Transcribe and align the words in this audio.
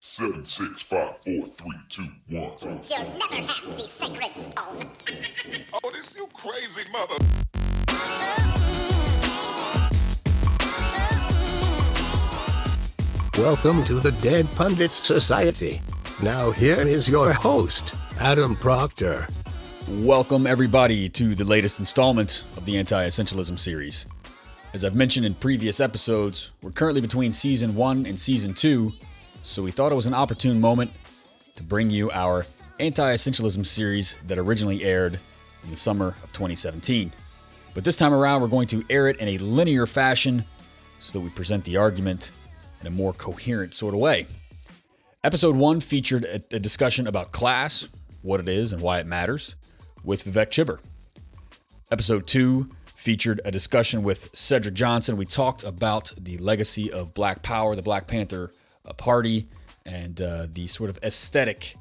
Seven, 0.00 0.44
six, 0.44 0.80
five, 0.80 1.16
four, 1.18 1.42
three, 1.42 1.72
two, 1.88 2.06
one. 2.28 2.52
You'll 2.60 3.18
never 3.18 3.48
have 3.48 3.72
the 3.72 3.78
sacred 3.80 4.32
stone. 4.32 4.88
Oh, 5.82 5.90
this 5.90 6.14
you 6.14 6.28
crazy 6.32 6.88
mother. 6.92 7.16
Welcome 13.38 13.84
to 13.86 13.94
the 13.94 14.12
Dead 14.22 14.46
Pundits 14.54 14.94
Society. 14.94 15.82
Now, 16.22 16.52
here 16.52 16.80
is 16.80 17.08
your 17.08 17.32
host, 17.32 17.96
Adam 18.20 18.54
Proctor. 18.54 19.26
Welcome, 19.88 20.46
everybody, 20.46 21.08
to 21.08 21.34
the 21.34 21.44
latest 21.44 21.80
installment 21.80 22.44
of 22.56 22.64
the 22.64 22.78
Anti 22.78 23.04
Essentialism 23.04 23.58
series. 23.58 24.06
As 24.74 24.84
I've 24.84 24.94
mentioned 24.94 25.26
in 25.26 25.34
previous 25.34 25.80
episodes, 25.80 26.52
we're 26.62 26.70
currently 26.70 27.00
between 27.00 27.32
season 27.32 27.74
one 27.74 28.06
and 28.06 28.16
season 28.16 28.54
two, 28.54 28.92
so 29.42 29.62
we 29.62 29.70
thought 29.70 29.92
it 29.92 29.94
was 29.96 30.06
an 30.06 30.14
opportune 30.14 30.60
moment 30.60 30.90
to 31.56 31.62
bring 31.62 31.90
you 31.90 32.10
our 32.10 32.46
Anti 32.80 33.14
Essentialism 33.14 33.66
series 33.66 34.16
that 34.26 34.38
originally 34.38 34.84
aired 34.84 35.18
in 35.64 35.70
the 35.70 35.76
summer 35.76 36.08
of 36.22 36.32
2017. 36.32 37.12
But 37.74 37.84
this 37.84 37.96
time 37.96 38.12
around, 38.12 38.40
we're 38.40 38.48
going 38.48 38.68
to 38.68 38.84
air 38.90 39.08
it 39.08 39.18
in 39.18 39.28
a 39.28 39.38
linear 39.38 39.86
fashion 39.86 40.44
so 40.98 41.18
that 41.18 41.24
we 41.24 41.30
present 41.30 41.64
the 41.64 41.76
argument 41.76 42.30
in 42.80 42.86
a 42.86 42.90
more 42.90 43.12
coherent 43.12 43.74
sort 43.74 43.94
of 43.94 44.00
way. 44.00 44.26
Episode 45.24 45.56
one 45.56 45.80
featured 45.80 46.24
a, 46.24 46.56
a 46.56 46.60
discussion 46.60 47.06
about 47.06 47.32
class, 47.32 47.88
what 48.22 48.40
it 48.40 48.48
is, 48.48 48.72
and 48.72 48.80
why 48.80 49.00
it 49.00 49.06
matters, 49.06 49.56
with 50.04 50.24
Vivek 50.24 50.48
Chibber. 50.48 50.78
Episode 51.90 52.26
two 52.26 52.70
featured 52.86 53.40
a 53.44 53.50
discussion 53.50 54.02
with 54.02 54.28
Cedric 54.32 54.74
Johnson. 54.74 55.16
We 55.16 55.24
talked 55.24 55.62
about 55.62 56.12
the 56.18 56.38
legacy 56.38 56.92
of 56.92 57.14
Black 57.14 57.42
Power, 57.42 57.74
the 57.74 57.82
Black 57.82 58.06
Panther 58.06 58.50
uh, 58.88 58.92
Party, 58.94 59.46
and 59.86 60.20
uh, 60.20 60.46
the 60.52 60.66
sort 60.66 60.90
of 60.90 60.98
aesthetic 61.02 61.76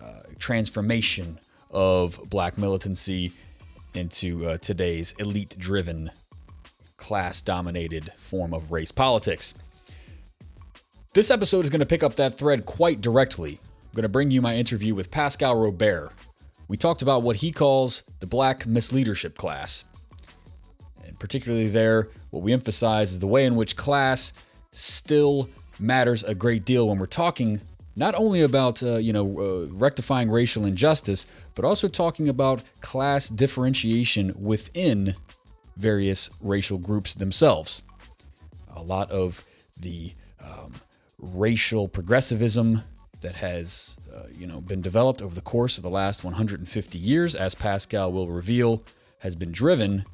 uh, 0.00 0.22
transformation 0.38 1.38
of 1.70 2.18
black 2.28 2.58
militancy 2.58 3.32
into 3.94 4.46
uh, 4.46 4.58
today's 4.58 5.12
elite 5.18 5.54
driven, 5.58 6.10
class 6.96 7.42
dominated 7.42 8.12
form 8.16 8.54
of 8.54 8.72
race 8.72 8.92
politics. 8.92 9.54
This 11.14 11.30
episode 11.30 11.64
is 11.64 11.70
going 11.70 11.80
to 11.80 11.86
pick 11.86 12.02
up 12.02 12.16
that 12.16 12.34
thread 12.34 12.64
quite 12.64 13.00
directly. 13.00 13.60
I'm 13.62 13.96
going 13.96 14.02
to 14.04 14.08
bring 14.08 14.30
you 14.30 14.40
my 14.40 14.56
interview 14.56 14.94
with 14.94 15.10
Pascal 15.10 15.56
Robert. 15.56 16.12
We 16.68 16.78
talked 16.78 17.02
about 17.02 17.22
what 17.22 17.36
he 17.36 17.52
calls 17.52 18.02
the 18.20 18.26
black 18.26 18.64
misleadership 18.64 19.34
class. 19.34 19.84
And 21.04 21.18
particularly 21.18 21.68
there, 21.68 22.08
what 22.30 22.42
we 22.42 22.54
emphasize 22.54 23.12
is 23.12 23.18
the 23.18 23.26
way 23.26 23.44
in 23.44 23.56
which 23.56 23.76
class 23.76 24.32
still 24.70 25.50
matters 25.82 26.24
a 26.24 26.34
great 26.34 26.64
deal 26.64 26.88
when 26.88 26.98
we're 26.98 27.06
talking 27.06 27.60
not 27.94 28.14
only 28.14 28.40
about 28.40 28.82
uh, 28.82 28.96
you 28.96 29.12
know 29.12 29.38
uh, 29.38 29.74
rectifying 29.74 30.30
racial 30.30 30.64
injustice, 30.64 31.26
but 31.54 31.64
also 31.64 31.88
talking 31.88 32.28
about 32.28 32.62
class 32.80 33.28
differentiation 33.28 34.34
within 34.40 35.14
various 35.76 36.30
racial 36.40 36.78
groups 36.78 37.14
themselves. 37.14 37.82
A 38.74 38.82
lot 38.82 39.10
of 39.10 39.44
the 39.78 40.12
um, 40.42 40.72
racial 41.18 41.88
progressivism 41.88 42.82
that 43.20 43.34
has 43.34 43.96
uh, 44.14 44.24
you 44.32 44.46
know 44.46 44.60
been 44.60 44.80
developed 44.80 45.20
over 45.20 45.34
the 45.34 45.42
course 45.42 45.76
of 45.76 45.82
the 45.82 45.90
last 45.90 46.24
150 46.24 46.98
years, 46.98 47.34
as 47.34 47.54
Pascal 47.54 48.12
will 48.12 48.28
reveal, 48.28 48.82
has 49.18 49.36
been 49.36 49.52
driven 49.52 50.04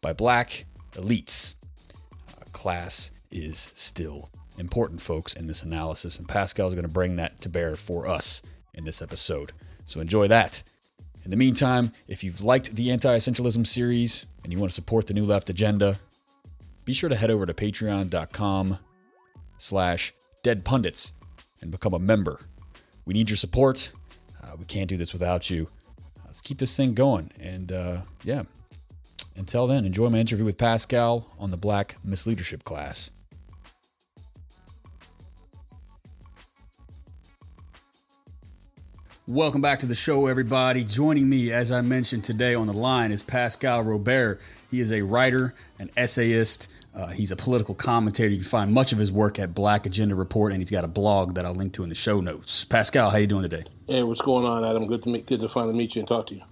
by 0.00 0.12
black 0.12 0.64
elites. 0.92 1.54
Uh, 2.28 2.44
class 2.52 3.10
is 3.30 3.70
still 3.74 4.30
important, 4.58 5.00
folks, 5.00 5.34
in 5.34 5.46
this 5.46 5.62
analysis, 5.62 6.18
and 6.18 6.28
Pascal 6.28 6.68
is 6.68 6.74
going 6.74 6.86
to 6.86 6.92
bring 6.92 7.16
that 7.16 7.40
to 7.42 7.48
bear 7.48 7.76
for 7.76 8.06
us 8.06 8.42
in 8.74 8.84
this 8.84 9.02
episode. 9.02 9.52
So 9.84 10.00
enjoy 10.00 10.28
that. 10.28 10.62
In 11.24 11.30
the 11.30 11.36
meantime, 11.36 11.92
if 12.06 12.22
you've 12.22 12.42
liked 12.42 12.76
the 12.76 12.90
anti-essentialism 12.92 13.66
series 13.66 14.26
and 14.44 14.52
you 14.52 14.58
want 14.58 14.70
to 14.70 14.74
support 14.74 15.06
the 15.06 15.14
New 15.14 15.24
Left 15.24 15.50
agenda, 15.50 15.98
be 16.84 16.92
sure 16.92 17.08
to 17.08 17.16
head 17.16 17.30
over 17.30 17.46
to 17.46 17.52
patreon.com 17.52 18.78
slash 19.58 20.12
dead 20.42 20.64
pundits 20.64 21.12
and 21.62 21.70
become 21.70 21.94
a 21.94 21.98
member. 21.98 22.40
We 23.04 23.14
need 23.14 23.28
your 23.28 23.36
support. 23.36 23.90
Uh, 24.42 24.52
we 24.58 24.64
can't 24.66 24.88
do 24.88 24.96
this 24.96 25.12
without 25.12 25.50
you. 25.50 25.68
Let's 26.24 26.40
keep 26.40 26.58
this 26.58 26.76
thing 26.76 26.94
going. 26.94 27.32
And 27.40 27.72
uh, 27.72 28.02
yeah, 28.22 28.44
until 29.36 29.66
then, 29.66 29.84
enjoy 29.84 30.10
my 30.10 30.18
interview 30.18 30.44
with 30.44 30.58
Pascal 30.58 31.34
on 31.38 31.50
the 31.50 31.56
Black 31.56 31.96
Misleadership 32.06 32.62
class. 32.64 33.10
Welcome 39.28 39.60
back 39.60 39.80
to 39.80 39.86
the 39.86 39.96
show, 39.96 40.28
everybody. 40.28 40.84
Joining 40.84 41.28
me, 41.28 41.50
as 41.50 41.72
I 41.72 41.80
mentioned 41.80 42.22
today 42.22 42.54
on 42.54 42.68
the 42.68 42.72
line, 42.72 43.10
is 43.10 43.24
Pascal 43.24 43.82
Robert. 43.82 44.40
He 44.70 44.78
is 44.78 44.92
a 44.92 45.02
writer, 45.02 45.52
an 45.80 45.90
essayist. 45.96 46.68
Uh, 46.94 47.08
he's 47.08 47.32
a 47.32 47.36
political 47.36 47.74
commentator. 47.74 48.28
You 48.30 48.36
can 48.36 48.44
find 48.46 48.72
much 48.72 48.92
of 48.92 49.00
his 49.00 49.10
work 49.10 49.40
at 49.40 49.52
Black 49.52 49.84
Agenda 49.84 50.14
Report, 50.14 50.52
and 50.52 50.60
he's 50.60 50.70
got 50.70 50.84
a 50.84 50.88
blog 50.88 51.34
that 51.34 51.44
I'll 51.44 51.56
link 51.56 51.72
to 51.72 51.82
in 51.82 51.88
the 51.88 51.96
show 51.96 52.20
notes. 52.20 52.64
Pascal, 52.66 53.10
how 53.10 53.16
you 53.16 53.26
doing 53.26 53.42
today? 53.42 53.64
Hey, 53.88 54.04
what's 54.04 54.20
going 54.20 54.46
on, 54.46 54.64
Adam? 54.64 54.86
Good 54.86 55.02
to 55.02 55.08
meet, 55.08 55.26
good 55.26 55.40
to 55.40 55.48
finally 55.48 55.76
meet 55.76 55.96
you 55.96 56.02
and 56.02 56.08
talk 56.08 56.28
to 56.28 56.36
you. 56.36 56.42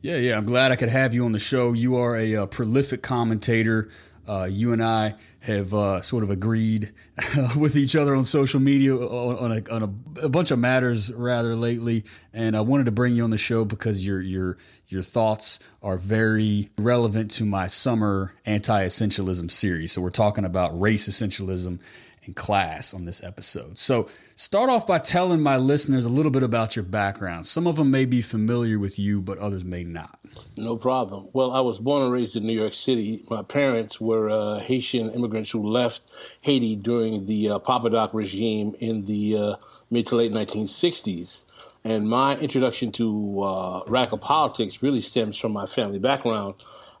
Yeah, 0.00 0.16
yeah. 0.16 0.38
I'm 0.38 0.44
glad 0.44 0.72
I 0.72 0.76
could 0.76 0.88
have 0.88 1.12
you 1.12 1.26
on 1.26 1.32
the 1.32 1.38
show. 1.38 1.74
You 1.74 1.96
are 1.96 2.16
a, 2.16 2.34
uh 2.36 2.46
prolific 2.46 3.02
commentator. 3.02 3.90
Uh, 4.26 4.48
you 4.50 4.72
and 4.72 4.82
I 4.82 5.16
have 5.42 5.74
uh, 5.74 6.00
sort 6.02 6.22
of 6.22 6.30
agreed 6.30 6.92
with 7.56 7.76
each 7.76 7.96
other 7.96 8.14
on 8.14 8.24
social 8.24 8.60
media 8.60 8.94
on, 8.94 9.36
on, 9.36 9.52
a, 9.52 9.74
on 9.74 9.82
a, 9.82 10.26
a, 10.26 10.28
bunch 10.28 10.52
of 10.52 10.58
matters 10.58 11.12
rather 11.12 11.56
lately, 11.56 12.04
and 12.32 12.56
I 12.56 12.60
wanted 12.60 12.86
to 12.86 12.92
bring 12.92 13.14
you 13.14 13.24
on 13.24 13.30
the 13.30 13.38
show 13.38 13.64
because 13.64 14.06
your 14.06 14.20
your 14.20 14.56
your 14.88 15.02
thoughts 15.02 15.58
are 15.82 15.96
very 15.96 16.70
relevant 16.78 17.30
to 17.32 17.44
my 17.44 17.66
summer 17.66 18.34
anti-essentialism 18.46 19.50
series. 19.50 19.90
So 19.92 20.00
we're 20.00 20.10
talking 20.10 20.44
about 20.44 20.78
race 20.78 21.08
essentialism 21.08 21.80
and 22.24 22.36
class 22.36 22.94
on 22.94 23.04
this 23.04 23.22
episode. 23.22 23.78
So 23.78 24.08
start 24.36 24.70
off 24.70 24.86
by 24.86 24.98
telling 24.98 25.40
my 25.40 25.56
listeners 25.56 26.04
a 26.04 26.08
little 26.08 26.30
bit 26.30 26.42
about 26.42 26.76
your 26.76 26.84
background. 26.84 27.46
Some 27.46 27.66
of 27.66 27.76
them 27.76 27.90
may 27.90 28.04
be 28.04 28.20
familiar 28.20 28.78
with 28.78 28.98
you, 28.98 29.20
but 29.20 29.38
others 29.38 29.64
may 29.64 29.82
not. 29.82 30.18
No 30.56 30.76
problem. 30.76 31.28
Well, 31.32 31.52
I 31.52 31.60
was 31.60 31.78
born 31.78 32.02
and 32.02 32.12
raised 32.12 32.36
in 32.36 32.46
New 32.46 32.52
York 32.52 32.74
City. 32.74 33.24
My 33.28 33.42
parents 33.42 34.00
were 34.00 34.30
uh, 34.30 34.60
Haitian 34.60 35.10
immigrants 35.10 35.50
who 35.50 35.68
left 35.68 36.12
Haiti 36.42 36.76
during 36.76 37.26
the 37.26 37.50
uh, 37.50 37.58
Papa 37.58 37.90
Doc 37.90 38.14
regime 38.14 38.74
in 38.78 39.06
the 39.06 39.36
uh, 39.36 39.56
mid 39.90 40.06
to 40.08 40.16
late 40.16 40.32
1960s. 40.32 41.44
And 41.84 42.08
my 42.08 42.36
introduction 42.38 42.92
to 42.92 43.42
uh, 43.42 43.82
radical 43.88 44.18
politics 44.18 44.82
really 44.82 45.00
stems 45.00 45.36
from 45.36 45.52
my 45.52 45.66
family 45.66 45.98
background. 45.98 46.54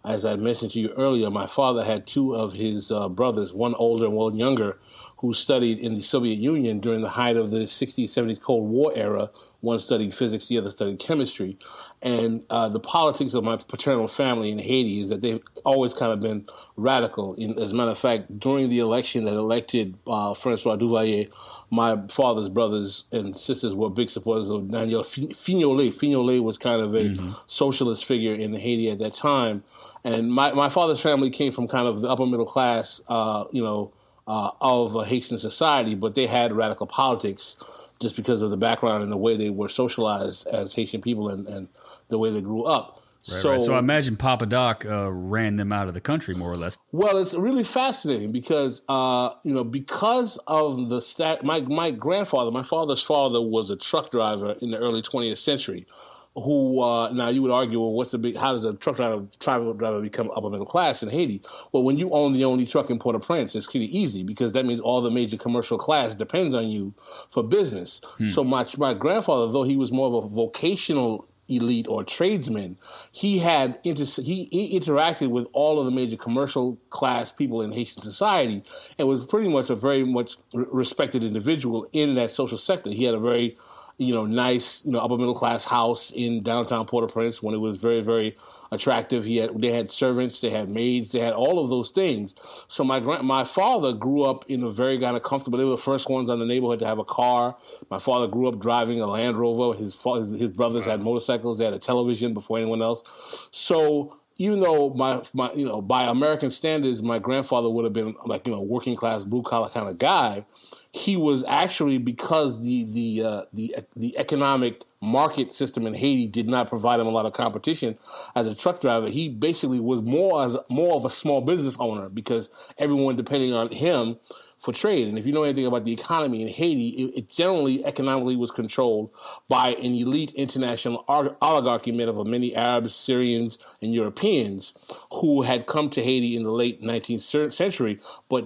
As 0.04 0.24
I 0.24 0.34
mentioned 0.34 0.72
to 0.72 0.80
you 0.80 0.92
earlier, 0.96 1.30
my 1.30 1.46
father 1.46 1.84
had 1.84 2.08
two 2.08 2.34
of 2.34 2.54
his 2.54 2.90
uh, 2.90 3.08
brothers, 3.08 3.54
one 3.54 3.74
older 3.76 4.06
and 4.06 4.16
one 4.16 4.36
younger, 4.36 4.78
who 5.20 5.34
studied 5.34 5.78
in 5.78 5.94
the 5.94 6.02
Soviet 6.02 6.38
Union 6.38 6.80
during 6.80 7.00
the 7.00 7.10
height 7.10 7.36
of 7.36 7.50
the 7.50 7.60
60s, 7.60 8.04
70s 8.04 8.40
Cold 8.40 8.68
War 8.68 8.92
era. 8.94 9.30
One 9.60 9.78
studied 9.78 10.12
physics, 10.12 10.48
the 10.48 10.58
other 10.58 10.70
studied 10.70 10.98
chemistry. 10.98 11.56
And 12.02 12.44
uh, 12.50 12.68
the 12.68 12.80
politics 12.80 13.34
of 13.34 13.44
my 13.44 13.56
paternal 13.56 14.08
family 14.08 14.50
in 14.50 14.58
Haiti 14.58 15.00
is 15.00 15.10
that 15.10 15.20
they've 15.20 15.40
always 15.64 15.94
kind 15.94 16.12
of 16.12 16.20
been 16.20 16.46
radical. 16.76 17.34
In, 17.34 17.50
as 17.56 17.70
a 17.70 17.74
matter 17.76 17.92
of 17.92 17.98
fact, 17.98 18.40
during 18.40 18.70
the 18.70 18.80
election 18.80 19.22
that 19.24 19.34
elected 19.34 19.96
uh, 20.08 20.34
Francois 20.34 20.76
Duvalier, 20.76 21.30
my 21.70 22.02
father's 22.08 22.48
brothers 22.48 23.04
and 23.12 23.38
sisters 23.38 23.74
were 23.74 23.88
big 23.88 24.08
supporters 24.08 24.50
of 24.50 24.68
Daniel 24.70 25.02
Fignolé. 25.02 25.88
Fignolé 25.88 26.42
was 26.42 26.58
kind 26.58 26.82
of 26.82 26.94
a 26.94 27.04
mm-hmm. 27.04 27.28
socialist 27.46 28.04
figure 28.04 28.34
in 28.34 28.52
Haiti 28.54 28.90
at 28.90 28.98
that 28.98 29.14
time. 29.14 29.62
And 30.02 30.32
my, 30.32 30.50
my 30.52 30.68
father's 30.68 31.00
family 31.00 31.30
came 31.30 31.52
from 31.52 31.68
kind 31.68 31.86
of 31.86 32.00
the 32.00 32.08
upper 32.08 32.26
middle 32.26 32.46
class, 32.46 33.00
uh, 33.08 33.44
you 33.52 33.62
know, 33.62 33.92
uh, 34.26 34.50
of 34.60 34.96
uh, 34.96 35.00
Haitian 35.00 35.38
society, 35.38 35.94
but 35.94 36.14
they 36.14 36.26
had 36.26 36.52
radical 36.52 36.86
politics 36.86 37.56
just 38.00 38.16
because 38.16 38.42
of 38.42 38.50
the 38.50 38.56
background 38.56 39.02
and 39.02 39.10
the 39.10 39.16
way 39.16 39.36
they 39.36 39.50
were 39.50 39.68
socialized 39.68 40.46
as 40.48 40.74
Haitian 40.74 41.00
people 41.00 41.28
and, 41.28 41.46
and 41.46 41.68
the 42.08 42.18
way 42.18 42.30
they 42.30 42.42
grew 42.42 42.64
up. 42.64 42.98
Right, 43.28 43.40
so, 43.40 43.50
right. 43.52 43.60
so 43.60 43.74
I 43.74 43.78
imagine 43.78 44.16
Papa 44.16 44.46
Doc 44.46 44.84
uh, 44.84 45.08
ran 45.12 45.54
them 45.54 45.70
out 45.70 45.86
of 45.86 45.94
the 45.94 46.00
country 46.00 46.34
more 46.34 46.50
or 46.50 46.56
less. 46.56 46.76
Well, 46.90 47.18
it's 47.18 47.34
really 47.34 47.62
fascinating 47.62 48.32
because 48.32 48.82
uh, 48.88 49.30
you 49.44 49.54
know 49.54 49.62
because 49.62 50.38
of 50.48 50.88
the 50.88 51.00
stat. 51.00 51.44
My 51.44 51.60
my 51.60 51.92
grandfather, 51.92 52.50
my 52.50 52.62
father's 52.62 53.00
father, 53.00 53.40
was 53.40 53.70
a 53.70 53.76
truck 53.76 54.10
driver 54.10 54.56
in 54.60 54.72
the 54.72 54.78
early 54.78 55.02
20th 55.02 55.38
century 55.38 55.86
who 56.34 56.80
uh, 56.80 57.10
now 57.12 57.28
you 57.28 57.42
would 57.42 57.50
argue, 57.50 57.78
well, 57.78 57.92
what's 57.92 58.12
the 58.12 58.18
big? 58.18 58.36
How 58.36 58.52
does 58.52 58.64
a 58.64 58.74
truck 58.74 58.96
driver, 58.96 59.26
travel 59.38 59.74
driver 59.74 60.00
become 60.00 60.30
upper 60.34 60.48
middle 60.48 60.66
class 60.66 61.02
in 61.02 61.10
Haiti? 61.10 61.42
Well, 61.72 61.82
when 61.82 61.98
you 61.98 62.10
own 62.12 62.32
the 62.32 62.44
only 62.44 62.64
truck 62.64 62.90
in 62.90 62.98
Port-au-Prince, 62.98 63.54
it's 63.54 63.66
pretty 63.66 63.96
easy 63.96 64.22
because 64.22 64.52
that 64.52 64.64
means 64.64 64.80
all 64.80 65.02
the 65.02 65.10
major 65.10 65.36
commercial 65.36 65.76
class 65.76 66.14
depends 66.14 66.54
on 66.54 66.68
you 66.68 66.94
for 67.30 67.42
business. 67.42 68.00
Hmm. 68.16 68.24
So 68.24 68.44
my 68.44 68.66
my 68.78 68.94
grandfather, 68.94 69.52
though 69.52 69.64
he 69.64 69.76
was 69.76 69.92
more 69.92 70.06
of 70.06 70.24
a 70.24 70.28
vocational 70.28 71.28
elite 71.48 71.86
or 71.88 72.04
tradesmen. 72.04 72.76
He 73.12 73.38
had 73.38 73.78
inter- 73.84 74.22
he, 74.22 74.44
he, 74.50 74.78
interacted 74.78 75.28
with 75.28 75.50
all 75.52 75.78
of 75.78 75.84
the 75.84 75.90
major 75.90 76.16
commercial 76.16 76.76
class 76.90 77.32
people 77.32 77.62
in 77.62 77.72
Haitian 77.72 78.02
society, 78.02 78.62
and 78.98 79.08
was 79.08 79.26
pretty 79.26 79.48
much 79.48 79.70
a 79.70 79.74
very 79.74 80.04
much 80.04 80.36
respected 80.54 81.24
individual 81.24 81.86
in 81.92 82.14
that 82.14 82.30
social 82.30 82.58
sector. 82.58 82.90
He 82.90 83.04
had 83.04 83.14
a 83.14 83.20
very 83.20 83.56
you 83.98 84.14
know, 84.14 84.24
nice, 84.24 84.84
you 84.84 84.92
know, 84.92 84.98
upper 84.98 85.16
middle 85.16 85.34
class 85.34 85.64
house 85.64 86.10
in 86.12 86.42
downtown 86.42 86.86
Port-au-Prince 86.86 87.42
when 87.42 87.54
it 87.54 87.58
was 87.58 87.80
very, 87.80 88.00
very 88.00 88.32
attractive. 88.70 89.24
He 89.24 89.36
had, 89.36 89.60
they 89.60 89.70
had 89.70 89.90
servants, 89.90 90.40
they 90.40 90.50
had 90.50 90.68
maids, 90.68 91.12
they 91.12 91.20
had 91.20 91.32
all 91.32 91.58
of 91.58 91.70
those 91.70 91.90
things. 91.90 92.34
So 92.68 92.84
my 92.84 93.00
grand, 93.00 93.26
my 93.26 93.44
father 93.44 93.92
grew 93.92 94.24
up 94.24 94.44
in 94.48 94.62
a 94.62 94.70
very 94.70 94.98
kind 94.98 95.16
of 95.16 95.22
comfortable. 95.22 95.58
They 95.58 95.64
were 95.64 95.70
the 95.70 95.76
first 95.76 96.08
ones 96.08 96.30
in 96.30 96.38
the 96.38 96.46
neighborhood 96.46 96.78
to 96.80 96.86
have 96.86 96.98
a 96.98 97.04
car. 97.04 97.56
My 97.90 97.98
father 97.98 98.26
grew 98.26 98.48
up 98.48 98.58
driving 98.58 99.00
a 99.00 99.06
Land 99.06 99.36
Rover. 99.36 99.78
His 99.78 100.00
his, 100.02 100.28
his 100.28 100.48
brothers 100.48 100.86
had 100.86 101.00
motorcycles. 101.00 101.58
They 101.58 101.64
had 101.64 101.74
a 101.74 101.78
television 101.78 102.34
before 102.34 102.58
anyone 102.58 102.82
else. 102.82 103.02
So 103.50 104.16
even 104.38 104.60
though 104.60 104.90
my 104.90 105.22
my 105.34 105.52
you 105.52 105.66
know 105.66 105.80
by 105.80 106.04
American 106.04 106.50
standards, 106.50 107.02
my 107.02 107.18
grandfather 107.18 107.70
would 107.70 107.84
have 107.84 107.92
been 107.92 108.14
like 108.24 108.46
you 108.46 108.52
know 108.52 108.62
working 108.66 108.96
class 108.96 109.24
blue 109.24 109.42
collar 109.42 109.68
kind 109.68 109.88
of 109.88 109.98
guy 109.98 110.44
he 110.92 111.16
was 111.16 111.42
actually 111.44 111.96
because 111.96 112.62
the 112.62 112.84
the 112.92 113.24
uh, 113.26 113.42
the 113.52 113.74
the 113.96 114.16
economic 114.18 114.78
market 115.02 115.48
system 115.48 115.86
in 115.86 115.94
Haiti 115.94 116.26
did 116.26 116.46
not 116.46 116.68
provide 116.68 117.00
him 117.00 117.06
a 117.06 117.10
lot 117.10 117.24
of 117.24 117.32
competition 117.32 117.98
as 118.34 118.46
a 118.46 118.54
truck 118.54 118.82
driver. 118.82 119.08
He 119.08 119.30
basically 119.30 119.80
was 119.80 120.10
more 120.10 120.44
as 120.44 120.56
more 120.68 120.94
of 120.94 121.06
a 121.06 121.10
small 121.10 121.40
business 121.40 121.76
owner 121.80 122.10
because 122.12 122.50
everyone 122.78 123.16
depending 123.16 123.54
on 123.54 123.68
him 123.68 124.18
for 124.58 124.72
trade. 124.72 125.08
And 125.08 125.18
if 125.18 125.26
you 125.26 125.32
know 125.32 125.42
anything 125.42 125.66
about 125.66 125.84
the 125.84 125.92
economy 125.92 126.42
in 126.42 126.48
Haiti, 126.48 126.88
it, 126.90 127.18
it 127.18 127.28
generally 127.30 127.84
economically 127.84 128.36
was 128.36 128.50
controlled 128.50 129.12
by 129.48 129.70
an 129.70 129.94
elite 129.94 130.32
international 130.34 131.04
oligarchy 131.08 131.90
made 131.90 132.08
up 132.08 132.16
of 132.16 132.28
many 132.28 132.54
Arabs, 132.54 132.94
Syrians, 132.94 133.58
and 133.80 133.92
Europeans 133.92 134.78
who 135.14 135.42
had 135.42 135.66
come 135.66 135.90
to 135.90 136.02
Haiti 136.02 136.36
in 136.36 136.44
the 136.44 136.52
late 136.52 136.80
19th 136.80 137.52
century, 137.52 137.98
but 138.30 138.44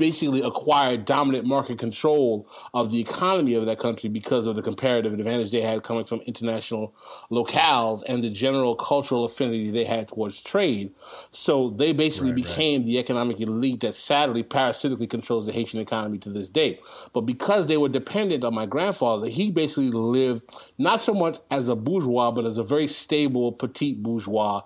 basically 0.00 0.40
acquired 0.40 1.04
dominant 1.04 1.44
market 1.44 1.78
control 1.78 2.42
of 2.72 2.90
the 2.90 2.98
economy 2.98 3.52
of 3.52 3.66
that 3.66 3.78
country 3.78 4.08
because 4.08 4.46
of 4.46 4.56
the 4.56 4.62
comparative 4.62 5.12
advantage 5.12 5.50
they 5.50 5.60
had 5.60 5.82
coming 5.82 6.04
from 6.04 6.20
international 6.20 6.94
locales 7.30 8.02
and 8.08 8.24
the 8.24 8.30
general 8.30 8.74
cultural 8.74 9.26
affinity 9.26 9.70
they 9.70 9.84
had 9.84 10.08
towards 10.08 10.42
trade. 10.42 10.90
So 11.32 11.68
they 11.68 11.92
basically 11.92 12.30
right, 12.30 12.42
became 12.42 12.80
right. 12.80 12.86
the 12.86 12.98
economic 12.98 13.42
elite 13.42 13.80
that 13.80 13.94
sadly 13.94 14.42
parasitically 14.42 15.06
controls 15.06 15.46
the 15.46 15.52
Haitian 15.52 15.80
economy 15.80 16.16
to 16.20 16.30
this 16.30 16.48
day. 16.48 16.80
But 17.12 17.22
because 17.22 17.66
they 17.66 17.76
were 17.76 17.90
dependent 17.90 18.42
on 18.42 18.54
my 18.54 18.64
grandfather, 18.64 19.28
he 19.28 19.50
basically 19.50 19.90
lived 19.90 20.44
not 20.78 21.00
so 21.00 21.12
much 21.12 21.36
as 21.50 21.68
a 21.68 21.76
bourgeois, 21.76 22.30
but 22.30 22.46
as 22.46 22.56
a 22.56 22.64
very 22.64 22.86
stable 22.86 23.52
petite 23.52 24.02
bourgeois 24.02 24.62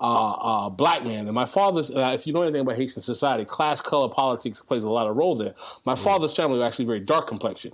uh, 0.00 0.32
uh, 0.32 0.68
black 0.68 1.04
man. 1.04 1.26
And 1.26 1.34
my 1.34 1.46
father's, 1.46 1.90
uh, 1.90 2.12
if 2.14 2.26
you 2.26 2.32
know 2.32 2.42
anything 2.42 2.60
about 2.60 2.76
Haitian 2.76 3.02
society, 3.02 3.44
class, 3.44 3.80
color, 3.80 4.08
politics 4.08 4.60
plays 4.60 4.84
a 4.84 4.90
lot 4.90 5.06
of 5.06 5.16
role 5.16 5.34
there. 5.34 5.54
My 5.84 5.94
mm. 5.94 5.98
father's 6.02 6.34
family 6.34 6.52
was 6.52 6.60
actually 6.60 6.84
very 6.84 7.00
dark 7.00 7.26
complexion. 7.26 7.72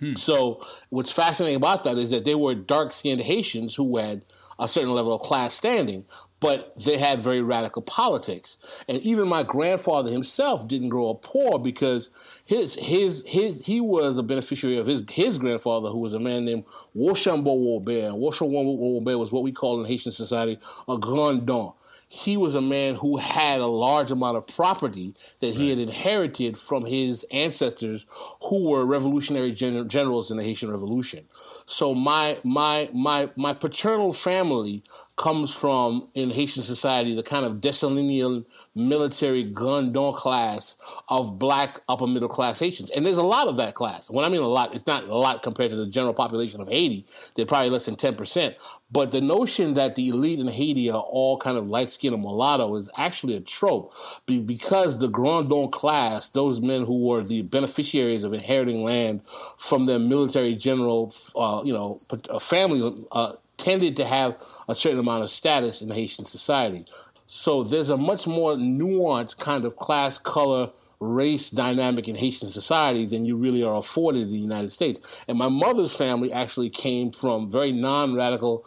Hmm. 0.00 0.14
So 0.14 0.66
what's 0.88 1.12
fascinating 1.12 1.56
about 1.56 1.84
that 1.84 1.98
is 1.98 2.10
that 2.10 2.24
they 2.24 2.34
were 2.34 2.54
dark 2.54 2.90
skinned 2.92 3.20
Haitians 3.20 3.74
who 3.74 3.98
had 3.98 4.22
a 4.58 4.66
certain 4.66 4.94
level 4.94 5.12
of 5.12 5.20
class 5.20 5.54
standing, 5.54 6.04
but 6.40 6.74
they 6.82 6.96
had 6.96 7.18
very 7.18 7.42
radical 7.42 7.82
politics. 7.82 8.56
And 8.88 8.98
even 9.02 9.28
my 9.28 9.42
grandfather 9.42 10.10
himself 10.10 10.66
didn't 10.66 10.88
grow 10.88 11.10
up 11.10 11.22
poor 11.22 11.58
because 11.58 12.10
his 12.46 12.74
his 12.76 13.24
his 13.26 13.64
he 13.64 13.80
was 13.80 14.18
a 14.18 14.22
beneficiary 14.22 14.78
of 14.78 14.86
his 14.86 15.04
his 15.10 15.38
grandfather, 15.38 15.90
who 15.90 15.98
was 15.98 16.14
a 16.14 16.18
man 16.18 16.46
named 16.46 16.64
Rochambeau 16.94 17.74
Robert. 17.74 18.12
Rochambeau 18.18 18.96
Robert 18.96 19.18
was 19.18 19.30
what 19.30 19.42
we 19.42 19.52
call 19.52 19.80
in 19.80 19.86
Haitian 19.86 20.12
society 20.12 20.58
a 20.88 20.98
grand 20.98 21.46
don. 21.46 21.74
He 22.12 22.36
was 22.36 22.56
a 22.56 22.60
man 22.60 22.96
who 22.96 23.18
had 23.18 23.60
a 23.60 23.66
large 23.66 24.10
amount 24.10 24.36
of 24.36 24.48
property 24.48 25.14
that 25.40 25.54
he 25.54 25.70
had 25.70 25.78
inherited 25.78 26.58
from 26.58 26.84
his 26.84 27.24
ancestors, 27.30 28.04
who 28.42 28.68
were 28.68 28.84
revolutionary 28.84 29.52
gen- 29.52 29.88
generals 29.88 30.32
in 30.32 30.38
the 30.38 30.42
Haitian 30.42 30.72
Revolution. 30.72 31.24
So 31.66 31.94
my 31.94 32.36
my 32.42 32.90
my 32.92 33.30
my 33.36 33.54
paternal 33.54 34.12
family 34.12 34.82
comes 35.20 35.54
from 35.54 36.08
in 36.14 36.30
Haitian 36.30 36.62
society 36.62 37.14
the 37.14 37.22
kind 37.22 37.44
of 37.44 37.60
Dessalinian 37.60 38.42
military 38.74 39.44
grand 39.50 39.92
don 39.92 40.14
class 40.14 40.78
of 41.10 41.38
black 41.38 41.78
upper 41.90 42.06
middle 42.06 42.28
class 42.28 42.58
Haitians. 42.58 42.88
And 42.90 43.04
there's 43.04 43.18
a 43.18 43.22
lot 43.22 43.46
of 43.46 43.58
that 43.58 43.74
class. 43.74 44.08
When 44.08 44.24
I 44.24 44.30
mean 44.30 44.40
a 44.40 44.48
lot, 44.48 44.74
it's 44.74 44.86
not 44.86 45.04
a 45.04 45.14
lot 45.14 45.42
compared 45.42 45.72
to 45.72 45.76
the 45.76 45.88
general 45.88 46.14
population 46.14 46.62
of 46.62 46.68
Haiti. 46.68 47.04
They're 47.34 47.44
probably 47.44 47.68
less 47.68 47.84
than 47.84 47.96
10%. 47.96 48.54
But 48.90 49.10
the 49.10 49.20
notion 49.20 49.74
that 49.74 49.94
the 49.94 50.08
elite 50.08 50.38
in 50.38 50.48
Haiti 50.48 50.88
are 50.90 51.02
all 51.02 51.36
kind 51.36 51.58
of 51.58 51.68
light 51.68 51.90
skinned 51.90 52.14
and 52.14 52.22
mulatto 52.22 52.74
is 52.76 52.88
actually 52.96 53.36
a 53.36 53.40
trope 53.40 53.92
because 54.26 55.00
the 55.00 55.08
Grand 55.08 55.50
Don 55.50 55.70
class, 55.70 56.30
those 56.30 56.62
men 56.62 56.86
who 56.86 57.06
were 57.06 57.22
the 57.22 57.42
beneficiaries 57.42 58.24
of 58.24 58.32
inheriting 58.32 58.84
land 58.84 59.22
from 59.58 59.84
their 59.84 59.98
military 59.98 60.54
general, 60.54 61.14
uh, 61.36 61.60
you 61.62 61.74
know, 61.74 61.98
family, 62.40 62.98
uh, 63.12 63.32
tended 63.60 63.96
to 63.96 64.04
have 64.04 64.36
a 64.68 64.74
certain 64.74 64.98
amount 64.98 65.22
of 65.22 65.30
status 65.30 65.82
in 65.82 65.90
Haitian 65.90 66.24
society. 66.24 66.84
So 67.26 67.62
there's 67.62 67.90
a 67.90 67.96
much 67.96 68.26
more 68.26 68.54
nuanced 68.54 69.38
kind 69.38 69.64
of 69.64 69.76
class, 69.76 70.18
color, 70.18 70.70
race 71.00 71.50
dynamic 71.50 72.08
in 72.08 72.14
Haitian 72.14 72.48
society 72.48 73.06
than 73.06 73.24
you 73.24 73.36
really 73.36 73.62
are 73.62 73.76
afforded 73.76 74.22
in 74.22 74.32
the 74.32 74.38
United 74.38 74.70
States. 74.70 75.00
And 75.28 75.38
my 75.38 75.48
mother's 75.48 75.94
family 75.96 76.32
actually 76.32 76.70
came 76.70 77.10
from 77.10 77.50
very 77.50 77.72
non-radical 77.72 78.64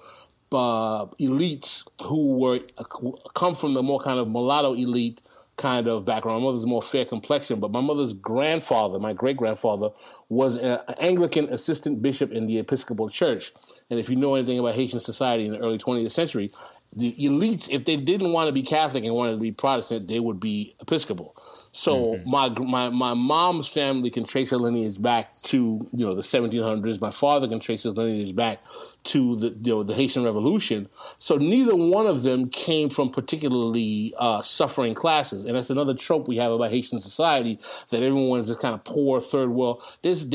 uh, 0.51 1.05
elites 1.19 1.87
who 2.03 2.33
were 2.39 2.59
uh, 2.77 3.11
come 3.33 3.55
from 3.55 3.73
the 3.73 3.83
more 3.83 3.99
kind 3.99 4.19
of 4.19 4.27
mulatto 4.29 4.73
elite 4.73 5.19
kind 5.57 5.87
of 5.87 6.05
background. 6.05 6.41
My 6.41 6.45
mother's 6.45 6.65
more 6.65 6.81
fair 6.81 7.05
complexion, 7.05 7.59
but 7.59 7.71
my 7.71 7.81
mother's 7.81 8.13
grandfather, 8.13 8.99
my 8.99 9.13
great 9.13 9.37
grandfather, 9.37 9.89
was 10.29 10.57
an 10.57 10.79
Anglican 10.99 11.45
assistant 11.45 12.01
bishop 12.01 12.31
in 12.31 12.47
the 12.47 12.59
Episcopal 12.59 13.09
Church. 13.09 13.53
And 13.89 13.99
if 13.99 14.09
you 14.09 14.15
know 14.15 14.35
anything 14.35 14.59
about 14.59 14.75
Haitian 14.75 14.99
society 14.99 15.45
in 15.45 15.53
the 15.53 15.59
early 15.59 15.77
20th 15.77 16.11
century, 16.11 16.49
the 16.95 17.13
elites, 17.19 17.69
if 17.71 17.85
they 17.85 17.95
didn't 17.95 18.31
want 18.31 18.47
to 18.47 18.53
be 18.53 18.63
Catholic 18.63 19.03
and 19.03 19.13
wanted 19.13 19.33
to 19.33 19.41
be 19.41 19.51
Protestant, 19.51 20.07
they 20.07 20.19
would 20.19 20.39
be 20.39 20.75
Episcopal. 20.79 21.33
So 21.75 22.13
mm-hmm. 22.13 22.29
my 22.29 22.49
my 22.49 22.89
my 22.89 23.13
mom's 23.15 23.67
family 23.67 24.11
can 24.11 24.23
trace 24.23 24.51
her 24.51 24.57
lineage 24.57 25.01
back 25.01 25.25
to 25.45 25.79
you 25.91 26.05
know 26.05 26.13
the 26.13 26.21
1700s. 26.21 27.01
My 27.01 27.09
father 27.09 27.47
can 27.47 27.59
trace 27.59 27.81
his 27.81 27.97
lineage 27.97 28.35
back 28.35 28.59
to 29.05 29.35
the 29.35 29.47
you 29.47 29.73
know 29.73 29.81
the 29.81 29.95
Haitian 29.95 30.23
Revolution. 30.23 30.87
So 31.17 31.35
neither 31.35 31.75
one 31.75 32.05
of 32.05 32.21
them 32.21 32.49
came 32.49 32.89
from 32.89 33.09
particularly 33.09 34.13
uh, 34.19 34.41
suffering 34.41 34.93
classes, 34.93 35.45
and 35.45 35.55
that's 35.55 35.71
another 35.71 35.95
trope 35.95 36.27
we 36.27 36.37
have 36.37 36.51
about 36.51 36.69
Haitian 36.69 36.99
society 36.99 37.59
that 37.89 38.03
everyone 38.03 38.39
is 38.39 38.49
this 38.49 38.59
kind 38.59 38.75
of 38.75 38.83
poor 38.83 39.19
third 39.19 39.49
world. 39.49 39.81
This 40.03 40.27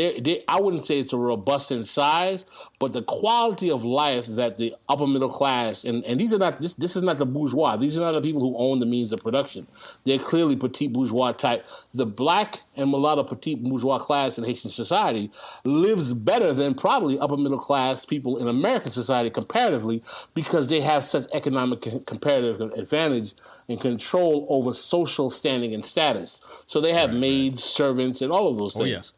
I 0.48 0.60
wouldn't 0.60 0.84
say 0.84 0.98
it's 0.98 1.12
a 1.12 1.18
robust 1.18 1.70
in 1.70 1.84
size, 1.84 2.46
but 2.80 2.92
the 2.92 3.04
quality 3.04 3.70
of 3.70 3.84
life 3.84 4.26
that 4.26 4.58
the 4.58 4.74
upper 4.88 5.06
middle 5.06 5.30
class 5.30 5.84
and 5.84 6.04
and 6.04 6.18
these 6.18 6.34
are 6.34 6.38
not 6.38 6.47
this 6.52 6.74
this 6.74 6.96
is 6.96 7.02
not 7.02 7.18
the 7.18 7.26
bourgeois. 7.26 7.76
These 7.76 7.98
are 7.98 8.00
not 8.00 8.12
the 8.12 8.20
people 8.20 8.40
who 8.40 8.56
own 8.56 8.80
the 8.80 8.86
means 8.86 9.12
of 9.12 9.20
production. 9.20 9.66
They're 10.04 10.18
clearly 10.18 10.56
petite 10.56 10.92
bourgeois 10.92 11.32
type, 11.32 11.66
the 11.92 12.06
black 12.06 12.60
and 12.76 12.90
mulatto 12.90 13.24
petite 13.24 13.62
bourgeois 13.62 13.98
class 13.98 14.38
in 14.38 14.44
Haitian 14.44 14.70
society 14.70 15.30
lives 15.64 16.12
better 16.12 16.54
than 16.54 16.74
probably 16.74 17.18
upper 17.18 17.36
middle 17.36 17.58
class 17.58 18.04
people 18.04 18.38
in 18.38 18.48
American 18.48 18.90
society 18.90 19.30
comparatively 19.30 20.02
because 20.34 20.68
they 20.68 20.80
have 20.80 21.04
such 21.04 21.24
economic 21.32 21.80
comparative 22.06 22.60
advantage 22.72 23.34
and 23.68 23.80
control 23.80 24.46
over 24.48 24.72
social 24.72 25.30
standing 25.30 25.74
and 25.74 25.84
status. 25.84 26.40
So 26.66 26.80
they 26.80 26.92
have 26.92 27.10
right, 27.10 27.18
maids, 27.18 27.60
right. 27.60 27.64
servants, 27.64 28.22
and 28.22 28.32
all 28.32 28.48
of 28.48 28.58
those 28.58 28.74
things. 28.74 28.86
Oh, 28.86 28.90
yeah. 28.90 29.17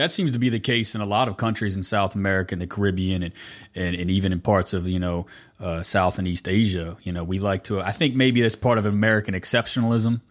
That 0.00 0.10
seems 0.10 0.32
to 0.32 0.38
be 0.38 0.48
the 0.48 0.58
case 0.58 0.94
in 0.94 1.02
a 1.02 1.04
lot 1.04 1.28
of 1.28 1.36
countries 1.36 1.76
in 1.76 1.82
South 1.82 2.14
America 2.14 2.54
and 2.54 2.62
the 2.62 2.66
Caribbean 2.66 3.22
and, 3.22 3.34
and, 3.74 3.94
and 3.94 4.10
even 4.10 4.32
in 4.32 4.40
parts 4.40 4.72
of, 4.72 4.88
you 4.88 4.98
know, 4.98 5.26
uh, 5.60 5.82
South 5.82 6.18
and 6.18 6.26
East 6.26 6.48
Asia. 6.48 6.96
You 7.02 7.12
know, 7.12 7.22
we 7.22 7.38
like 7.38 7.60
to, 7.64 7.82
I 7.82 7.92
think 7.92 8.14
maybe 8.14 8.40
that's 8.40 8.56
part 8.56 8.78
of 8.78 8.86
American 8.86 9.34
exceptionalism 9.34 10.22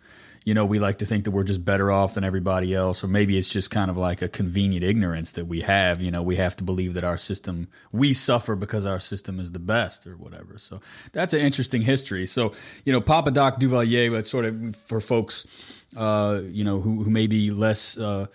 you 0.45 0.53
know, 0.55 0.65
we 0.65 0.79
like 0.79 0.97
to 0.97 1.05
think 1.05 1.25
that 1.25 1.31
we're 1.31 1.43
just 1.43 1.63
better 1.63 1.91
off 1.91 2.15
than 2.15 2.23
everybody 2.23 2.73
else, 2.73 3.03
or 3.03 3.07
maybe 3.07 3.37
it's 3.37 3.49
just 3.49 3.69
kind 3.69 3.91
of 3.91 3.97
like 3.97 4.21
a 4.23 4.27
convenient 4.27 4.83
ignorance 4.83 5.33
that 5.33 5.45
we 5.45 5.61
have. 5.61 6.01
You 6.01 6.09
know, 6.09 6.23
we 6.23 6.37
have 6.37 6.55
to 6.57 6.63
believe 6.63 6.93
that 6.95 7.03
our 7.03 7.17
system, 7.17 7.67
we 7.91 8.13
suffer 8.13 8.55
because 8.55 8.85
our 8.85 8.99
system 8.99 9.39
is 9.39 9.51
the 9.51 9.59
best 9.59 10.07
or 10.07 10.15
whatever. 10.17 10.57
So 10.57 10.81
that's 11.11 11.33
an 11.33 11.41
interesting 11.41 11.81
history. 11.81 12.25
So, 12.25 12.53
you 12.85 12.93
know, 12.93 13.01
Papa 13.01 13.31
Doc 13.31 13.59
Duvalier, 13.59 14.11
but 14.11 14.25
sort 14.25 14.45
of 14.45 14.75
for 14.75 15.01
folks, 15.01 15.85
uh, 15.95 16.41
you 16.45 16.63
know, 16.63 16.79
who, 16.79 17.03
who 17.03 17.11
may 17.11 17.27
be 17.27 17.51
less, 17.51 17.97
uh, 17.97 18.27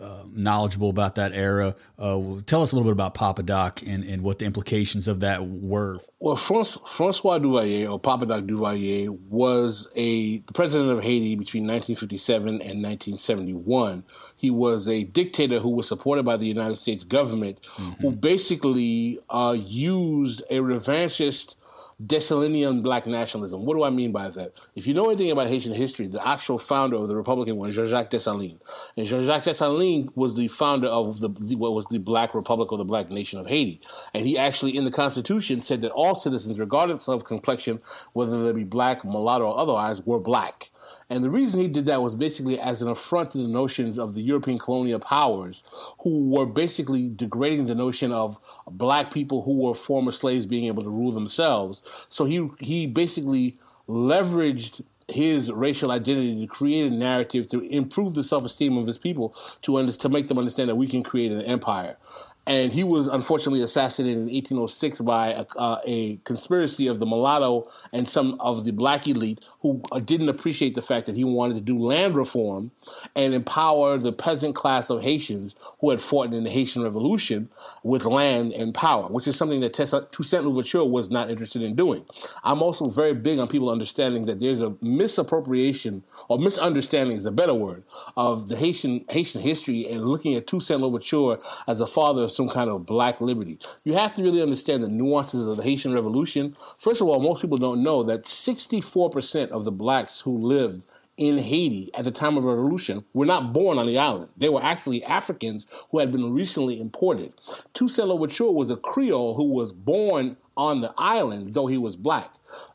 uh, 0.00 0.24
knowledgeable 0.32 0.90
about 0.90 1.16
that 1.16 1.32
era. 1.32 1.74
Uh, 1.98 2.40
tell 2.46 2.62
us 2.62 2.72
a 2.72 2.76
little 2.76 2.90
bit 2.90 2.92
about 2.92 3.14
Papa 3.14 3.42
Doc 3.42 3.82
and, 3.86 4.04
and 4.04 4.22
what 4.22 4.38
the 4.38 4.46
implications 4.46 5.08
of 5.08 5.20
that 5.20 5.46
were. 5.46 5.98
Well, 6.18 6.36
Francois 6.36 7.38
Duvalier, 7.38 7.90
or 7.90 7.98
Papa 7.98 8.26
Doc 8.26 8.44
Duvalier, 8.44 9.08
was 9.28 9.88
a 9.94 10.38
the 10.38 10.52
president 10.52 10.90
of 10.90 11.04
Haiti 11.04 11.36
between 11.36 11.64
1957 11.64 12.48
and 12.48 12.58
1971. 12.60 14.04
He 14.36 14.50
was 14.50 14.88
a 14.88 15.04
dictator 15.04 15.60
who 15.60 15.70
was 15.70 15.88
supported 15.88 16.24
by 16.24 16.36
the 16.36 16.46
United 16.46 16.76
States 16.76 17.04
government, 17.04 17.60
mm-hmm. 17.76 18.02
who 18.02 18.12
basically 18.12 19.18
uh, 19.30 19.56
used 19.58 20.42
a 20.50 20.56
revanchist 20.56 21.56
Dessalinian 22.06 22.82
black 22.82 23.06
nationalism. 23.06 23.64
What 23.64 23.76
do 23.76 23.84
I 23.84 23.90
mean 23.90 24.10
by 24.10 24.28
that? 24.30 24.60
If 24.74 24.86
you 24.86 24.94
know 24.94 25.06
anything 25.06 25.30
about 25.30 25.46
Haitian 25.46 25.72
history, 25.72 26.08
the 26.08 26.26
actual 26.26 26.58
founder 26.58 26.96
of 26.96 27.06
the 27.06 27.14
Republican 27.14 27.56
was 27.56 27.76
Jean-Jacques 27.76 28.10
Dessalines. 28.10 28.58
And 28.96 29.06
Jean-Jacques 29.06 29.44
Dessalines 29.44 30.10
was 30.16 30.34
the 30.34 30.48
founder 30.48 30.88
of 30.88 31.20
the, 31.20 31.28
what 31.56 31.74
was 31.74 31.86
the 31.86 31.98
Black 31.98 32.34
Republic 32.34 32.72
or 32.72 32.78
the 32.78 32.84
Black 32.84 33.10
Nation 33.10 33.38
of 33.38 33.46
Haiti. 33.46 33.80
And 34.14 34.26
he 34.26 34.36
actually, 34.36 34.76
in 34.76 34.84
the 34.84 34.90
Constitution, 34.90 35.60
said 35.60 35.80
that 35.82 35.92
all 35.92 36.14
citizens, 36.14 36.58
regardless 36.58 37.08
of 37.08 37.24
complexion, 37.24 37.80
whether 38.14 38.42
they 38.42 38.52
be 38.52 38.64
black, 38.64 39.04
mulatto, 39.04 39.44
or 39.44 39.58
otherwise, 39.58 40.04
were 40.04 40.18
black. 40.18 40.71
And 41.12 41.22
the 41.22 41.28
reason 41.28 41.60
he 41.60 41.68
did 41.68 41.84
that 41.84 42.02
was 42.02 42.14
basically 42.14 42.58
as 42.58 42.80
an 42.80 42.88
affront 42.88 43.32
to 43.32 43.38
the 43.38 43.52
notions 43.52 43.98
of 43.98 44.14
the 44.14 44.22
European 44.22 44.58
colonial 44.58 44.98
powers, 44.98 45.62
who 46.00 46.30
were 46.30 46.46
basically 46.46 47.10
degrading 47.10 47.66
the 47.66 47.74
notion 47.74 48.12
of 48.12 48.38
black 48.70 49.12
people 49.12 49.42
who 49.42 49.62
were 49.62 49.74
former 49.74 50.10
slaves 50.10 50.46
being 50.46 50.64
able 50.64 50.82
to 50.82 50.88
rule 50.88 51.10
themselves. 51.10 51.82
So 52.08 52.24
he 52.24 52.48
he 52.60 52.86
basically 52.86 53.50
leveraged 53.86 54.88
his 55.08 55.52
racial 55.52 55.90
identity 55.90 56.40
to 56.40 56.46
create 56.46 56.90
a 56.90 56.94
narrative 56.94 57.46
to 57.50 57.60
improve 57.66 58.14
the 58.14 58.24
self 58.24 58.46
esteem 58.46 58.78
of 58.78 58.86
his 58.86 58.98
people 58.98 59.34
to 59.62 59.76
under, 59.76 59.92
to 59.92 60.08
make 60.08 60.28
them 60.28 60.38
understand 60.38 60.70
that 60.70 60.76
we 60.76 60.86
can 60.86 61.02
create 61.02 61.30
an 61.30 61.42
empire 61.42 61.98
and 62.46 62.72
he 62.72 62.82
was 62.82 63.06
unfortunately 63.06 63.62
assassinated 63.62 64.16
in 64.16 64.24
1806 64.24 65.00
by 65.02 65.26
a, 65.28 65.46
uh, 65.56 65.78
a, 65.86 66.16
conspiracy 66.24 66.88
of 66.88 66.98
the 66.98 67.06
mulatto 67.06 67.70
and 67.92 68.08
some 68.08 68.36
of 68.40 68.64
the 68.64 68.72
black 68.72 69.06
elite 69.06 69.46
who 69.60 69.80
uh, 69.92 70.00
didn't 70.00 70.28
appreciate 70.28 70.74
the 70.74 70.82
fact 70.82 71.06
that 71.06 71.16
he 71.16 71.24
wanted 71.24 71.54
to 71.54 71.60
do 71.60 71.78
land 71.78 72.16
reform 72.16 72.72
and 73.14 73.32
empower 73.32 73.96
the 73.98 74.12
peasant 74.12 74.56
class 74.56 74.90
of 74.90 75.02
Haitians 75.02 75.54
who 75.80 75.90
had 75.90 76.00
fought 76.00 76.34
in 76.34 76.42
the 76.42 76.50
Haitian 76.50 76.82
Revolution 76.82 77.48
with 77.84 78.04
land 78.04 78.52
and 78.52 78.74
power, 78.74 79.06
which 79.08 79.28
is 79.28 79.36
something 79.36 79.60
that 79.60 79.72
Toussaint 79.74 80.44
Louverture 80.44 80.84
was 80.84 81.10
not 81.10 81.30
interested 81.30 81.62
in 81.62 81.76
doing. 81.76 82.04
I'm 82.42 82.62
also 82.62 82.86
very 82.86 83.14
big 83.14 83.38
on 83.38 83.46
people 83.46 83.70
understanding 83.70 84.26
that 84.26 84.40
there's 84.40 84.60
a 84.60 84.74
misappropriation 84.80 86.02
or 86.28 86.38
misunderstanding 86.38 87.16
is 87.16 87.26
a 87.26 87.32
better 87.32 87.54
word 87.54 87.84
of 88.16 88.48
the 88.48 88.56
Haitian 88.56 89.04
Haitian 89.10 89.42
history 89.42 89.86
and 89.86 90.00
looking 90.00 90.34
at 90.34 90.46
Toussaint 90.48 90.80
Louverture 90.80 91.38
as 91.68 91.80
a 91.80 91.86
father 91.86 92.28
some 92.32 92.48
kind 92.48 92.70
of 92.70 92.86
black 92.86 93.20
liberty. 93.20 93.58
You 93.84 93.94
have 93.94 94.12
to 94.14 94.22
really 94.22 94.42
understand 94.42 94.82
the 94.82 94.88
nuances 94.88 95.46
of 95.46 95.56
the 95.56 95.62
Haitian 95.62 95.92
Revolution. 95.94 96.54
First 96.80 97.00
of 97.00 97.08
all, 97.08 97.20
most 97.20 97.42
people 97.42 97.58
don't 97.58 97.82
know 97.82 98.02
that 98.04 98.22
64% 98.22 99.50
of 99.50 99.64
the 99.64 99.72
blacks 99.72 100.20
who 100.20 100.38
lived 100.38 100.90
in 101.16 101.38
Haiti 101.38 101.90
at 101.94 102.04
the 102.04 102.10
time 102.10 102.36
of 102.36 102.44
revolution 102.44 103.04
were 103.12 103.26
not 103.26 103.52
born 103.52 103.78
on 103.78 103.86
the 103.86 103.98
island. 103.98 104.28
They 104.36 104.48
were 104.48 104.62
actually 104.62 105.04
Africans 105.04 105.66
who 105.90 105.98
had 105.98 106.10
been 106.10 106.32
recently 106.32 106.80
imported. 106.80 107.34
Toussaint 107.74 108.08
Louverture 108.08 108.50
was 108.50 108.70
a 108.70 108.76
Creole 108.76 109.34
who 109.34 109.52
was 109.52 109.72
born 109.72 110.36
on 110.56 110.80
the 110.80 110.92
island, 110.98 111.54
though 111.54 111.66
he 111.66 111.78
was 111.78 111.96
black. 111.96 112.30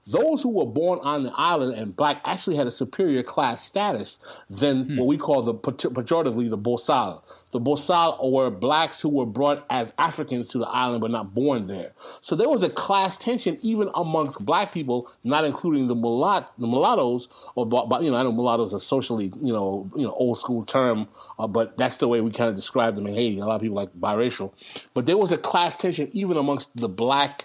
Those 0.07 0.41
who 0.41 0.49
were 0.49 0.65
born 0.65 0.99
on 1.03 1.23
the 1.23 1.33
island 1.35 1.73
and 1.73 1.93
black 1.95 2.21
actually 2.23 2.55
had 2.55 2.65
a 2.65 2.71
superior 2.71 3.23
class 3.23 3.61
status 3.61 4.19
than 4.49 4.85
hmm. 4.85 4.97
what 4.97 5.07
we 5.07 5.17
call 5.17 5.41
the 5.41 5.53
pejoratively 5.53 6.49
the 6.49 6.57
Bosal. 6.57 7.21
The 7.51 7.59
Bosal 7.59 8.31
were 8.31 8.49
blacks 8.49 9.01
who 9.01 9.09
were 9.09 9.25
brought 9.25 9.65
as 9.69 9.93
Africans 9.99 10.47
to 10.49 10.59
the 10.59 10.67
island 10.67 11.01
but 11.01 11.11
not 11.11 11.33
born 11.33 11.67
there. 11.67 11.91
So 12.21 12.35
there 12.35 12.47
was 12.47 12.63
a 12.63 12.69
class 12.69 13.17
tension 13.17 13.57
even 13.61 13.89
amongst 13.95 14.45
black 14.45 14.71
people, 14.71 15.11
not 15.25 15.43
including 15.43 15.87
the 15.87 15.95
mulat 15.95 16.49
the 16.57 16.67
mulattoes 16.67 17.27
or 17.55 17.65
you 18.01 18.11
know 18.11 18.17
I 18.17 18.23
know 18.23 18.31
mulattoes 18.31 18.73
are 18.73 18.79
socially 18.79 19.31
you 19.41 19.51
know 19.51 19.91
you 19.95 20.03
know 20.03 20.11
old 20.11 20.37
school 20.37 20.61
term, 20.61 21.07
uh, 21.39 21.47
but 21.47 21.77
that's 21.77 21.97
the 21.97 22.07
way 22.07 22.21
we 22.21 22.31
kind 22.31 22.49
of 22.49 22.55
describe 22.55 22.95
them 22.95 23.07
in 23.07 23.13
Haiti. 23.13 23.39
A 23.39 23.45
lot 23.45 23.55
of 23.55 23.61
people 23.61 23.75
like 23.75 23.93
biracial, 23.93 24.51
but 24.93 25.05
there 25.05 25.17
was 25.17 25.31
a 25.31 25.37
class 25.37 25.77
tension 25.77 26.09
even 26.13 26.37
amongst 26.37 26.75
the 26.75 26.89
black 26.89 27.43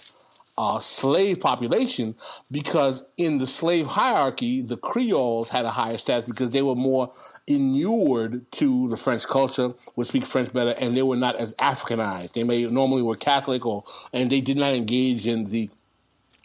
uh, 0.57 0.79
slave 0.79 1.39
population 1.39 2.15
because 2.51 3.09
in 3.17 3.37
the 3.39 3.47
slave 3.47 3.85
hierarchy, 3.85 4.61
the 4.61 4.77
Creoles 4.77 5.49
had 5.49 5.65
a 5.65 5.71
higher 5.71 5.97
status 5.97 6.29
because 6.29 6.51
they 6.51 6.61
were 6.61 6.75
more 6.75 7.09
inured 7.47 8.49
to 8.51 8.87
the 8.89 8.97
French 8.97 9.25
culture, 9.25 9.69
would 9.95 10.07
speak 10.07 10.25
French 10.25 10.53
better, 10.53 10.73
and 10.79 10.95
they 10.95 11.01
were 11.01 11.15
not 11.15 11.35
as 11.35 11.55
Africanized. 11.55 12.33
They 12.33 12.43
may 12.43 12.65
normally 12.65 13.01
were 13.01 13.15
Catholic 13.15 13.65
or 13.65 13.83
and 14.13 14.29
they 14.29 14.41
did 14.41 14.57
not 14.57 14.73
engage 14.73 15.27
in 15.27 15.41
the 15.49 15.69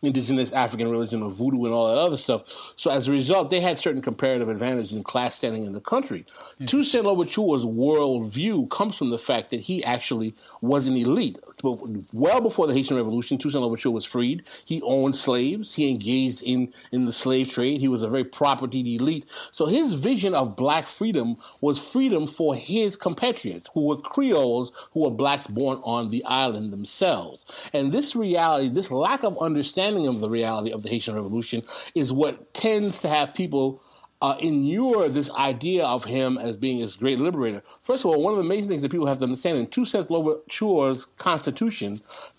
indigenous 0.03 0.53
African 0.53 0.89
religion 0.89 1.23
of 1.23 1.35
voodoo 1.35 1.65
and 1.65 1.75
all 1.75 1.89
that 1.89 1.99
other 1.99 2.17
stuff. 2.17 2.45
So 2.77 2.89
as 2.91 3.09
a 3.09 3.13
result, 3.13 3.51
they 3.51 3.59
had 3.59 3.79
certain 3.79 4.01
comparative 4.01 4.49
advantage 4.49 4.93
in 4.93 5.03
class 5.03 5.35
standing 5.35 5.65
in 5.65 5.73
the 5.73 5.81
country. 5.81 6.21
Mm-hmm. 6.21 6.67
Toussaint 6.67 7.05
Louverture's 7.05 7.65
worldview 7.65 8.71
comes 8.71 8.97
from 8.97 9.11
the 9.11 9.19
fact 9.19 9.51
that 9.51 9.61
he 9.61 9.83
actually 9.83 10.35
was 10.63 10.87
an 10.87 10.97
elite. 10.97 11.41
Well 11.65 12.41
before 12.41 12.69
the 12.69 12.75
Haitian 12.75 12.97
Revolution, 12.97 13.39
Toussaint 13.39 13.65
Louverture 13.65 13.91
was 13.91 14.05
freed. 14.05 14.45
He 14.67 14.81
owned 14.83 15.17
slaves. 15.17 15.75
He 15.75 15.91
engaged 15.91 16.43
in, 16.45 16.73
in 16.93 17.05
the 17.05 17.13
slave 17.13 17.51
trade. 17.51 17.81
He 17.81 17.89
was 17.89 18.05
a 18.05 18.09
very 18.09 18.25
propertied 18.25 18.87
elite. 19.01 19.27
So 19.51 19.67
his 19.67 19.95
vision 19.95 20.33
of 20.33 20.57
black 20.57 20.87
freedom 20.87 21.35
was 21.61 21.79
freedom 21.79 22.29
for 22.29 22.55
his 22.55 22.95
compatriots, 22.95 23.69
who 23.75 23.89
were 23.89 23.97
Creoles, 23.97 24.71
who 24.93 25.01
were 25.01 25.11
blacks 25.11 25.49
born 25.49 25.79
on 25.85 26.09
the 26.11 26.25
island 26.25 26.73
themselves. 26.73 27.45
And 27.73 27.91
this 27.91 28.15
reality, 28.15 28.69
this 28.69 28.93
lack 28.93 29.25
of 29.25 29.37
understanding 29.39 29.88
understanding 29.89 30.07
of 30.07 30.21
the 30.21 30.29
reality 30.29 30.73
of 30.73 30.83
the 30.83 30.89
Haitian 30.89 31.15
Revolution 31.15 31.63
is 31.95 32.13
what 32.13 32.53
tends 32.53 33.01
to 33.01 33.09
have 33.09 33.35
people 33.35 33.81
uh, 34.21 34.37
inure 34.41 35.09
this 35.09 35.33
idea 35.35 35.87
of 35.87 36.05
him 36.05 36.39
as 36.39 36.57
being 36.57 36.81
this 36.81 36.97
great 36.97 37.19
liberator. 37.19 37.63
First 37.85 38.05
of 38.05 38.11
all, 38.11 38.23
one 38.23 38.33
of 38.33 38.39
the 38.39 38.45
amazing 38.45 38.69
things 38.69 38.83
that 38.83 38.91
people 38.91 39.07
have 39.07 39.19
to 39.19 39.25
understand 39.25 39.59
in 39.59 39.67
Toussaint 39.69 40.11
Louverture's 40.11 41.07
constitution 41.17 41.99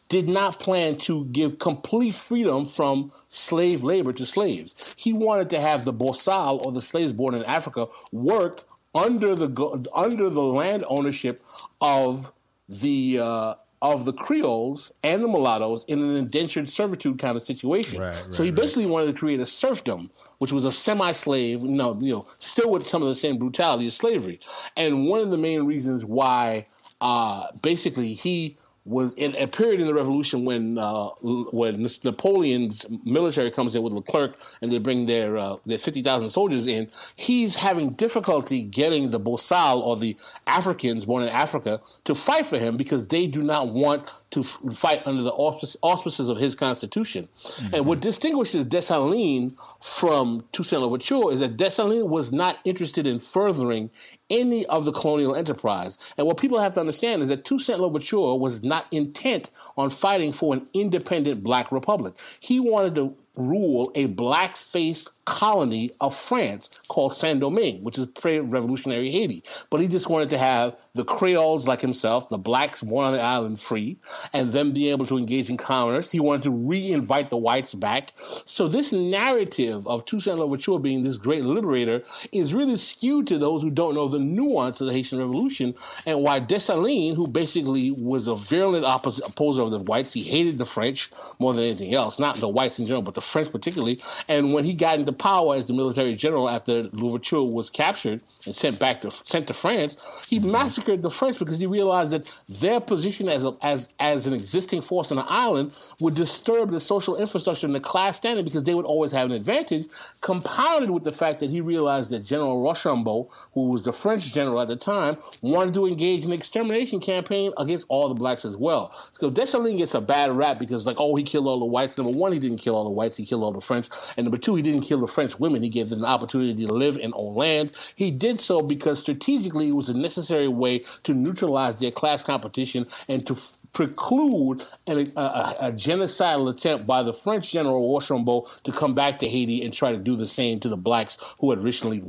did 0.10 0.28
not 0.28 0.60
plan 0.60 0.96
to 0.96 1.26
give 1.26 1.60
complete 1.60 2.14
freedom 2.14 2.66
from 2.66 3.12
slave 3.28 3.84
labor 3.84 4.12
to 4.12 4.26
slaves. 4.26 4.96
He 4.98 5.14
wanted 5.14 5.50
to 5.52 5.60
have 5.60 5.86
the 5.86 5.94
Bosal 5.94 6.66
or 6.66 6.72
the 6.72 6.82
slaves 6.82 7.14
born 7.14 7.36
in 7.36 7.46
Africa 7.46 7.86
work 8.12 8.64
under 8.94 9.36
the 9.36 9.88
under 9.96 10.30
the 10.30 10.42
land 10.42 10.84
ownership 10.88 11.40
of 11.80 12.32
the 12.68 13.20
uh, 13.22 13.54
of 13.82 14.06
the 14.06 14.14
Creoles 14.14 14.92
and 15.04 15.24
the 15.24 15.28
mulattoes 15.28 15.86
in 15.86 16.00
an 16.04 16.16
indentured 16.16 16.68
servitude 16.68 17.18
kind 17.18 17.38
of 17.38 17.42
situation. 17.42 18.00
Right, 18.00 18.08
right, 18.08 18.34
so 18.34 18.44
he 18.44 18.52
basically 18.52 18.84
right. 18.84 18.92
wanted 18.92 19.08
to 19.08 19.14
create 19.14 19.40
a 19.40 19.46
serfdom, 19.46 20.10
which 20.40 20.52
was 20.52 20.66
a 20.66 20.72
semi-slave, 20.72 21.62
you 21.62 21.70
know, 21.70 21.98
you 22.02 22.14
know, 22.14 22.28
still 22.34 22.72
with 22.72 22.86
some 22.86 23.02
of 23.02 23.08
the 23.08 23.16
same 23.16 23.38
brutality 23.38 23.88
as 23.88 23.96
slavery. 23.96 24.40
And 24.76 25.08
one 25.08 25.22
of 25.22 25.32
the 25.32 25.38
main 25.38 25.64
reasons 25.64 26.04
why, 26.04 26.68
uh, 27.00 27.48
basically, 27.62 28.14
he 28.14 28.58
was 28.86 29.14
in 29.16 29.36
a 29.36 29.48
period 29.48 29.80
in 29.80 29.88
the 29.88 29.94
revolution 29.94 30.46
when 30.46 30.78
uh, 30.78 31.10
when 31.22 31.88
Napoleon's 32.04 32.86
military 33.06 33.52
comes 33.52 33.76
in 33.76 33.84
with 33.84 33.94
Leclerc 33.94 34.38
and 34.62 34.72
they 34.72 34.80
bring 34.80 35.06
their 35.06 35.38
uh, 35.38 35.58
their 35.66 35.78
fifty 35.78 36.02
thousand 36.02 36.30
soldiers 36.30 36.68
in. 36.68 36.86
He's 37.16 37.56
having 37.56 37.92
difficulty 37.92 38.62
getting 38.62 39.10
the 39.10 39.20
Bosal 39.20 39.82
or 39.82 39.98
the 39.98 40.16
Africans 40.48 41.06
born 41.06 41.24
in 41.24 41.30
Africa 41.30 41.80
to 42.06 42.16
fight 42.16 42.48
for 42.48 42.58
him 42.58 42.78
because 42.78 43.08
they 43.08 43.28
do 43.28 43.44
not 43.44 43.70
want 43.70 44.12
to 44.32 44.42
f- 44.42 44.60
fight 44.74 45.06
under 45.08 45.22
the 45.22 45.32
auspices 45.32 46.30
of 46.30 46.38
his 46.38 46.56
constitution. 46.56 47.26
Mm-hmm. 47.26 47.76
And 47.76 47.86
what 47.86 48.02
distinguishes 48.02 48.66
Dessalines 48.66 49.54
from 49.82 50.44
Toussaint 50.52 50.82
Louverture 50.82 51.32
is 51.32 51.40
that 51.40 51.58
Dessalines 51.58 52.10
was 52.10 52.32
not 52.32 52.60
interested 52.64 53.08
in 53.08 53.20
furthering 53.20 53.90
any 54.30 54.66
of 54.68 54.86
the 54.86 54.92
colonial 54.92 55.36
enterprise. 55.36 56.14
And 56.18 56.28
what 56.28 56.38
people 56.38 56.60
have 56.60 56.74
to 56.74 56.80
understand 56.80 57.22
is 57.22 57.30
that 57.30 57.46
Toussaint 57.46 57.80
Louverture 57.80 58.36
was 58.36 58.64
not 58.64 58.88
intent 58.92 59.50
on 59.78 59.90
fighting 59.90 60.32
for 60.32 60.54
an 60.54 60.68
independent 60.74 61.44
black 61.44 61.72
republic. 61.72 62.14
He 62.40 62.60
wanted 62.60 62.96
to 62.96 63.16
rule 63.38 63.92
a 63.96 64.08
black 64.08 64.56
faced 64.56 65.24
colony 65.26 65.92
of 66.02 66.16
France 66.16 66.82
called 66.88 67.14
Saint 67.14 67.40
Domingue, 67.40 67.84
which 67.84 67.98
is 67.98 68.08
pre 68.08 68.40
revolutionary 68.40 69.12
Haiti. 69.12 69.44
But 69.70 69.80
he 69.80 69.88
just 69.88 70.10
wanted 70.10 70.30
to 70.32 70.38
have 70.38 70.78
the 70.96 71.06
Creoles 71.06 71.68
like 71.68 71.82
himself, 71.82 72.28
the 72.28 72.38
blacks 72.38 72.82
born 72.82 73.06
on 73.06 73.14
the 73.14 73.22
island 73.22 73.60
free, 73.60 73.98
and 74.34 74.52
them 74.52 74.74
be 74.74 74.90
able 74.90 75.06
to 75.06 75.18
engage 75.18 75.50
in 75.50 75.58
commerce. 75.58 76.10
He 76.12 76.20
wanted 76.20 76.42
to 76.44 76.52
re 76.52 76.92
invite 76.92 77.30
the 77.30 77.38
whites 77.38 77.74
back. 77.74 78.12
So 78.46 78.68
this 78.68 78.92
narrative 78.92 79.88
of 79.88 80.06
Toussaint 80.06 80.40
Louverture 80.40 80.80
being 80.80 81.04
this 81.04 81.18
great 81.18 81.44
liberator 81.44 82.04
is 82.32 82.54
really 82.54 82.76
skewed 82.76 83.28
to 83.28 83.38
those 83.38 83.62
who 83.62 83.72
don't 83.72 83.94
know 83.94 84.08
the 84.08 84.20
nuance 84.20 84.82
of 84.82 84.88
the 84.88 84.94
Haitian 84.94 85.20
Revolution 85.20 85.76
and 86.08 86.22
why 86.22 86.40
Dessalines, 86.40 87.16
who 87.16 87.28
basically 87.28 87.92
was 87.92 88.28
a 88.28 88.36
virulent 88.36 88.86
opposer 88.86 89.62
of 89.62 89.70
the 89.70 89.80
whites, 89.80 90.14
he 90.14 90.24
hated 90.24 90.56
the 90.56 90.66
French 90.66 91.12
more 91.38 91.54
than 91.54 91.64
anything 91.64 91.94
else, 91.94 92.20
not 92.20 92.36
the 92.38 92.48
whites 92.48 92.80
in 92.80 92.88
general, 92.88 93.04
but 93.04 93.16
the 93.20 93.26
French 93.26 93.52
particularly. 93.52 94.00
And 94.28 94.54
when 94.54 94.64
he 94.64 94.74
got 94.74 95.00
into 95.00 95.12
power 95.12 95.56
as 95.56 95.68
the 95.68 95.74
military 95.74 96.16
general 96.16 96.50
after 96.50 96.84
Louverture 96.84 97.42
was 97.42 97.70
captured 97.70 98.22
and 98.46 98.56
sent 98.56 98.80
back 98.80 99.02
to 99.02 99.12
sent 99.12 99.48
to 99.48 99.54
France, 99.54 99.98
he 100.30 100.40
mm-hmm. 100.40 100.52
massacred 100.52 101.02
the 101.02 101.10
French 101.10 101.40
because 101.40 101.60
he 101.60 101.66
realized 101.66 102.12
that 102.12 102.34
their 102.48 102.80
position 102.80 103.28
as 103.28 103.46
a, 103.46 103.54
as 103.62 103.94
as 104.00 104.28
an 104.28 104.34
existing 104.34 104.82
force 104.82 105.12
on 105.12 105.18
the 105.18 105.26
island 105.28 105.78
would 106.00 106.16
disturb 106.16 106.72
the 106.72 106.80
social 106.80 107.16
infrastructure 107.18 107.68
and 107.68 107.76
the 107.76 107.80
class 107.80 108.18
standing 108.18 108.46
because 108.46 108.64
they 108.64 108.74
would 108.74 108.86
always 108.86 109.12
have 109.12 109.26
an 109.26 109.32
advantage. 109.32 109.86
Compounded 110.22 110.90
with 110.90 111.04
the 111.04 111.12
fact 111.12 111.40
that 111.40 111.50
he 111.52 111.62
realized 111.62 112.12
that 112.12 112.20
General 112.20 112.62
Rochambeau, 112.62 113.30
who 113.54 113.70
was 113.70 113.84
the 113.84 113.92
French 113.92 114.34
general 114.34 114.62
at 114.62 114.68
the 114.68 114.76
time, 114.76 115.18
wanted 115.42 115.74
to 115.74 115.86
engage 115.86 116.26
in 116.26 116.32
an 116.32 116.38
extermination 116.38 117.00
campaign 117.00 117.52
against 117.58 117.86
all 117.90 118.08
the 118.10 118.16
blacks 118.16 118.46
as 118.46 118.56
well. 118.56 118.94
So 119.14 119.30
Dessalines 119.30 119.78
gets 119.78 119.94
a 119.94 120.02
bad 120.02 120.32
rap 120.32 120.60
because 120.60 120.86
like, 120.86 120.98
oh, 121.00 121.16
he 121.16 121.24
killed 121.24 121.48
all 121.48 121.60
the 121.60 121.66
whites. 121.66 121.98
Number 121.98 122.18
one, 122.18 122.32
he 122.32 122.40
didn't 122.40 122.60
kill 122.60 122.76
all 122.76 122.84
the 122.84 122.90
whites; 122.90 123.09
he 123.18 123.26
killed 123.26 123.44
all 123.44 123.52
the 123.52 123.62
French. 123.62 123.90
And 124.18 124.26
number 124.26 124.38
two, 124.38 124.56
he 124.56 124.62
didn't 124.62 124.82
kill 124.82 125.00
the 125.00 125.08
French 125.08 125.40
women. 125.40 125.64
He 125.64 125.70
gave 125.70 125.90
them 125.90 126.00
an 126.00 126.06
opportunity 126.06 126.66
to 126.66 126.74
live 126.74 126.98
and 126.98 127.14
own 127.16 127.36
land. 127.36 127.72
He 127.96 128.12
did 128.12 128.40
so 128.40 128.62
because 128.62 129.00
strategically 129.00 129.70
it 129.70 129.76
was 129.76 129.90
a 129.90 130.00
necessary 130.00 130.48
way 130.48 130.80
to 131.04 131.14
neutralize 131.14 131.80
their 131.80 131.92
class 131.92 132.24
competition 132.24 132.86
and 133.08 133.26
to 133.28 133.34
f- 133.34 133.58
preclude 133.74 134.66
an, 134.88 135.06
a, 135.16 135.20
a, 135.20 135.56
a, 135.60 135.72
genocidal 135.72 136.50
attempt 136.50 136.88
by 136.88 137.04
the 137.04 137.14
French 137.14 137.52
General 137.52 137.94
Rochambeau 137.94 138.48
to 138.64 138.72
come 138.72 138.94
back 138.94 139.20
to 139.20 139.28
Haiti 139.28 139.64
and 139.64 139.74
try 139.74 139.92
to 139.92 139.98
do 139.98 140.16
the 140.16 140.28
same 140.28 140.60
to 140.62 140.70
the 140.70 140.76
blacks 140.76 141.18
who 141.40 141.52
had 141.52 141.60
recently 141.60 142.02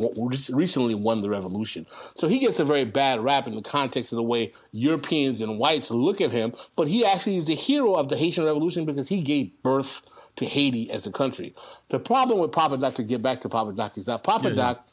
recently 0.52 0.94
won 0.94 1.20
the 1.20 1.28
revolution. 1.28 1.86
So 1.90 2.28
he 2.28 2.38
gets 2.38 2.60
a 2.60 2.64
very 2.64 2.84
bad 2.84 3.20
rap 3.24 3.46
in 3.46 3.54
the 3.54 3.62
context 3.62 4.12
of 4.12 4.16
the 4.16 4.22
way 4.22 4.50
Europeans 4.72 5.40
and 5.40 5.58
whites 5.58 5.90
look 5.90 6.20
at 6.20 6.30
him, 6.30 6.54
but 6.76 6.88
he 6.88 7.04
actually 7.04 7.36
is 7.36 7.50
a 7.50 7.54
hero 7.54 7.94
of 7.94 8.08
the 8.08 8.16
Haitian 8.16 8.44
Revolution 8.44 8.84
because 8.84 9.08
he 9.08 9.22
gave 9.22 9.50
birth 9.62 10.02
to 10.36 10.46
Haiti 10.46 10.90
as 10.90 11.06
a 11.06 11.12
country. 11.12 11.54
The 11.90 11.98
problem 11.98 12.38
with 12.38 12.52
Papa 12.52 12.76
Doc, 12.78 12.94
to 12.94 13.02
get 13.02 13.22
back 13.22 13.40
to 13.40 13.48
Papa 13.48 13.72
Doc, 13.72 13.96
is 13.98 14.06
that 14.06 14.22
Papa 14.24 14.50
yeah, 14.50 14.54
Doc 14.54 14.86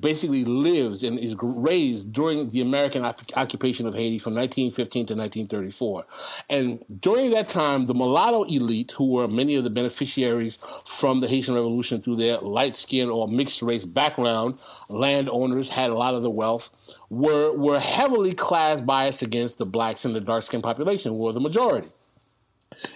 basically 0.00 0.44
lives 0.44 1.04
and 1.04 1.18
is 1.18 1.36
raised 1.42 2.12
during 2.12 2.48
the 2.48 2.62
American 2.62 3.04
occupation 3.36 3.86
of 3.86 3.94
Haiti 3.94 4.18
from 4.18 4.34
1915 4.34 5.06
to 5.06 5.14
1934. 5.14 6.04
And 6.48 6.82
during 7.02 7.30
that 7.32 7.48
time, 7.48 7.86
the 7.86 7.94
mulatto 7.94 8.44
elite, 8.44 8.92
who 8.92 9.12
were 9.12 9.28
many 9.28 9.54
of 9.56 9.64
the 9.64 9.70
beneficiaries 9.70 10.64
from 10.86 11.20
the 11.20 11.28
Haitian 11.28 11.54
Revolution 11.54 12.00
through 12.00 12.16
their 12.16 12.38
light 12.38 12.74
skin 12.74 13.10
or 13.10 13.28
mixed 13.28 13.60
race 13.60 13.84
background, 13.84 14.54
landowners 14.88 15.68
had 15.68 15.90
a 15.90 15.94
lot 15.94 16.14
of 16.14 16.22
the 16.22 16.30
wealth, 16.30 16.70
were, 17.10 17.52
were 17.58 17.78
heavily 17.78 18.32
class 18.32 18.80
biased 18.80 19.20
against 19.20 19.58
the 19.58 19.66
blacks 19.66 20.06
and 20.06 20.16
the 20.16 20.20
dark 20.20 20.42
skinned 20.42 20.62
population, 20.62 21.12
who 21.12 21.18
were 21.18 21.32
the 21.32 21.40
majority. 21.40 21.88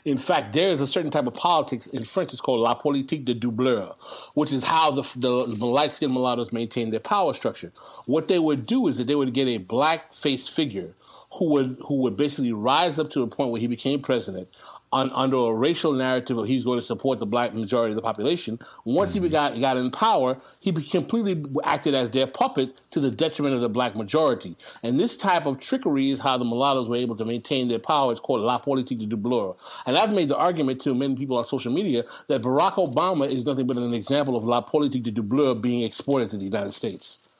In 0.04 0.18
fact, 0.18 0.52
there 0.52 0.70
is 0.70 0.80
a 0.80 0.86
certain 0.86 1.10
type 1.10 1.26
of 1.26 1.34
politics 1.34 1.86
in 1.86 2.04
French. 2.04 2.32
It's 2.32 2.40
called 2.40 2.60
la 2.60 2.74
politique 2.74 3.24
de 3.24 3.34
doublure, 3.34 3.92
which 4.34 4.52
is 4.52 4.64
how 4.64 4.90
the, 4.90 5.02
the, 5.16 5.46
the 5.46 5.66
light 5.66 5.92
skinned 5.92 6.12
mulattoes 6.12 6.52
maintain 6.52 6.90
their 6.90 7.00
power 7.00 7.32
structure. 7.32 7.72
What 8.06 8.28
they 8.28 8.38
would 8.38 8.66
do 8.66 8.88
is 8.88 8.98
that 8.98 9.06
they 9.06 9.14
would 9.14 9.32
get 9.34 9.48
a 9.48 9.58
black 9.58 10.12
faced 10.12 10.50
figure 10.54 10.94
who 11.38 11.50
would 11.52 11.76
who 11.86 11.96
would 12.02 12.16
basically 12.16 12.52
rise 12.52 12.98
up 12.98 13.10
to 13.10 13.22
a 13.22 13.26
point 13.26 13.50
where 13.50 13.60
he 13.60 13.66
became 13.66 14.00
president 14.00 14.48
on, 14.92 15.10
under 15.10 15.36
a 15.36 15.54
racial 15.54 15.92
narrative 15.92 16.38
of 16.38 16.46
he's 16.46 16.64
going 16.64 16.78
to 16.78 16.82
support 16.82 17.18
the 17.18 17.26
black 17.26 17.54
majority 17.54 17.90
of 17.92 17.96
the 17.96 18.02
population. 18.02 18.58
Once 18.84 19.14
he 19.14 19.20
mm-hmm. 19.20 19.32
got 19.32 19.58
got 19.60 19.76
in 19.76 19.90
power, 19.90 20.36
he 20.60 20.72
completely 20.72 21.34
acted 21.64 21.94
as 21.94 22.10
their 22.10 22.26
puppet 22.26 22.76
to 22.92 23.00
the 23.00 23.10
detriment 23.10 23.54
of 23.54 23.60
the 23.60 23.68
black 23.68 23.94
majority. 23.96 24.54
And 24.82 24.98
this 24.98 25.16
type 25.16 25.46
of 25.46 25.58
trickery 25.58 26.10
is 26.10 26.20
how 26.20 26.38
the 26.38 26.44
mulattoes 26.44 26.88
were 26.88 26.96
able 26.96 27.16
to 27.16 27.24
maintain 27.24 27.68
their 27.68 27.78
power. 27.78 28.12
It's 28.12 28.20
called 28.20 28.42
la 28.42 28.58
politique 28.58 28.98
de 28.98 29.06
doublure. 29.06 29.56
And 29.86 29.96
I've 29.96 30.14
made 30.14 30.28
the 30.28 30.36
argument 30.36 30.80
to 30.82 30.94
many 30.94 31.16
people 31.16 31.36
on 31.36 31.44
social 31.44 31.72
media 31.72 32.04
that 32.28 32.42
Barack 32.42 32.74
Obama 32.74 33.26
is 33.26 33.46
nothing 33.46 33.66
but 33.66 33.76
an 33.76 33.92
example 33.94 34.36
of 34.36 34.44
la 34.44 34.60
politique 34.60 35.02
de 35.02 35.12
doublure 35.12 35.60
being 35.60 35.82
exported 35.82 36.30
to 36.30 36.36
the 36.36 36.44
United 36.44 36.72
States. 36.72 37.35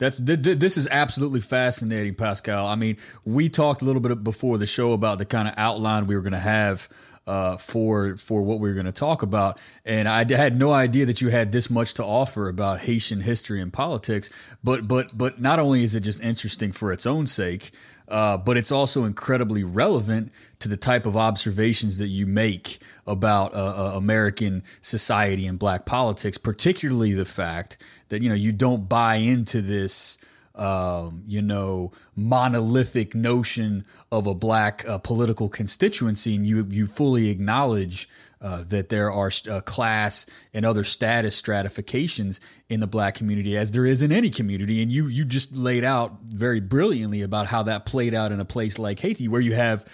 That's 0.00 0.16
this 0.16 0.78
is 0.78 0.88
absolutely 0.90 1.40
fascinating, 1.40 2.14
Pascal. 2.14 2.66
I 2.66 2.74
mean, 2.74 2.96
we 3.26 3.50
talked 3.50 3.82
a 3.82 3.84
little 3.84 4.00
bit 4.00 4.24
before 4.24 4.56
the 4.56 4.66
show 4.66 4.92
about 4.92 5.18
the 5.18 5.26
kind 5.26 5.46
of 5.46 5.52
outline 5.58 6.06
we 6.06 6.16
were 6.16 6.22
going 6.22 6.32
to 6.32 6.38
have 6.38 6.88
uh, 7.26 7.58
for 7.58 8.16
for 8.16 8.40
what 8.40 8.60
we 8.60 8.70
were 8.70 8.74
going 8.74 8.86
to 8.86 8.92
talk 8.92 9.20
about, 9.22 9.60
and 9.84 10.08
I 10.08 10.24
had 10.26 10.58
no 10.58 10.72
idea 10.72 11.04
that 11.04 11.20
you 11.20 11.28
had 11.28 11.52
this 11.52 11.68
much 11.68 11.92
to 11.94 12.04
offer 12.04 12.48
about 12.48 12.80
Haitian 12.80 13.20
history 13.20 13.60
and 13.60 13.70
politics. 13.70 14.30
But 14.64 14.88
but 14.88 15.16
but 15.16 15.38
not 15.38 15.58
only 15.58 15.84
is 15.84 15.94
it 15.94 16.00
just 16.00 16.24
interesting 16.24 16.72
for 16.72 16.92
its 16.92 17.04
own 17.04 17.26
sake, 17.26 17.70
uh, 18.10 18.36
but 18.36 18.56
it's 18.56 18.72
also 18.72 19.04
incredibly 19.04 19.64
relevant 19.64 20.32
to 20.58 20.68
the 20.68 20.76
type 20.76 21.06
of 21.06 21.16
observations 21.16 21.98
that 21.98 22.08
you 22.08 22.26
make 22.26 22.78
about 23.06 23.54
uh, 23.54 23.58
uh, 23.58 23.96
American 23.96 24.62
society 24.82 25.46
and 25.46 25.58
black 25.58 25.86
politics, 25.86 26.36
particularly 26.36 27.12
the 27.12 27.24
fact 27.24 27.78
that 28.08 28.22
you 28.22 28.28
know 28.28 28.34
you 28.34 28.52
don't 28.52 28.88
buy 28.88 29.16
into 29.16 29.62
this 29.62 30.18
um, 30.56 31.22
you 31.26 31.40
know 31.40 31.92
monolithic 32.16 33.14
notion 33.14 33.86
of 34.10 34.26
a 34.26 34.34
black 34.34 34.86
uh, 34.88 34.98
political 34.98 35.48
constituency, 35.48 36.34
and 36.34 36.46
you 36.46 36.66
you 36.68 36.86
fully 36.86 37.30
acknowledge 37.30 38.08
uh, 38.40 38.64
that 38.64 38.88
there 38.88 39.10
are 39.10 39.30
uh, 39.50 39.60
class 39.60 40.26
and 40.54 40.64
other 40.64 40.84
status 40.84 41.36
stratifications 41.36 42.40
in 42.68 42.80
the 42.80 42.86
black 42.86 43.14
community, 43.14 43.56
as 43.56 43.72
there 43.72 43.86
is 43.86 44.02
in 44.02 44.12
any 44.12 44.30
community. 44.30 44.82
And 44.82 44.90
you 44.90 45.06
you 45.08 45.24
just 45.24 45.54
laid 45.54 45.84
out 45.84 46.12
very 46.26 46.60
brilliantly 46.60 47.22
about 47.22 47.46
how 47.46 47.64
that 47.64 47.86
played 47.86 48.14
out 48.14 48.32
in 48.32 48.40
a 48.40 48.44
place 48.44 48.78
like 48.78 48.98
Haiti, 48.98 49.28
where 49.28 49.40
you 49.40 49.54
have 49.54 49.84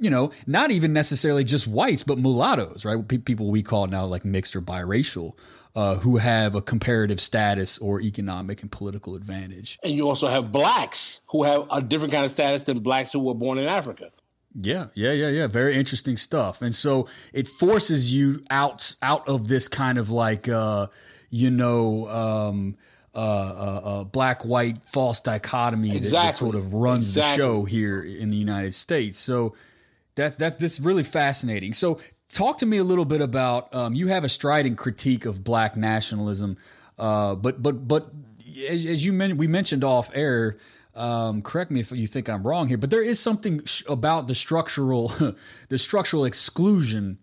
you 0.00 0.10
know, 0.10 0.32
not 0.46 0.72
even 0.72 0.92
necessarily 0.92 1.44
just 1.44 1.68
whites, 1.68 2.02
but 2.02 2.18
mulattoes, 2.18 2.84
right? 2.84 3.24
People 3.24 3.50
we 3.50 3.62
call 3.62 3.86
now 3.86 4.04
like 4.04 4.24
mixed 4.24 4.56
or 4.56 4.60
biracial, 4.60 5.34
uh, 5.76 5.96
who 5.96 6.16
have 6.18 6.54
a 6.54 6.62
comparative 6.62 7.20
status 7.20 7.78
or 7.78 8.00
economic 8.00 8.62
and 8.62 8.70
political 8.70 9.14
advantage. 9.16 9.78
And 9.82 9.92
you 9.92 10.08
also 10.08 10.28
have 10.28 10.52
blacks 10.52 11.22
who 11.28 11.44
have 11.44 11.66
a 11.70 11.80
different 11.80 12.12
kind 12.12 12.24
of 12.24 12.30
status 12.30 12.62
than 12.62 12.80
blacks 12.80 13.12
who 13.12 13.20
were 13.20 13.34
born 13.34 13.58
in 13.58 13.66
Africa. 13.66 14.10
Yeah, 14.54 14.86
yeah, 14.94 15.12
yeah, 15.12 15.28
yeah. 15.28 15.46
Very 15.48 15.74
interesting 15.74 16.16
stuff. 16.16 16.62
And 16.62 16.74
so 16.74 17.08
it 17.32 17.48
forces 17.48 18.14
you 18.14 18.44
out 18.50 18.94
out 19.02 19.28
of 19.28 19.48
this 19.48 19.66
kind 19.66 19.98
of 19.98 20.10
like 20.10 20.48
uh, 20.48 20.86
you 21.34 21.50
know, 21.50 22.08
um, 22.08 22.76
uh, 23.12 23.18
uh, 23.18 23.80
uh, 23.84 24.04
black 24.04 24.44
white 24.44 24.82
false 24.84 25.20
dichotomy 25.20 25.96
exactly. 25.96 26.10
that, 26.10 26.26
that, 26.26 26.34
sort 26.34 26.54
of 26.54 26.74
runs 26.74 27.16
exactly. 27.16 27.42
the 27.42 27.48
show 27.48 27.64
here 27.64 28.02
in 28.02 28.30
the 28.30 28.36
United 28.36 28.74
States. 28.74 29.18
So 29.18 29.54
that's 30.14 30.36
that's 30.36 30.56
this 30.56 30.78
really 30.78 31.02
fascinating. 31.02 31.72
So 31.72 32.00
talk 32.28 32.58
to 32.58 32.66
me 32.66 32.76
a 32.76 32.84
little 32.84 33.04
bit 33.04 33.20
about 33.20 33.74
um, 33.74 33.94
you 33.94 34.08
have 34.08 34.22
a 34.22 34.28
strident 34.28 34.78
critique 34.78 35.26
of 35.26 35.42
black 35.42 35.76
nationalism, 35.76 36.56
uh, 36.98 37.34
but 37.34 37.60
but 37.60 37.88
but 37.88 38.10
as, 38.68 38.86
as 38.86 39.04
you 39.04 39.12
mentioned, 39.12 39.40
we 39.40 39.48
mentioned 39.48 39.82
off 39.82 40.10
air 40.14 40.58
um, 40.94 41.42
correct 41.42 41.70
me 41.70 41.80
if 41.80 41.92
you 41.92 42.06
think 42.06 42.28
I'm 42.28 42.46
wrong 42.46 42.68
here, 42.68 42.78
but 42.78 42.90
there 42.90 43.02
is 43.02 43.18
something 43.18 43.64
sh- 43.64 43.82
about 43.88 44.28
the 44.28 44.34
structural, 44.34 45.08
the 45.68 45.78
structural 45.78 46.24
exclusion 46.24 47.18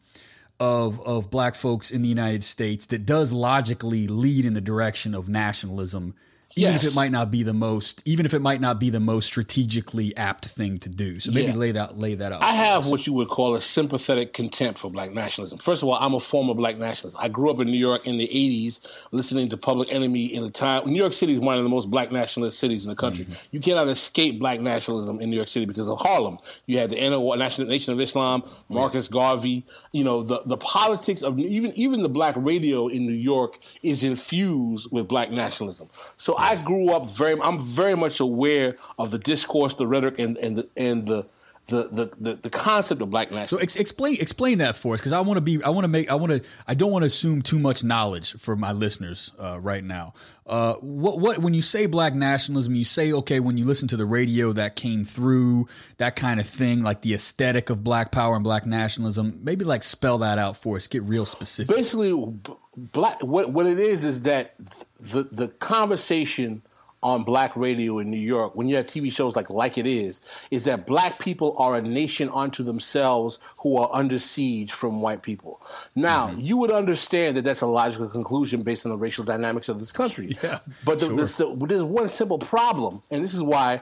of 0.60 1.02
of 1.08 1.32
black 1.32 1.56
folks 1.56 1.90
in 1.90 2.04
the 2.04 2.10
United 2.10 2.44
States 2.44 2.86
that 2.86 3.04
does 3.04 3.34
logically 3.34 4.08
lead 4.08 4.46
in 4.46 4.54
the 4.54 4.62
direction 4.62 5.16
of 5.16 5.28
nationalism 5.28 6.14
even 6.56 6.74
yes. 6.74 6.84
if 6.84 6.92
it 6.92 6.96
might 6.96 7.12
not 7.12 7.32
be 7.32 7.44
the 7.44 7.54
most 7.54 8.02
even 8.08 8.26
if 8.26 8.34
it 8.34 8.42
might 8.42 8.62
not 8.62 8.80
be 8.80 8.90
the 8.90 9.00
most 9.00 9.26
strategically 9.26 10.16
apt 10.18 10.46
thing 10.46 10.80
to 10.80 10.90
do. 10.90 11.20
So 11.20 11.32
maybe 11.32 11.52
yeah. 11.52 11.58
lay 11.58 11.72
that 11.72 11.98
lay 11.98 12.16
that 12.16 12.32
out 12.32 12.42
i 12.42 12.54
have 12.54 12.88
what 12.88 13.08
you 13.08 13.14
would 13.14 13.28
call 13.28 13.56
a 13.56 13.62
sympathetic 13.62 14.34
contempt 14.34 14.80
for 14.80 14.90
black 14.90 15.14
nationalism. 15.14 15.60
First 15.60 15.84
of 15.84 15.90
all 15.90 15.96
i'm 15.96 16.14
a 16.14 16.20
former 16.20 16.54
black 16.54 16.78
nationalist. 16.78 17.18
I 17.20 17.30
grew 17.30 17.50
up 17.50 17.60
in 17.60 17.68
new 17.68 17.78
york 17.78 18.08
in 18.08 18.18
the 18.18 18.28
80s 18.28 18.86
listening 19.12 19.50
to 19.50 19.58
public 19.58 19.94
enemy 19.94 20.26
in 20.26 20.44
a 20.44 20.50
time 20.50 20.90
new 20.90 21.00
york 21.00 21.14
city 21.14 21.34
is 21.34 21.40
one 21.40 21.58
of 21.58 21.64
the 21.64 21.70
most 21.70 21.90
black 21.90 22.12
nationalist 22.12 22.60
cities 22.60 22.86
in 22.86 22.90
the 22.90 22.96
country. 22.96 23.26
Mm-hmm. 23.26 23.48
you 23.52 23.60
cannot 23.60 23.88
escape 23.88 24.40
black 24.40 24.62
nationalism 24.62 25.20
in 25.20 25.30
new 25.30 25.36
york 25.36 25.48
city 25.48 25.66
because 25.66 25.90
of 25.90 26.00
harlem. 26.00 26.38
You 26.66 26.80
had 26.80 26.90
the 26.90 27.00
national 27.38 27.68
nation 27.68 27.94
of 27.94 28.00
islam 28.00 28.44
marcus 28.70 29.08
garvey. 29.08 29.64
You 29.92 30.04
know 30.04 30.24
the, 30.24 30.42
the 30.46 30.58
politics 30.58 31.22
of 31.22 31.38
even 31.40 31.72
even 31.76 32.02
the 32.02 32.10
black 32.10 32.36
radio 32.38 32.88
in 32.88 33.06
new 33.06 33.12
york 33.12 33.52
is 33.84 34.04
infused 34.04 34.92
with 34.92 35.08
black 35.08 35.32
nationalism. 35.32 35.90
So 36.18 36.36
I 36.42 36.56
grew 36.56 36.90
up 36.92 37.10
very. 37.12 37.40
I'm 37.42 37.62
very 37.62 37.96
much 37.96 38.20
aware 38.20 38.76
of 38.98 39.12
the 39.12 39.20
discourse, 39.20 39.76
the 39.76 39.88
rhetoric, 39.88 40.20
and 40.20 40.38
and 40.38 40.58
the 40.58 40.70
and 40.76 41.08
the 41.08 41.28
the 41.68 41.84
the 41.84 42.12
the, 42.20 42.36
the 42.36 42.50
concept 42.50 43.02
of 43.02 43.12
black 43.12 43.30
nationalism. 43.30 43.58
So 43.58 43.62
ex- 43.62 43.76
explain 43.76 44.18
explain 44.20 44.58
that 44.60 44.76
for 44.76 44.94
us, 44.94 45.00
because 45.00 45.14
I 45.14 45.22
want 45.22 45.38
to 45.38 45.42
be 45.42 45.64
I 45.64 45.70
want 45.70 45.84
to 45.84 45.88
make 45.88 46.10
I 46.10 46.16
want 46.16 46.32
to 46.32 46.50
I 46.68 46.74
don't 46.74 46.92
want 46.92 47.04
to 47.04 47.08
assume 47.08 47.42
too 47.42 47.60
much 47.60 47.84
knowledge 47.84 48.34
for 48.34 48.56
my 48.56 48.72
listeners 48.72 49.32
uh, 49.40 49.60
right 49.62 49.84
now. 49.84 50.14
Uh, 50.46 50.74
what 50.82 51.20
what 51.20 51.38
when 51.40 51.54
you 51.54 51.62
say 51.62 51.86
black 51.86 52.14
nationalism, 52.16 52.76
you 52.76 52.84
say 52.84 53.14
okay 53.14 53.40
when 53.40 53.58
you 53.58 53.66
listen 53.66 53.88
to 53.90 53.98
the 53.98 54.06
radio 54.06 54.52
that 54.54 54.76
came 54.76 55.04
through 55.04 55.68
that 55.98 56.16
kind 56.16 56.40
of 56.40 56.48
thing, 56.48 56.82
like 56.82 57.02
the 57.04 57.14
aesthetic 57.14 57.70
of 57.70 57.84
black 57.84 58.12
power 58.12 58.36
and 58.36 58.44
black 58.44 58.66
nationalism. 58.66 59.40
Maybe 59.44 59.64
like 59.64 59.84
spell 59.84 60.18
that 60.20 60.40
out 60.40 60.58
for 60.58 60.76
us. 60.78 60.88
Get 60.88 61.04
real 61.04 61.26
specific. 61.26 61.76
Basically, 61.76 62.12
black 62.76 63.22
what 63.22 63.52
what 63.52 63.66
it 63.66 63.80
is 63.80 64.06
is 64.06 64.22
that 64.24 64.56
the 65.00 65.24
the 65.24 65.48
conversation 65.48 66.62
on 67.04 67.24
black 67.24 67.56
radio 67.56 68.00
in 68.00 68.10
New 68.12 68.18
York, 68.18 68.56
when 68.56 68.70
you 68.70 68.76
have 68.76 68.86
TV 68.86 69.12
shows 69.12 69.36
like 69.36 69.50
Like 69.50 69.78
It 69.78 69.88
Is, 69.88 70.22
is 70.52 70.66
that 70.66 70.86
black 70.86 71.20
people 71.20 71.56
are 71.58 71.76
a 71.76 71.82
nation 71.82 72.30
unto 72.32 72.64
themselves 72.64 73.40
who 73.62 73.78
are 73.78 73.90
under 73.92 74.20
siege 74.20 74.72
from 74.72 75.02
white 75.02 75.24
people. 75.24 75.60
Now, 75.96 76.28
mm-hmm. 76.28 76.40
you 76.40 76.58
would 76.58 76.72
understand 76.72 77.38
that 77.38 77.44
that's 77.44 77.62
a 77.62 77.68
logical 77.68 78.08
conclusion 78.08 78.62
based 78.62 78.86
on 78.86 78.92
the 78.92 78.98
racial 78.98 79.24
dynamics 79.24 79.70
of 79.70 79.80
this 79.80 79.92
country. 79.92 80.36
Yeah, 80.42 80.60
but 80.86 81.00
the, 81.00 81.28
sure. 81.28 81.56
the, 81.56 81.66
there's 81.68 81.84
one 81.84 82.08
simple 82.08 82.40
problem, 82.40 83.02
and 83.12 83.24
this 83.24 83.36
is 83.36 83.44
why 83.44 83.82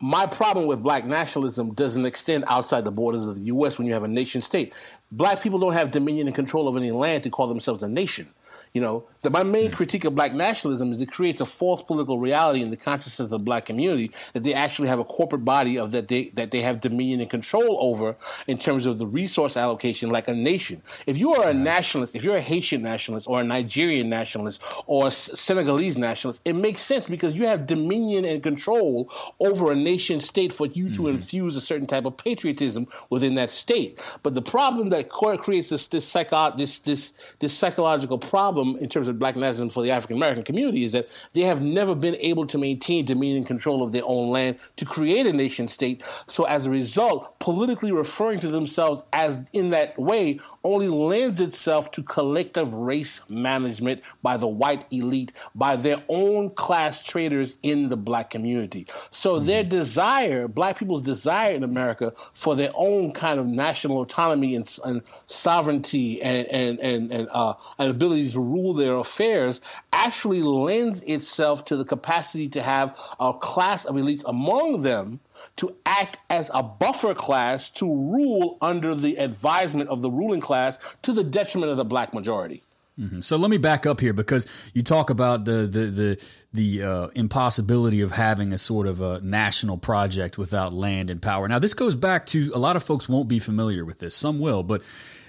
my 0.00 0.26
problem 0.26 0.66
with 0.66 0.82
black 0.82 1.04
nationalism 1.06 1.72
doesn't 1.72 2.04
extend 2.04 2.44
outside 2.48 2.84
the 2.84 2.90
borders 2.90 3.24
of 3.24 3.36
the 3.36 3.42
U.S. 3.42 3.78
when 3.78 3.86
you 3.86 3.94
have 3.94 4.04
a 4.04 4.08
nation 4.08 4.42
state. 4.42 4.74
Black 5.12 5.42
people 5.42 5.58
don't 5.58 5.72
have 5.72 5.90
dominion 5.90 6.26
and 6.26 6.34
control 6.34 6.68
of 6.68 6.76
any 6.76 6.90
land 6.90 7.22
to 7.22 7.30
call 7.30 7.46
themselves 7.46 7.82
a 7.82 7.88
nation. 7.88 8.28
You 8.74 8.80
know, 8.80 9.04
the, 9.20 9.30
my 9.30 9.44
main 9.44 9.70
critique 9.70 10.04
of 10.04 10.16
black 10.16 10.34
nationalism 10.34 10.90
is 10.90 11.00
it 11.00 11.06
creates 11.06 11.40
a 11.40 11.44
false 11.44 11.80
political 11.80 12.18
reality 12.18 12.60
in 12.60 12.70
the 12.70 12.76
consciousness 12.76 13.20
of 13.20 13.30
the 13.30 13.38
black 13.38 13.66
community 13.66 14.10
that 14.32 14.42
they 14.42 14.52
actually 14.52 14.88
have 14.88 14.98
a 14.98 15.04
corporate 15.04 15.44
body 15.44 15.78
of 15.78 15.92
that 15.92 16.08
they 16.08 16.30
that 16.30 16.50
they 16.50 16.60
have 16.60 16.80
dominion 16.80 17.20
and 17.20 17.30
control 17.30 17.78
over 17.80 18.16
in 18.48 18.58
terms 18.58 18.86
of 18.86 18.98
the 18.98 19.06
resource 19.06 19.56
allocation, 19.56 20.10
like 20.10 20.26
a 20.26 20.34
nation. 20.34 20.82
If 21.06 21.18
you 21.18 21.34
are 21.34 21.46
a 21.46 21.54
nationalist, 21.54 22.16
if 22.16 22.24
you're 22.24 22.34
a 22.34 22.40
Haitian 22.40 22.80
nationalist 22.80 23.28
or 23.28 23.40
a 23.40 23.44
Nigerian 23.44 24.10
nationalist 24.10 24.60
or 24.88 25.06
a 25.06 25.10
Senegalese 25.12 25.96
nationalist, 25.96 26.42
it 26.44 26.56
makes 26.56 26.80
sense 26.80 27.06
because 27.06 27.36
you 27.36 27.46
have 27.46 27.66
dominion 27.66 28.24
and 28.24 28.42
control 28.42 29.08
over 29.38 29.70
a 29.70 29.76
nation 29.76 30.18
state 30.18 30.52
for 30.52 30.66
you 30.66 30.86
mm-hmm. 30.86 30.94
to 30.94 31.08
infuse 31.08 31.54
a 31.54 31.60
certain 31.60 31.86
type 31.86 32.06
of 32.06 32.16
patriotism 32.16 32.88
within 33.08 33.36
that 33.36 33.52
state. 33.52 34.04
But 34.24 34.34
the 34.34 34.42
problem 34.42 34.90
that 34.90 35.10
creates 35.10 35.70
this 35.70 35.86
this, 35.86 36.08
psycho- 36.08 36.56
this 36.56 36.80
this 36.80 37.14
this 37.40 37.56
psychological 37.56 38.18
problem 38.18 38.63
problem 38.64 38.82
in 38.82 38.88
terms 38.88 39.08
of 39.08 39.18
black 39.18 39.36
nationalism 39.36 39.70
for 39.70 39.82
the 39.82 39.90
African 39.90 40.16
American 40.16 40.44
community 40.44 40.84
is 40.84 40.92
that 40.92 41.08
they 41.32 41.42
have 41.42 41.62
never 41.62 41.94
been 41.94 42.16
able 42.16 42.46
to 42.46 42.58
maintain 42.58 43.04
dominion 43.04 43.38
and 43.38 43.46
control 43.46 43.82
of 43.82 43.92
their 43.92 44.02
own 44.04 44.30
land 44.30 44.58
to 44.76 44.84
create 44.84 45.26
a 45.26 45.32
nation 45.32 45.66
state. 45.66 46.02
So 46.26 46.44
as 46.44 46.66
a 46.66 46.70
result, 46.70 47.38
politically 47.38 47.92
referring 47.92 48.38
to 48.40 48.48
themselves 48.48 49.04
as 49.12 49.44
in 49.52 49.70
that 49.70 49.98
way 49.98 50.38
only 50.62 50.88
lends 50.88 51.40
itself 51.40 51.90
to 51.92 52.02
collective 52.02 52.72
race 52.72 53.22
management 53.30 54.02
by 54.22 54.36
the 54.36 54.46
white 54.46 54.86
elite, 54.90 55.32
by 55.54 55.76
their 55.76 56.02
own 56.08 56.50
class 56.50 57.04
traders 57.04 57.58
in 57.62 57.88
the 57.90 57.96
black 57.96 58.30
community. 58.30 58.86
So 59.10 59.36
mm-hmm. 59.36 59.46
their 59.46 59.64
desire, 59.64 60.48
black 60.48 60.78
people's 60.78 61.02
desire 61.02 61.52
in 61.52 61.62
America 61.62 62.14
for 62.32 62.56
their 62.56 62.70
own 62.74 63.12
kind 63.12 63.38
of 63.38 63.46
national 63.46 64.00
autonomy 64.00 64.54
and, 64.54 64.78
and 64.84 65.02
sovereignty 65.26 66.22
and, 66.22 66.46
and, 66.48 66.80
and, 66.80 67.12
and, 67.12 67.28
uh, 67.30 67.54
and 67.78 67.90
ability 67.90 68.30
to 68.30 68.40
rule 68.54 68.72
their 68.72 68.94
affairs 68.94 69.60
actually 69.92 70.42
lends 70.42 71.02
itself 71.02 71.64
to 71.66 71.76
the 71.76 71.84
capacity 71.84 72.48
to 72.48 72.62
have 72.62 72.98
a 73.18 73.32
class 73.32 73.84
of 73.84 73.96
elites 73.96 74.24
among 74.26 74.82
them 74.82 75.20
to 75.56 75.74
act 75.86 76.18
as 76.30 76.50
a 76.54 76.62
buffer 76.62 77.14
class 77.14 77.70
to 77.70 77.86
rule 77.86 78.56
under 78.60 78.94
the 78.94 79.16
advisement 79.16 79.88
of 79.88 80.02
the 80.02 80.10
ruling 80.10 80.40
class 80.40 80.78
to 81.02 81.12
the 81.12 81.24
detriment 81.24 81.70
of 81.70 81.76
the 81.76 81.84
black 81.84 82.14
majority. 82.14 82.62
Mm-hmm. 82.98 83.22
So 83.22 83.36
let 83.36 83.50
me 83.50 83.58
back 83.58 83.86
up 83.86 83.98
here 83.98 84.12
because 84.12 84.46
you 84.72 84.82
talk 84.82 85.10
about 85.10 85.44
the 85.44 85.66
the 85.66 85.86
the, 85.86 86.26
the 86.52 86.82
uh, 86.82 87.06
impossibility 87.08 88.02
of 88.02 88.12
having 88.12 88.52
a 88.52 88.58
sort 88.58 88.86
of 88.86 89.00
a 89.00 89.20
national 89.20 89.78
project 89.78 90.38
without 90.38 90.72
land 90.72 91.10
and 91.10 91.20
power. 91.20 91.48
Now 91.48 91.58
this 91.58 91.74
goes 91.74 91.96
back 91.96 92.24
to 92.26 92.52
a 92.54 92.58
lot 92.58 92.76
of 92.76 92.84
folks 92.84 93.08
won't 93.08 93.26
be 93.26 93.40
familiar 93.40 93.84
with 93.84 93.98
this. 93.98 94.14
Some 94.14 94.38
will, 94.38 94.62
but 94.62 94.82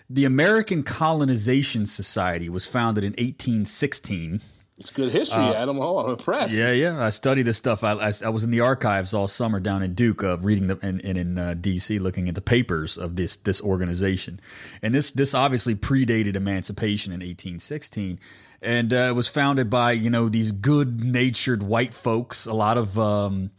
the 0.09 0.25
American 0.25 0.83
Colonization 0.83 1.85
Society 1.85 2.49
was 2.49 2.67
founded 2.67 3.03
in 3.03 3.11
1816. 3.11 4.41
It's 4.77 4.91
good 4.91 5.11
history, 5.13 5.41
uh, 5.41 5.53
Adam. 5.53 5.79
Oh, 5.79 5.99
I'm 5.99 6.09
impressed. 6.11 6.53
Yeah, 6.53 6.73
yeah. 6.73 7.01
I 7.01 7.09
study 7.09 7.43
this 7.43 7.57
stuff. 7.57 7.81
I, 7.81 7.93
I, 7.93 8.11
I, 8.25 8.29
was 8.29 8.43
in 8.43 8.51
the 8.51 8.59
archives 8.59 9.13
all 9.13 9.25
summer 9.25 9.61
down 9.61 9.81
in 9.81 9.93
Duke, 9.93 10.21
uh, 10.21 10.37
reading 10.39 10.67
the 10.67 10.77
and, 10.81 11.03
and 11.05 11.17
in 11.17 11.37
uh, 11.37 11.53
D.C. 11.53 11.97
looking 11.97 12.27
at 12.27 12.35
the 12.35 12.41
papers 12.41 12.97
of 12.97 13.15
this 13.15 13.37
this 13.37 13.61
organization, 13.61 14.37
and 14.81 14.93
this 14.93 15.11
this 15.11 15.33
obviously 15.33 15.75
predated 15.75 16.35
emancipation 16.35 17.13
in 17.13 17.19
1816, 17.19 18.19
and 18.61 18.91
uh, 18.91 18.97
it 18.97 19.15
was 19.15 19.29
founded 19.29 19.69
by 19.69 19.93
you 19.93 20.09
know 20.09 20.27
these 20.27 20.51
good 20.51 21.05
natured 21.05 21.63
white 21.63 21.93
folks, 21.93 22.45
a 22.45 22.53
lot 22.53 22.77
of. 22.77 22.99
Um, 22.99 23.51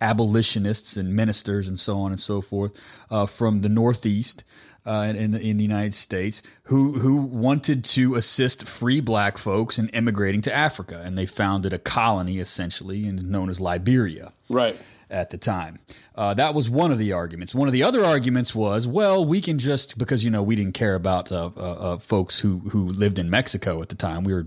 abolitionists 0.00 0.96
and 0.96 1.14
ministers 1.14 1.68
and 1.68 1.78
so 1.78 2.00
on 2.00 2.10
and 2.10 2.18
so 2.18 2.40
forth 2.40 2.76
uh, 3.08 3.24
from 3.24 3.60
the 3.60 3.68
Northeast 3.68 4.42
uh, 4.84 5.12
in, 5.16 5.30
the, 5.30 5.40
in 5.40 5.56
the 5.56 5.62
United 5.62 5.94
States 5.94 6.42
who 6.64 6.98
who 6.98 7.22
wanted 7.22 7.84
to 7.84 8.14
assist 8.14 8.66
free 8.66 9.00
black 9.00 9.38
folks 9.38 9.78
in 9.78 9.88
immigrating 9.90 10.40
to 10.42 10.54
Africa, 10.54 11.02
and 11.04 11.16
they 11.16 11.26
founded 11.26 11.72
a 11.72 11.78
colony 11.78 12.38
essentially, 12.38 13.06
and 13.06 13.30
known 13.30 13.48
as 13.48 13.60
Liberia. 13.60 14.32
Right 14.50 14.80
at 15.12 15.30
the 15.30 15.38
time. 15.38 15.78
Uh, 16.16 16.34
that 16.34 16.54
was 16.54 16.68
one 16.68 16.90
of 16.90 16.98
the 16.98 17.12
arguments. 17.12 17.54
One 17.54 17.68
of 17.68 17.72
the 17.72 17.82
other 17.82 18.02
arguments 18.02 18.54
was, 18.54 18.86
well, 18.86 19.24
we 19.24 19.40
can 19.40 19.58
just 19.58 19.98
because 19.98 20.24
you 20.24 20.30
know 20.30 20.42
we 20.42 20.56
didn't 20.56 20.72
care 20.72 20.94
about 20.94 21.30
uh, 21.30 21.50
uh, 21.56 21.60
uh 21.60 21.98
folks 21.98 22.40
who 22.40 22.58
who 22.70 22.88
lived 22.88 23.18
in 23.18 23.30
Mexico 23.30 23.80
at 23.82 23.90
the 23.90 23.94
time. 23.94 24.24
We 24.24 24.32
were 24.32 24.46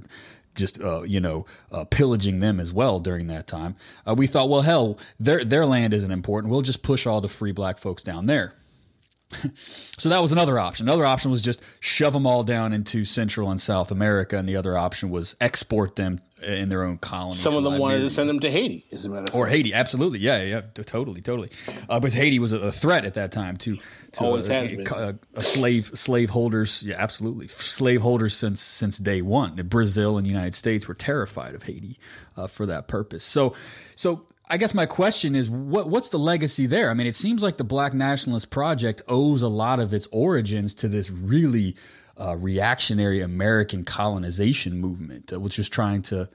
just 0.56 0.82
uh, 0.82 1.04
you 1.04 1.20
know 1.20 1.46
uh, 1.72 1.86
pillaging 1.86 2.40
them 2.40 2.60
as 2.60 2.74
well 2.74 3.00
during 3.00 3.28
that 3.28 3.48
time. 3.48 3.76
we 4.16 4.28
thought, 4.28 4.50
well, 4.50 4.64
hell, 4.64 4.98
their 5.20 5.46
their 5.46 5.66
land 5.66 5.94
isn't 5.94 6.12
important. 6.12 6.52
We'll 6.52 6.62
just 6.62 6.82
push 6.82 7.06
all 7.06 7.22
the 7.22 7.30
free 7.30 7.52
black 7.52 7.78
folks 7.78 8.04
down 8.04 8.26
there. 8.26 8.56
so 9.98 10.10
that 10.10 10.22
was 10.22 10.32
another 10.32 10.60
option. 10.60 10.88
Another 10.88 11.06
option 11.06 11.32
was 11.32 11.42
just 11.42 11.62
shove 11.80 12.14
them 12.14 12.28
all 12.28 12.44
down 12.44 12.74
into 12.74 13.04
Central 13.06 13.50
and 13.50 13.60
South 13.60 13.92
America, 13.92 14.38
and 14.38 14.48
the 14.48 14.56
other 14.56 14.78
option 14.78 15.10
was 15.10 15.36
export 15.42 15.96
them 15.96 16.20
in 16.44 16.70
their 16.70 16.84
own 16.84 16.98
colonies. 16.98 17.40
Some 17.40 17.56
of 17.56 17.64
them 17.64 17.80
wanted 17.80 18.00
to 18.02 18.10
send 18.10 18.30
them 18.30 18.40
to 18.42 18.52
Haiti, 18.52 18.84
as 18.92 19.06
a 19.06 19.10
matter 19.10 19.28
of 19.28 19.36
Or 19.36 19.48
Haiti, 19.48 19.74
absolutely, 19.74 20.20
yeah, 20.20 20.44
yeah, 20.44 20.62
totally, 20.62 21.22
totally. 21.22 21.50
Uh, 21.90 22.00
because 22.00 22.14
Haiti 22.14 22.40
was 22.40 22.54
a, 22.54 22.72
threat 22.72 23.06
at 23.06 23.16
that 23.16 23.32
time 23.32 23.58
to, 23.58 23.78
to 24.14 24.24
always 24.24 24.50
uh, 24.50 24.54
has 24.54 24.72
been 24.72 24.88
a, 24.88 25.18
a 25.36 25.42
slave 25.42 25.86
slaveholders. 25.94 26.84
Yeah, 26.84 26.96
absolutely, 26.98 27.48
slaveholders 27.48 28.36
since 28.36 28.62
since 28.62 28.98
day 28.98 29.22
one. 29.22 29.56
Brazil 29.68 30.18
and 30.18 30.26
the 30.26 30.30
United 30.30 30.54
States 30.54 30.88
were 30.88 30.94
terrified 30.94 31.56
of 31.56 31.64
Haiti 31.64 31.98
uh, 32.38 32.48
for 32.48 32.66
that 32.66 32.88
purpose. 32.88 33.24
So, 33.24 33.56
so 33.96 34.28
I 34.48 34.58
guess 34.58 34.74
my 34.74 34.86
question 34.86 35.36
is 35.36 35.50
what 35.50 35.90
what's 35.90 36.10
the 36.10 36.20
legacy 36.20 36.68
there? 36.68 36.90
I 36.90 36.94
mean, 36.94 37.08
it 37.08 37.16
seems 37.16 37.42
like 37.42 37.58
the 37.58 37.64
Black 37.64 37.94
Nationalist 37.94 38.52
Project 38.52 39.02
owes 39.08 39.42
a 39.42 39.48
lot 39.48 39.80
of 39.80 39.94
its 39.94 40.08
origins 40.12 40.76
to 40.76 40.88
this 40.88 41.10
really 41.10 41.76
uh, 42.20 42.36
reactionary 42.36 43.22
American 43.22 43.84
colonization 43.84 44.80
movement, 44.80 45.34
uh, 45.34 45.40
which 45.40 45.58
was 45.58 45.68
trying 45.68 46.02
to 46.04 46.30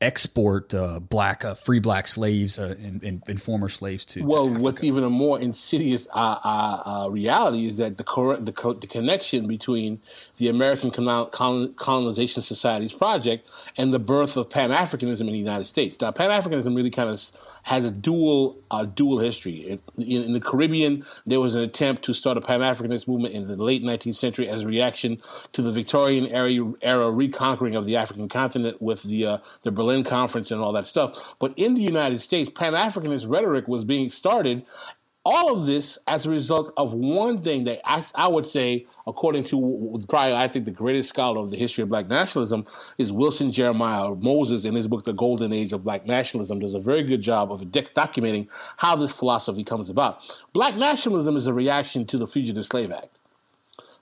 export 0.00 0.74
uh, 0.74 1.00
black 1.00 1.44
uh, 1.44 1.54
free 1.54 1.78
black 1.78 2.06
slaves 2.06 2.58
uh, 2.58 2.74
and, 2.84 3.02
and, 3.02 3.22
and, 3.26 3.40
former 3.40 3.68
slaves 3.68 4.04
to. 4.04 4.22
Well, 4.22 4.54
to 4.54 4.62
what's 4.62 4.84
even 4.84 5.04
a 5.04 5.10
more 5.10 5.40
insidious 5.40 6.06
uh, 6.12 6.38
uh, 6.44 6.82
uh, 6.84 7.08
reality 7.10 7.64
is 7.66 7.78
that 7.78 7.96
the, 7.96 8.04
cor- 8.04 8.36
the, 8.36 8.52
co- 8.52 8.74
the, 8.74 8.86
connection 8.86 9.46
between 9.46 10.00
the 10.36 10.48
American 10.48 10.90
Colon- 10.90 11.74
Colonization 11.74 12.42
Society's 12.42 12.92
project 12.92 13.50
and 13.78 13.92
the 13.92 13.98
birth 13.98 14.36
of 14.36 14.50
Pan 14.50 14.70
Africanism 14.70 15.22
in 15.22 15.26
the 15.28 15.38
United 15.38 15.64
States. 15.64 15.98
Now, 15.98 16.10
Pan 16.10 16.30
Africanism 16.30 16.76
really 16.76 16.90
kind 16.90 17.08
of 17.08 17.18
has 17.62 17.84
a 17.84 17.90
dual 17.90 18.58
dual 18.94 19.18
history. 19.18 19.78
in, 19.96 20.22
in, 20.22 20.32
the 20.32 20.40
Caribbean, 20.40 21.04
there 21.24 21.40
was 21.40 21.54
an 21.56 21.62
attempt 21.62 22.04
to 22.04 22.14
start 22.14 22.36
a 22.36 22.40
Pan 22.40 22.60
Africanist 22.60 23.08
movement 23.08 23.34
in 23.34 23.48
the 23.48 23.56
late 23.56 23.82
19th 23.82 24.14
century 24.14 24.48
as 24.48 24.62
a 24.62 24.66
reaction 24.66 25.18
to 25.52 25.62
the 25.62 25.72
Victorian 25.72 26.26
era, 26.26 26.52
era 26.82 27.10
reconquering 27.10 27.74
of 27.74 27.84
the 27.84 27.96
African 27.96 28.28
continent 28.28 28.80
with 28.80 29.02
the 29.02 29.26
uh, 29.26 29.38
the 29.62 29.72
Berlin 29.86 30.04
Conference 30.04 30.50
and 30.50 30.60
all 30.60 30.72
that 30.72 30.86
stuff. 30.86 31.34
But 31.40 31.54
in 31.56 31.74
the 31.74 31.82
United 31.82 32.18
States, 32.20 32.50
Pan 32.50 32.72
Africanist 32.72 33.28
rhetoric 33.28 33.68
was 33.68 33.84
being 33.84 34.10
started 34.10 34.68
all 35.24 35.52
of 35.52 35.66
this 35.66 35.98
as 36.06 36.24
a 36.24 36.30
result 36.30 36.72
of 36.76 36.92
one 36.92 37.38
thing 37.38 37.64
that 37.64 37.80
I, 37.84 38.04
I, 38.14 38.28
would 38.28 38.46
say, 38.46 38.86
according 39.08 39.42
to 39.44 40.00
probably 40.08 40.34
I 40.34 40.46
think 40.46 40.66
the 40.66 40.70
greatest 40.70 41.08
scholar 41.08 41.40
of 41.40 41.50
the 41.50 41.56
history 41.56 41.82
of 41.82 41.88
black 41.88 42.08
nationalism 42.08 42.62
is 42.96 43.12
Wilson 43.12 43.50
Jeremiah 43.50 44.14
Moses 44.14 44.64
in 44.64 44.76
his 44.76 44.86
book 44.86 45.04
The 45.04 45.14
Golden 45.14 45.52
Age 45.52 45.72
of 45.72 45.82
Black 45.82 46.06
Nationalism 46.06 46.60
does 46.60 46.74
a 46.74 46.78
very 46.78 47.02
good 47.02 47.22
job 47.22 47.50
of 47.50 47.60
documenting 47.62 48.48
how 48.76 48.94
this 48.94 49.12
philosophy 49.12 49.64
comes 49.64 49.90
about. 49.90 50.20
Black 50.52 50.76
nationalism 50.76 51.36
is 51.36 51.48
a 51.48 51.54
reaction 51.54 52.06
to 52.06 52.16
the 52.16 52.26
Fugitive 52.26 52.64
Slave 52.64 52.92
Act. 52.92 53.20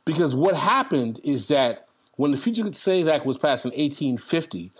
Because 0.04 0.36
what 0.36 0.56
happened 0.56 1.20
is 1.24 1.48
that 1.48 1.80
when 2.16 2.30
the 2.30 2.36
Fugitive 2.36 2.76
Slave 2.76 3.08
Act 3.08 3.24
was 3.24 3.38
passed 3.38 3.64
in 3.64 3.70
1850, 3.70 4.72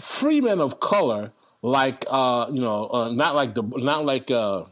free 0.00 0.40
men 0.40 0.60
of 0.60 0.80
color 0.80 1.32
like 1.62 2.04
uh, 2.10 2.46
you 2.52 2.60
know, 2.60 2.88
uh, 2.88 3.10
not 3.10 3.34
like 3.34 3.54
the 3.54 3.62
not 3.62 4.04
like 4.04 4.30
uh, 4.30 4.64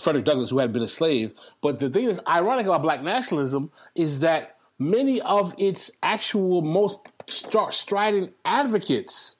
Frederick 0.00 0.24
Douglass, 0.24 0.50
who 0.50 0.58
had 0.58 0.72
been 0.72 0.82
a 0.82 0.88
slave. 0.88 1.38
But 1.60 1.80
the 1.80 1.90
thing 1.90 2.06
that's 2.06 2.20
ironic 2.26 2.66
about 2.66 2.82
black 2.82 3.02
nationalism 3.02 3.70
is 3.94 4.20
that 4.20 4.56
many 4.78 5.20
of 5.22 5.54
its 5.58 5.90
actual 6.02 6.62
most 6.62 7.00
strident 7.28 8.34
advocates, 8.44 9.36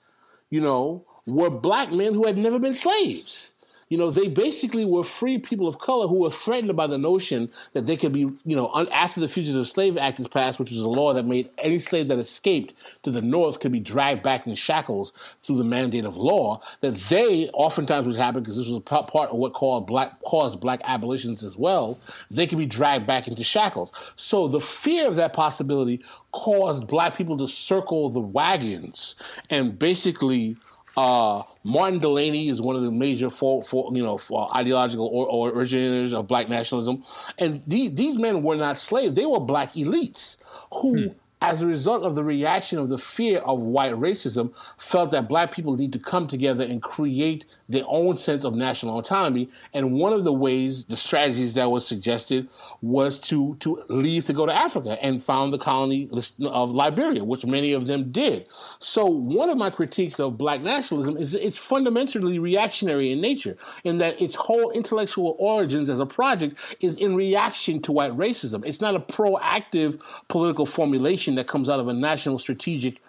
you 0.50 0.60
know, 0.60 1.04
were 1.26 1.50
black 1.50 1.92
men 1.92 2.14
who 2.14 2.26
had 2.26 2.36
never 2.36 2.58
been 2.58 2.74
slaves. 2.74 3.54
You 3.92 3.98
know, 3.98 4.10
they 4.10 4.26
basically 4.26 4.86
were 4.86 5.04
free 5.04 5.36
people 5.36 5.68
of 5.68 5.78
color 5.78 6.08
who 6.08 6.22
were 6.22 6.30
threatened 6.30 6.74
by 6.74 6.86
the 6.86 6.96
notion 6.96 7.50
that 7.74 7.84
they 7.84 7.94
could 7.94 8.10
be, 8.10 8.20
you 8.20 8.56
know, 8.56 8.70
un- 8.72 8.88
after 8.90 9.20
the 9.20 9.28
Fugitive 9.28 9.68
Slave 9.68 9.98
Act 9.98 10.18
is 10.18 10.28
passed, 10.28 10.58
which 10.58 10.70
was 10.70 10.80
a 10.80 10.88
law 10.88 11.12
that 11.12 11.26
made 11.26 11.50
any 11.58 11.78
slave 11.78 12.08
that 12.08 12.18
escaped 12.18 12.72
to 13.02 13.10
the 13.10 13.20
North 13.20 13.60
could 13.60 13.70
be 13.70 13.80
dragged 13.80 14.22
back 14.22 14.46
in 14.46 14.54
shackles 14.54 15.12
through 15.42 15.58
the 15.58 15.64
mandate 15.64 16.06
of 16.06 16.16
law. 16.16 16.62
That 16.80 16.94
they 16.94 17.50
oftentimes 17.50 18.06
was 18.06 18.16
happening 18.16 18.44
because 18.44 18.56
this 18.56 18.70
was 18.70 18.80
part 18.82 19.12
of 19.12 19.36
what 19.36 19.52
called 19.52 19.86
black 19.86 20.22
caused 20.22 20.58
black 20.58 20.80
abolitions 20.84 21.44
as 21.44 21.58
well. 21.58 22.00
They 22.30 22.46
could 22.46 22.56
be 22.56 22.64
dragged 22.64 23.06
back 23.06 23.28
into 23.28 23.44
shackles. 23.44 24.14
So 24.16 24.48
the 24.48 24.60
fear 24.60 25.06
of 25.06 25.16
that 25.16 25.34
possibility 25.34 26.02
caused 26.32 26.86
black 26.86 27.14
people 27.14 27.36
to 27.36 27.46
circle 27.46 28.08
the 28.08 28.20
wagons 28.20 29.16
and 29.50 29.78
basically 29.78 30.56
uh, 30.96 31.42
Martin 31.64 31.98
Delany 31.98 32.48
is 32.48 32.60
one 32.60 32.76
of 32.76 32.82
the 32.82 32.90
major, 32.90 33.30
for, 33.30 33.62
for 33.62 33.90
you 33.94 34.02
know, 34.02 34.18
for 34.18 34.54
ideological 34.56 35.06
or, 35.06 35.26
or 35.26 35.50
originators 35.50 36.12
of 36.12 36.28
black 36.28 36.48
nationalism, 36.48 37.02
and 37.38 37.60
these 37.62 37.94
these 37.94 38.18
men 38.18 38.40
were 38.40 38.56
not 38.56 38.76
slaves; 38.76 39.14
they 39.14 39.26
were 39.26 39.40
black 39.40 39.72
elites 39.74 40.36
who. 40.72 41.08
Hmm 41.08 41.12
as 41.42 41.60
a 41.60 41.66
result 41.66 42.04
of 42.04 42.14
the 42.14 42.22
reaction 42.22 42.78
of 42.78 42.88
the 42.88 42.96
fear 42.96 43.40
of 43.40 43.58
white 43.60 43.94
racism, 43.94 44.54
felt 44.78 45.10
that 45.10 45.28
black 45.28 45.50
people 45.50 45.76
need 45.76 45.92
to 45.92 45.98
come 45.98 46.28
together 46.28 46.62
and 46.62 46.80
create 46.80 47.44
their 47.68 47.84
own 47.88 48.14
sense 48.14 48.44
of 48.44 48.54
national 48.54 48.98
autonomy. 48.98 49.48
And 49.74 49.94
one 49.94 50.12
of 50.12 50.22
the 50.22 50.32
ways, 50.32 50.84
the 50.84 50.96
strategies 50.96 51.54
that 51.54 51.68
was 51.70 51.86
suggested 51.86 52.48
was 52.80 53.18
to, 53.20 53.56
to 53.60 53.82
leave 53.88 54.24
to 54.26 54.32
go 54.32 54.46
to 54.46 54.52
Africa 54.52 54.96
and 55.02 55.20
found 55.20 55.52
the 55.52 55.58
colony 55.58 56.08
of 56.46 56.70
Liberia, 56.70 57.24
which 57.24 57.44
many 57.44 57.72
of 57.72 57.86
them 57.86 58.12
did. 58.12 58.46
So 58.78 59.04
one 59.06 59.50
of 59.50 59.58
my 59.58 59.70
critiques 59.70 60.20
of 60.20 60.38
black 60.38 60.62
nationalism 60.62 61.16
is 61.16 61.34
it's 61.34 61.58
fundamentally 61.58 62.38
reactionary 62.38 63.10
in 63.10 63.20
nature, 63.20 63.56
in 63.82 63.98
that 63.98 64.20
its 64.22 64.36
whole 64.36 64.70
intellectual 64.70 65.34
origins 65.40 65.90
as 65.90 65.98
a 65.98 66.06
project 66.06 66.76
is 66.80 66.98
in 66.98 67.16
reaction 67.16 67.82
to 67.82 67.90
white 67.90 68.12
racism. 68.12 68.64
It's 68.64 68.80
not 68.80 68.94
a 68.94 69.00
proactive 69.00 70.00
political 70.28 70.66
formulation 70.66 71.31
that 71.36 71.46
comes 71.46 71.68
out 71.68 71.80
of 71.80 71.88
a 71.88 71.92
national 71.92 72.38
strategic 72.38 73.00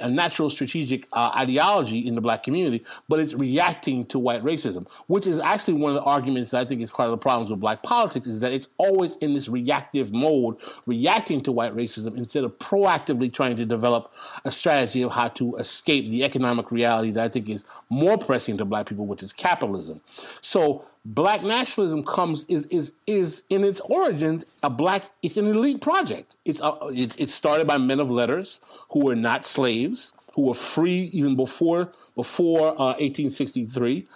a 0.00 0.08
natural 0.08 0.50
strategic 0.50 1.06
uh, 1.12 1.30
ideology 1.36 1.98
in 1.98 2.14
the 2.14 2.20
black 2.20 2.42
community, 2.42 2.84
but 3.08 3.20
it's 3.20 3.34
reacting 3.34 4.06
to 4.06 4.18
white 4.18 4.42
racism, 4.42 4.88
which 5.06 5.26
is 5.26 5.38
actually 5.40 5.74
one 5.74 5.94
of 5.94 6.02
the 6.02 6.10
arguments 6.10 6.50
that 6.50 6.60
I 6.60 6.64
think 6.64 6.80
is 6.80 6.90
part 6.90 7.08
of 7.08 7.12
the 7.12 7.22
problems 7.22 7.50
with 7.50 7.60
black 7.60 7.82
politics 7.82 8.26
is 8.26 8.40
that 8.40 8.52
it's 8.52 8.68
always 8.78 9.16
in 9.16 9.34
this 9.34 9.48
reactive 9.48 10.12
mode, 10.12 10.56
reacting 10.86 11.40
to 11.42 11.52
white 11.52 11.74
racism 11.74 12.16
instead 12.16 12.44
of 12.44 12.58
proactively 12.58 13.32
trying 13.32 13.56
to 13.56 13.66
develop 13.66 14.12
a 14.44 14.50
strategy 14.50 15.02
of 15.02 15.12
how 15.12 15.28
to 15.28 15.56
escape 15.56 16.08
the 16.08 16.24
economic 16.24 16.70
reality 16.70 17.10
that 17.10 17.24
I 17.24 17.28
think 17.28 17.48
is 17.48 17.64
more 17.90 18.16
pressing 18.16 18.56
to 18.58 18.64
black 18.64 18.86
people, 18.86 19.06
which 19.06 19.22
is 19.22 19.32
capitalism. 19.32 20.00
So 20.40 20.84
black 21.08 21.42
nationalism 21.42 22.04
comes 22.04 22.44
is 22.46 22.66
is 22.66 22.92
is 23.06 23.44
in 23.48 23.64
its 23.64 23.80
origins 23.80 24.60
a 24.62 24.68
black 24.68 25.02
it's 25.22 25.38
an 25.38 25.46
elite 25.46 25.80
project. 25.80 26.36
It's 26.44 26.60
a, 26.60 26.76
it, 26.90 27.18
it 27.18 27.28
started 27.28 27.66
by 27.66 27.78
men 27.78 27.98
of 27.98 28.10
letters 28.10 28.60
who 28.90 29.06
were 29.06 29.16
not 29.16 29.46
slaves 29.46 30.12
who 30.34 30.42
were 30.42 30.54
free 30.54 31.08
even 31.12 31.34
before 31.34 31.90
before 32.14 32.72
uh, 32.72 32.94
1863 33.00 34.06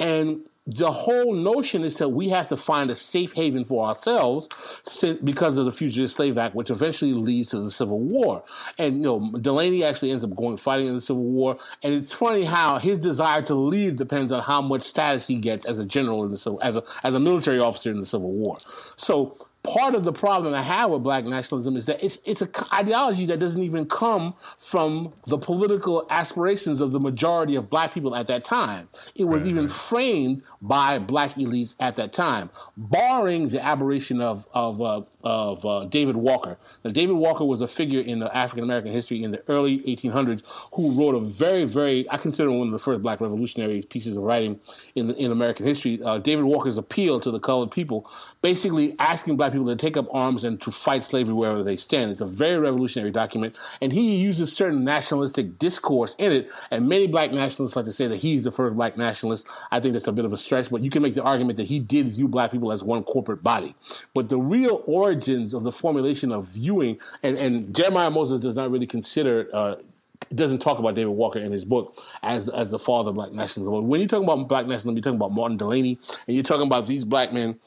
and 0.00 0.49
the 0.76 0.90
whole 0.90 1.34
notion 1.34 1.82
is 1.82 1.98
that 1.98 2.10
we 2.10 2.28
have 2.28 2.48
to 2.48 2.56
find 2.56 2.90
a 2.90 2.94
safe 2.94 3.32
haven 3.32 3.64
for 3.64 3.86
ourselves 3.86 4.48
because 5.22 5.58
of 5.58 5.64
the 5.64 5.72
Fugitive 5.72 6.10
Slave 6.10 6.38
Act, 6.38 6.54
which 6.54 6.70
eventually 6.70 7.12
leads 7.12 7.50
to 7.50 7.60
the 7.60 7.70
Civil 7.70 8.00
War. 8.00 8.42
And 8.78 8.96
you 8.96 9.02
know, 9.02 9.32
Delany 9.40 9.84
actually 9.84 10.12
ends 10.12 10.24
up 10.24 10.34
going 10.34 10.56
fighting 10.56 10.86
in 10.86 10.94
the 10.94 11.00
Civil 11.00 11.24
War. 11.24 11.58
And 11.82 11.92
it's 11.92 12.12
funny 12.12 12.44
how 12.44 12.78
his 12.78 12.98
desire 12.98 13.42
to 13.42 13.54
leave 13.54 13.96
depends 13.96 14.32
on 14.32 14.42
how 14.42 14.60
much 14.60 14.82
status 14.82 15.26
he 15.26 15.36
gets 15.36 15.66
as 15.66 15.78
a 15.80 15.84
general 15.84 16.24
in 16.24 16.30
the 16.30 16.60
as 16.64 16.76
a 16.76 16.82
as 17.04 17.14
a 17.14 17.20
military 17.20 17.58
officer 17.58 17.90
in 17.90 17.98
the 17.98 18.06
Civil 18.06 18.32
War. 18.32 18.56
So 18.96 19.36
part 19.62 19.94
of 19.94 20.04
the 20.04 20.12
problem 20.12 20.54
I 20.54 20.62
have 20.62 20.90
with 20.90 21.02
black 21.02 21.24
nationalism 21.24 21.76
is 21.76 21.86
that 21.86 22.02
it's 22.02 22.18
it's 22.24 22.42
an 22.42 22.50
ideology 22.72 23.26
that 23.26 23.38
doesn't 23.38 23.62
even 23.62 23.86
come 23.86 24.34
from 24.58 25.12
the 25.26 25.38
political 25.38 26.06
aspirations 26.10 26.80
of 26.80 26.92
the 26.92 27.00
majority 27.00 27.56
of 27.56 27.68
black 27.68 27.92
people 27.92 28.14
at 28.14 28.26
that 28.28 28.44
time. 28.44 28.88
It 29.14 29.24
was 29.24 29.42
right, 29.42 29.50
even 29.50 29.64
right. 29.64 29.72
framed 29.72 30.44
by 30.62 30.98
black 30.98 31.34
elites 31.34 31.76
at 31.80 31.96
that 31.96 32.12
time, 32.12 32.50
barring 32.76 33.48
the 33.48 33.64
aberration 33.64 34.20
of 34.20 34.48
of 34.54 34.80
uh, 34.80 35.02
of 35.22 35.64
uh, 35.66 35.84
David 35.84 36.16
Walker. 36.16 36.56
Now, 36.84 36.90
David 36.90 37.16
Walker 37.16 37.44
was 37.44 37.60
a 37.60 37.68
figure 37.68 38.00
in 38.00 38.22
African 38.22 38.64
American 38.64 38.92
history 38.92 39.22
in 39.22 39.30
the 39.30 39.42
early 39.48 39.80
1800s 39.80 40.42
who 40.74 40.92
wrote 40.92 41.14
a 41.14 41.20
very, 41.20 41.64
very, 41.64 42.10
I 42.10 42.16
consider 42.16 42.50
one 42.50 42.68
of 42.68 42.72
the 42.72 42.78
first 42.78 43.02
black 43.02 43.20
revolutionary 43.20 43.82
pieces 43.82 44.16
of 44.16 44.22
writing 44.22 44.60
in, 44.94 45.10
in 45.12 45.30
American 45.30 45.66
history. 45.66 46.00
Uh, 46.02 46.18
David 46.18 46.44
Walker's 46.44 46.78
appeal 46.78 47.20
to 47.20 47.30
the 47.30 47.38
colored 47.38 47.70
people, 47.70 48.10
basically 48.42 48.94
asking 48.98 49.36
black 49.36 49.52
people 49.52 49.66
to 49.66 49.76
take 49.76 49.96
up 49.96 50.06
arms 50.14 50.44
and 50.44 50.60
to 50.62 50.70
fight 50.70 51.04
slavery 51.04 51.34
wherever 51.34 51.62
they 51.62 51.76
stand. 51.76 52.10
It's 52.10 52.20
a 52.20 52.26
very 52.26 52.58
revolutionary 52.58 53.10
document, 53.10 53.58
and 53.80 53.92
he 53.92 54.16
uses 54.16 54.54
certain 54.54 54.84
nationalistic 54.84 55.58
discourse 55.58 56.14
in 56.18 56.32
it, 56.32 56.50
and 56.70 56.88
many 56.88 57.06
black 57.06 57.32
nationalists 57.32 57.76
like 57.76 57.84
to 57.84 57.92
say 57.92 58.06
that 58.06 58.16
he's 58.16 58.44
the 58.44 58.50
first 58.50 58.76
black 58.76 58.96
nationalist. 58.96 59.50
I 59.70 59.80
think 59.80 59.92
that's 59.92 60.08
a 60.08 60.12
bit 60.12 60.24
of 60.24 60.32
a 60.32 60.36
stretch, 60.36 60.70
but 60.70 60.80
you 60.82 60.90
can 60.90 61.02
make 61.02 61.14
the 61.14 61.22
argument 61.22 61.56
that 61.58 61.66
he 61.66 61.78
did 61.78 62.08
view 62.08 62.28
black 62.28 62.52
people 62.52 62.72
as 62.72 62.82
one 62.82 63.02
corporate 63.02 63.42
body. 63.42 63.74
But 64.14 64.28
the 64.28 64.38
real 64.38 64.82
origin 64.88 65.09
origins 65.10 65.54
of 65.54 65.62
the 65.62 65.72
formulation 65.72 66.32
of 66.32 66.48
viewing, 66.48 66.98
and, 67.22 67.40
and 67.40 67.74
Jeremiah 67.74 68.10
Moses 68.10 68.40
does 68.40 68.56
not 68.56 68.70
really 68.70 68.86
consider 68.86 69.48
uh, 69.52 69.76
doesn't 70.34 70.60
talk 70.60 70.78
about 70.78 70.94
David 70.94 71.16
Walker 71.16 71.38
in 71.38 71.50
his 71.50 71.64
book 71.64 71.96
as 72.22 72.48
as 72.50 72.70
the 72.70 72.78
father 72.78 73.10
of 73.10 73.16
black 73.16 73.32
nationalism. 73.32 73.88
When 73.88 74.00
you 74.00 74.06
talk 74.06 74.22
about 74.22 74.48
black 74.48 74.66
nationalism, 74.66 74.94
you're 74.96 75.02
talking 75.02 75.16
about 75.16 75.32
Martin 75.32 75.56
Delany, 75.56 75.98
and 76.26 76.34
you're 76.36 76.44
talking 76.44 76.66
about 76.66 76.86
these 76.86 77.04
black 77.04 77.32
men 77.32 77.58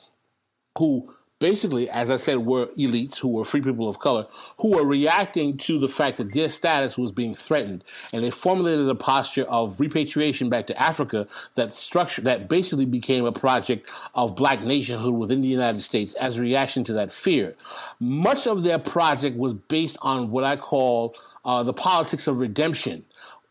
who 0.78 1.14
basically, 1.44 1.90
as 1.90 2.10
I 2.10 2.16
said, 2.16 2.38
were 2.38 2.68
elites 2.68 3.20
who 3.20 3.28
were 3.28 3.44
free 3.44 3.60
people 3.60 3.90
of 3.90 4.00
color 4.00 4.26
who 4.62 4.78
were 4.78 4.86
reacting 4.86 5.58
to 5.58 5.78
the 5.78 5.90
fact 5.90 6.16
that 6.16 6.32
their 6.32 6.48
status 6.48 6.98
was 6.98 7.12
being 7.12 7.34
threatened, 7.34 7.84
and 8.14 8.24
they 8.24 8.32
formulated 8.32 8.88
a 8.88 8.96
posture 8.96 9.44
of 9.44 9.78
repatriation 9.78 10.48
back 10.48 10.68
to 10.68 10.82
Africa 10.82 11.26
that 11.56 11.76
structure 11.76 12.22
that 12.22 12.48
basically 12.48 12.86
became 12.86 13.26
a 13.26 13.34
project 13.34 13.92
of 14.16 14.38
black 14.38 14.62
nationhood 14.62 15.16
within 15.16 15.42
the 15.42 15.50
United 15.50 15.80
States 15.80 16.16
as 16.16 16.38
a 16.38 16.42
reaction 16.42 16.86
to 16.86 16.94
that 16.94 17.12
fear. 17.12 17.56
Much 18.00 18.48
of 18.48 18.64
their 18.64 18.80
project 18.80 19.36
was 19.36 19.52
based 19.60 19.98
on 20.02 20.32
what 20.32 20.46
I 20.46 20.56
call 20.56 21.14
uh, 21.44 21.62
the 21.62 21.74
politics 21.74 22.26
of 22.26 22.40
redemption 22.40 23.04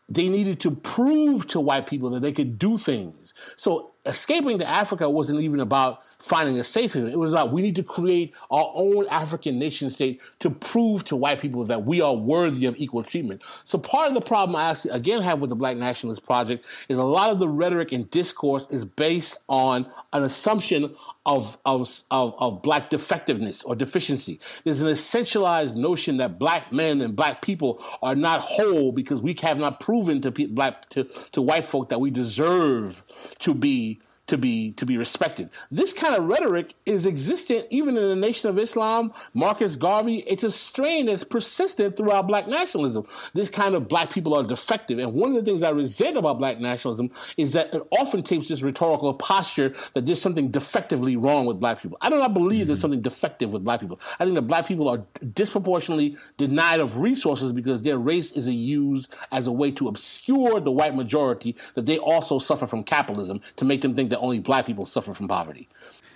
they 0.09 0.27
needed 0.27 0.59
to 0.59 0.71
prove 0.71 1.47
to 1.47 1.59
white 1.59 1.87
people 1.87 2.09
that 2.09 2.21
they 2.21 2.33
could 2.33 2.59
do 2.59 2.77
things. 2.77 3.33
So 3.55 3.92
escaping 4.05 4.59
to 4.59 4.67
Africa 4.67 5.09
wasn't 5.09 5.39
even 5.39 5.59
about 5.59 6.11
finding 6.11 6.59
a 6.59 6.63
safe 6.63 6.93
haven. 6.93 7.11
It 7.11 7.17
was 7.17 7.31
about 7.31 7.51
we 7.51 7.61
need 7.61 7.75
to 7.77 7.83
create 7.83 8.33
our 8.51 8.71
own 8.75 9.07
African 9.09 9.57
nation 9.57 9.89
state 9.89 10.21
to 10.39 10.49
prove 10.49 11.05
to 11.05 11.15
white 11.15 11.39
people 11.39 11.63
that 11.65 11.83
we 11.83 12.01
are 12.01 12.13
worthy 12.13 12.65
of 12.65 12.75
equal 12.77 13.03
treatment. 13.03 13.41
So 13.63 13.77
part 13.77 14.09
of 14.09 14.13
the 14.13 14.21
problem 14.21 14.55
I 14.55 14.71
actually 14.71 14.91
again 14.91 15.21
have 15.21 15.39
with 15.39 15.49
the 15.49 15.55
Black 15.55 15.77
Nationalist 15.77 16.25
Project 16.25 16.65
is 16.89 16.97
a 16.97 17.03
lot 17.03 17.29
of 17.29 17.39
the 17.39 17.47
rhetoric 17.47 17.91
and 17.91 18.09
discourse 18.09 18.67
is 18.69 18.83
based 18.83 19.37
on 19.47 19.85
an 20.11 20.23
assumption 20.23 20.93
of, 21.25 21.57
of, 21.65 21.89
of, 22.11 22.61
black 22.61 22.89
defectiveness 22.89 23.63
or 23.63 23.75
deficiency. 23.75 24.39
There's 24.63 24.81
an 24.81 24.89
essentialized 24.89 25.77
notion 25.77 26.17
that 26.17 26.37
black 26.37 26.71
men 26.71 27.01
and 27.01 27.15
black 27.15 27.41
people 27.41 27.83
are 28.01 28.15
not 28.15 28.41
whole 28.41 28.91
because 28.91 29.21
we 29.21 29.35
have 29.41 29.57
not 29.57 29.79
proven 29.79 30.19
to 30.21 30.31
black 30.31 30.89
to, 30.89 31.05
to 31.05 31.41
white 31.41 31.65
folk 31.65 31.89
that 31.89 31.99
we 31.99 32.11
deserve 32.11 33.03
to 33.39 33.53
be 33.53 33.99
to 34.33 34.37
be 34.39 34.71
to 34.71 34.85
be 34.85 34.97
respected. 34.97 35.47
This 35.69 35.93
kind 35.93 36.15
of 36.15 36.27
rhetoric 36.27 36.73
is 36.87 37.05
existent 37.05 37.67
even 37.69 37.95
in 37.95 38.09
the 38.09 38.15
Nation 38.15 38.49
of 38.49 38.57
Islam, 38.57 39.13
Marcus 39.35 39.75
Garvey. 39.75 40.21
It's 40.21 40.43
a 40.43 40.49
strain 40.49 41.05
that's 41.05 41.23
persistent 41.23 41.95
throughout 41.95 42.25
black 42.25 42.47
nationalism. 42.47 43.05
This 43.35 43.51
kind 43.51 43.75
of 43.75 43.87
black 43.87 44.11
people 44.11 44.35
are 44.35 44.41
defective. 44.41 44.97
And 44.97 45.13
one 45.13 45.29
of 45.29 45.35
the 45.35 45.43
things 45.43 45.61
I 45.61 45.69
resent 45.69 46.17
about 46.17 46.39
black 46.39 46.59
nationalism 46.59 47.11
is 47.37 47.53
that 47.53 47.75
it 47.75 47.83
often 47.91 48.23
takes 48.23 48.47
this 48.47 48.63
rhetorical 48.63 49.13
posture 49.13 49.75
that 49.93 50.07
there's 50.07 50.21
something 50.21 50.49
defectively 50.49 51.15
wrong 51.15 51.45
with 51.45 51.59
black 51.59 51.79
people. 51.79 51.99
I 52.01 52.09
do 52.09 52.17
not 52.17 52.33
believe 52.33 52.61
mm-hmm. 52.61 52.67
there's 52.67 52.81
something 52.81 53.01
defective 53.01 53.53
with 53.53 53.63
black 53.63 53.81
people. 53.81 53.99
I 54.19 54.23
think 54.23 54.33
that 54.33 54.47
black 54.47 54.67
people 54.67 54.89
are 54.89 55.03
disproportionately 55.35 56.17
denied 56.37 56.79
of 56.79 56.97
resources 56.97 57.53
because 57.53 57.83
their 57.83 57.99
race 57.99 58.31
is 58.31 58.49
used 58.49 59.15
as 59.31 59.45
a 59.45 59.51
way 59.51 59.69
to 59.73 59.87
obscure 59.87 60.59
the 60.59 60.71
white 60.71 60.95
majority 60.95 61.55
that 61.75 61.85
they 61.85 61.99
also 61.99 62.39
suffer 62.39 62.65
from 62.65 62.83
capitalism 62.83 63.39
to 63.57 63.65
make 63.65 63.81
them 63.81 63.93
think 63.93 64.09
that 64.09 64.22
only 64.23 64.39
black 64.39 64.65
people 64.65 64.85
suffer 64.85 65.13
from 65.13 65.27
poverty. 65.27 65.67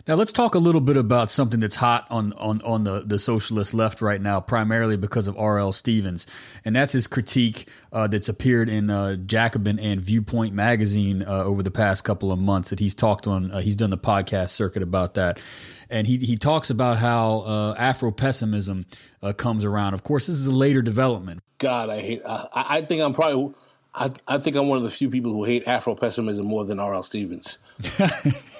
Now 0.08 0.16
let's 0.16 0.32
talk 0.32 0.56
a 0.56 0.60
little 0.60 0.80
bit 0.80 0.96
about 0.96 1.30
something 1.30 1.60
that's 1.60 1.76
hot 1.76 2.08
on 2.10 2.32
on 2.34 2.62
on 2.62 2.86
the 2.86 3.02
the 3.02 3.20
socialist 3.20 3.74
left 3.74 4.02
right 4.02 4.22
now, 4.22 4.40
primarily 4.40 4.96
because 4.96 5.28
of 5.28 5.38
R.L. 5.38 5.74
Stephens, 5.74 6.26
and 6.64 6.74
that's 6.74 6.94
his 6.94 7.08
critique 7.08 7.68
uh, 7.92 8.08
that's 8.08 8.30
appeared 8.30 8.70
in 8.70 8.90
uh, 8.90 9.18
Jacobin 9.18 9.78
and 9.80 10.00
Viewpoint 10.00 10.54
magazine 10.54 11.24
uh, 11.24 11.44
over 11.44 11.62
the 11.62 11.72
past 11.72 12.06
couple 12.06 12.32
of 12.32 12.40
months. 12.40 12.70
That 12.70 12.80
he's 12.80 12.96
talked 12.96 13.28
on, 13.28 13.52
uh, 13.52 13.60
he's 13.60 13.76
done 13.76 13.90
the 13.90 13.98
podcast 13.98 14.52
circuit 14.52 14.82
about 14.82 15.16
that, 15.16 15.42
and 15.90 16.08
he 16.08 16.18
he 16.20 16.38
talks 16.38 16.70
about 16.70 16.98
how 16.98 17.40
uh, 17.40 17.76
Afro 17.78 18.12
pessimism 18.12 18.86
uh, 19.22 19.34
comes 19.34 19.66
around. 19.66 19.94
Of 19.94 20.04
course, 20.04 20.28
this 20.28 20.38
is 20.38 20.48
a 20.48 20.52
later 20.52 20.82
development. 20.82 21.44
God, 21.58 21.90
I 21.90 22.00
hate. 22.00 22.22
I, 22.26 22.48
I 22.54 22.82
think 22.84 23.02
I'm 23.02 23.14
probably 23.14 23.54
I, 23.94 24.12
I 24.28 24.38
think 24.38 24.56
I'm 24.56 24.68
one 24.68 24.78
of 24.78 24.84
the 24.84 24.92
few 24.92 25.10
people 25.10 25.32
who 25.34 25.44
hate 25.44 25.68
Afro 25.68 25.96
pessimism 25.96 26.46
more 26.46 26.64
than 26.64 26.80
R.L. 26.80 27.04
Stephens. 27.04 27.58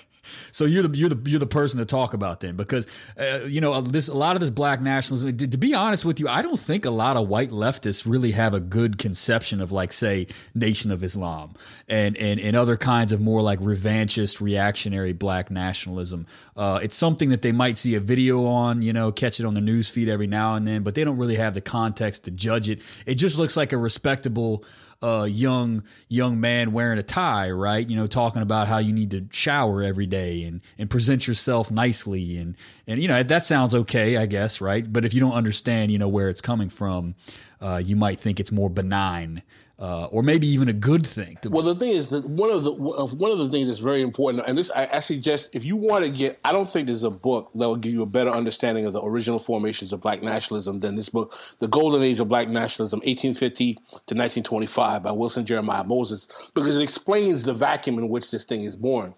So 0.58 0.66
you're 0.66 0.88
the 0.88 0.98
you're 0.98 1.10
the 1.10 1.30
you're 1.30 1.40
the 1.40 1.46
person 1.46 1.78
to 1.78 1.86
talk 1.86 2.16
about 2.16 2.40
then, 2.40 2.56
because 2.56 2.88
uh, 3.20 3.42
you 3.46 3.62
know 3.62 3.80
this 3.80 4.08
a 4.08 4.18
lot 4.18 4.36
of 4.36 4.40
this 4.40 4.50
black 4.50 4.82
nationalism. 4.82 5.38
To, 5.38 5.48
to, 5.48 5.58
be 5.58 5.76
honest 5.76 6.04
with 6.04 6.20
you, 6.20 6.28
I 6.28 6.42
don't 6.42 6.60
think 6.60 6.86
a 6.86 6.90
lot 6.90 7.16
of 7.16 7.28
white 7.28 7.52
leftists 7.52 8.10
really 8.10 8.32
have 8.32 8.56
a 8.56 8.60
good 8.60 8.98
conception 8.98 9.62
of 9.62 9.72
like 9.72 9.94
say 9.94 10.26
Nation 10.56 10.92
of 10.92 11.04
Islam 11.04 11.54
and 11.88 12.18
and 12.18 12.40
and 12.40 12.56
other 12.56 12.76
kinds 12.76 13.12
of 13.12 13.22
more 13.22 13.44
like 13.44 13.60
revanchist, 13.60 14.42
reactionary 14.42 15.14
black 15.14 15.52
nationalism. 15.52 16.26
Uh, 16.56 16.80
it's 16.82 16.96
something 16.96 17.30
that 17.30 17.44
they 17.44 17.52
might 17.52 17.78
see 17.78 17.94
a 17.94 18.00
video 18.00 18.48
on, 18.48 18.82
you 18.82 18.94
know, 18.94 19.12
catch 19.12 19.40
it 19.40 19.46
on 19.46 19.54
the 19.54 19.62
news 19.62 19.88
feed 19.90 20.10
every 20.10 20.26
now 20.26 20.56
and 20.56 20.66
then, 20.66 20.82
but 20.82 20.96
they 20.96 21.04
don't 21.04 21.18
really 21.18 21.36
have 21.36 21.54
the 21.54 21.62
context 21.62 22.26
to 22.26 22.32
judge 22.32 22.68
it. 22.68 22.82
It 23.06 23.16
just 23.16 23.38
looks 23.38 23.56
like 23.56 23.74
a 23.74 23.78
respectable 23.78 24.66
a 25.02 25.28
young 25.28 25.84
young 26.10 26.40
man 26.40 26.72
wearing 26.72 26.98
a 26.98 27.04
tie, 27.04 27.52
right? 27.52 27.88
You 27.88 27.96
know, 27.96 28.08
talking 28.08 28.42
about 28.42 28.68
how 28.68 28.80
you 28.80 28.94
need 28.94 29.12
to 29.12 29.26
shower 29.32 29.84
every 29.84 30.08
day 30.08 30.44
and 30.44 30.62
and 30.78 30.90
present 30.90 31.28
yourself 31.28 31.70
nicely 31.70 32.38
and 32.38 32.56
and 32.88 33.02
you 33.02 33.08
know 33.08 33.22
that 33.22 33.44
sounds 33.44 33.76
okay, 33.76 34.18
I 34.18 34.26
guess, 34.26 34.60
right? 34.62 34.92
But 34.92 35.06
if 35.06 35.14
you 35.14 35.20
don't 35.20 35.34
understand, 35.34 35.92
you 35.92 36.00
know, 36.00 36.08
where 36.08 36.30
it's 36.30 36.42
coming 36.42 36.70
from, 36.70 37.16
uh, 37.62 37.82
you 37.84 37.96
might 37.96 38.20
think 38.20 38.40
it's 38.40 38.52
more 38.52 38.70
benign 38.70 39.44
uh, 39.80 40.06
or 40.06 40.24
maybe 40.24 40.48
even 40.48 40.70
a 40.70 40.74
good 40.74 41.06
thing. 41.06 41.38
well, 41.50 41.62
the 41.62 41.76
thing 41.76 41.92
is 41.92 42.10
that 42.10 42.26
one 42.26 42.52
of 42.52 42.64
the 42.64 42.72
one 42.72 43.32
of 43.32 43.38
the 43.38 43.48
things 43.50 43.68
that's 43.68 43.80
very 43.80 44.02
important, 44.02 44.44
and 44.48 44.58
this 44.58 44.72
I, 44.76 44.88
I 44.94 45.00
suggest 45.02 45.52
if 45.54 45.64
you 45.64 45.76
want 45.76 46.04
to 46.04 46.10
get, 46.10 46.40
I 46.44 46.52
don't 46.52 46.68
think 46.68 46.88
there's 46.88 47.04
a 47.04 47.12
book 47.12 47.52
that 47.54 47.68
will 47.68 47.76
give 47.76 47.94
you 47.94 48.02
a 48.02 48.08
better 48.08 48.32
understanding 48.32 48.86
of 48.86 48.94
the 48.94 49.04
original 49.04 49.40
formations 49.40 49.94
of 49.94 50.02
Black 50.02 50.24
nationalism 50.24 50.80
than 50.80 50.96
this 50.96 51.10
book, 51.10 51.38
"The 51.60 51.68
Golden 51.68 52.02
Age 52.02 52.20
of 52.20 52.28
Black 52.28 52.50
Nationalism, 52.50 53.00
1850 53.00 53.74
to 53.74 53.80
1925" 54.16 55.04
by 55.04 55.12
Wilson 55.12 55.46
Jeremiah 55.46 55.84
Moses, 55.84 56.28
because 56.56 56.80
it 56.80 56.84
explains 56.84 57.44
the 57.44 57.54
vacuum 57.54 58.00
in 58.00 58.10
which 58.10 58.32
this 58.32 58.46
thing 58.46 58.64
is 58.64 58.76
born. 58.76 59.14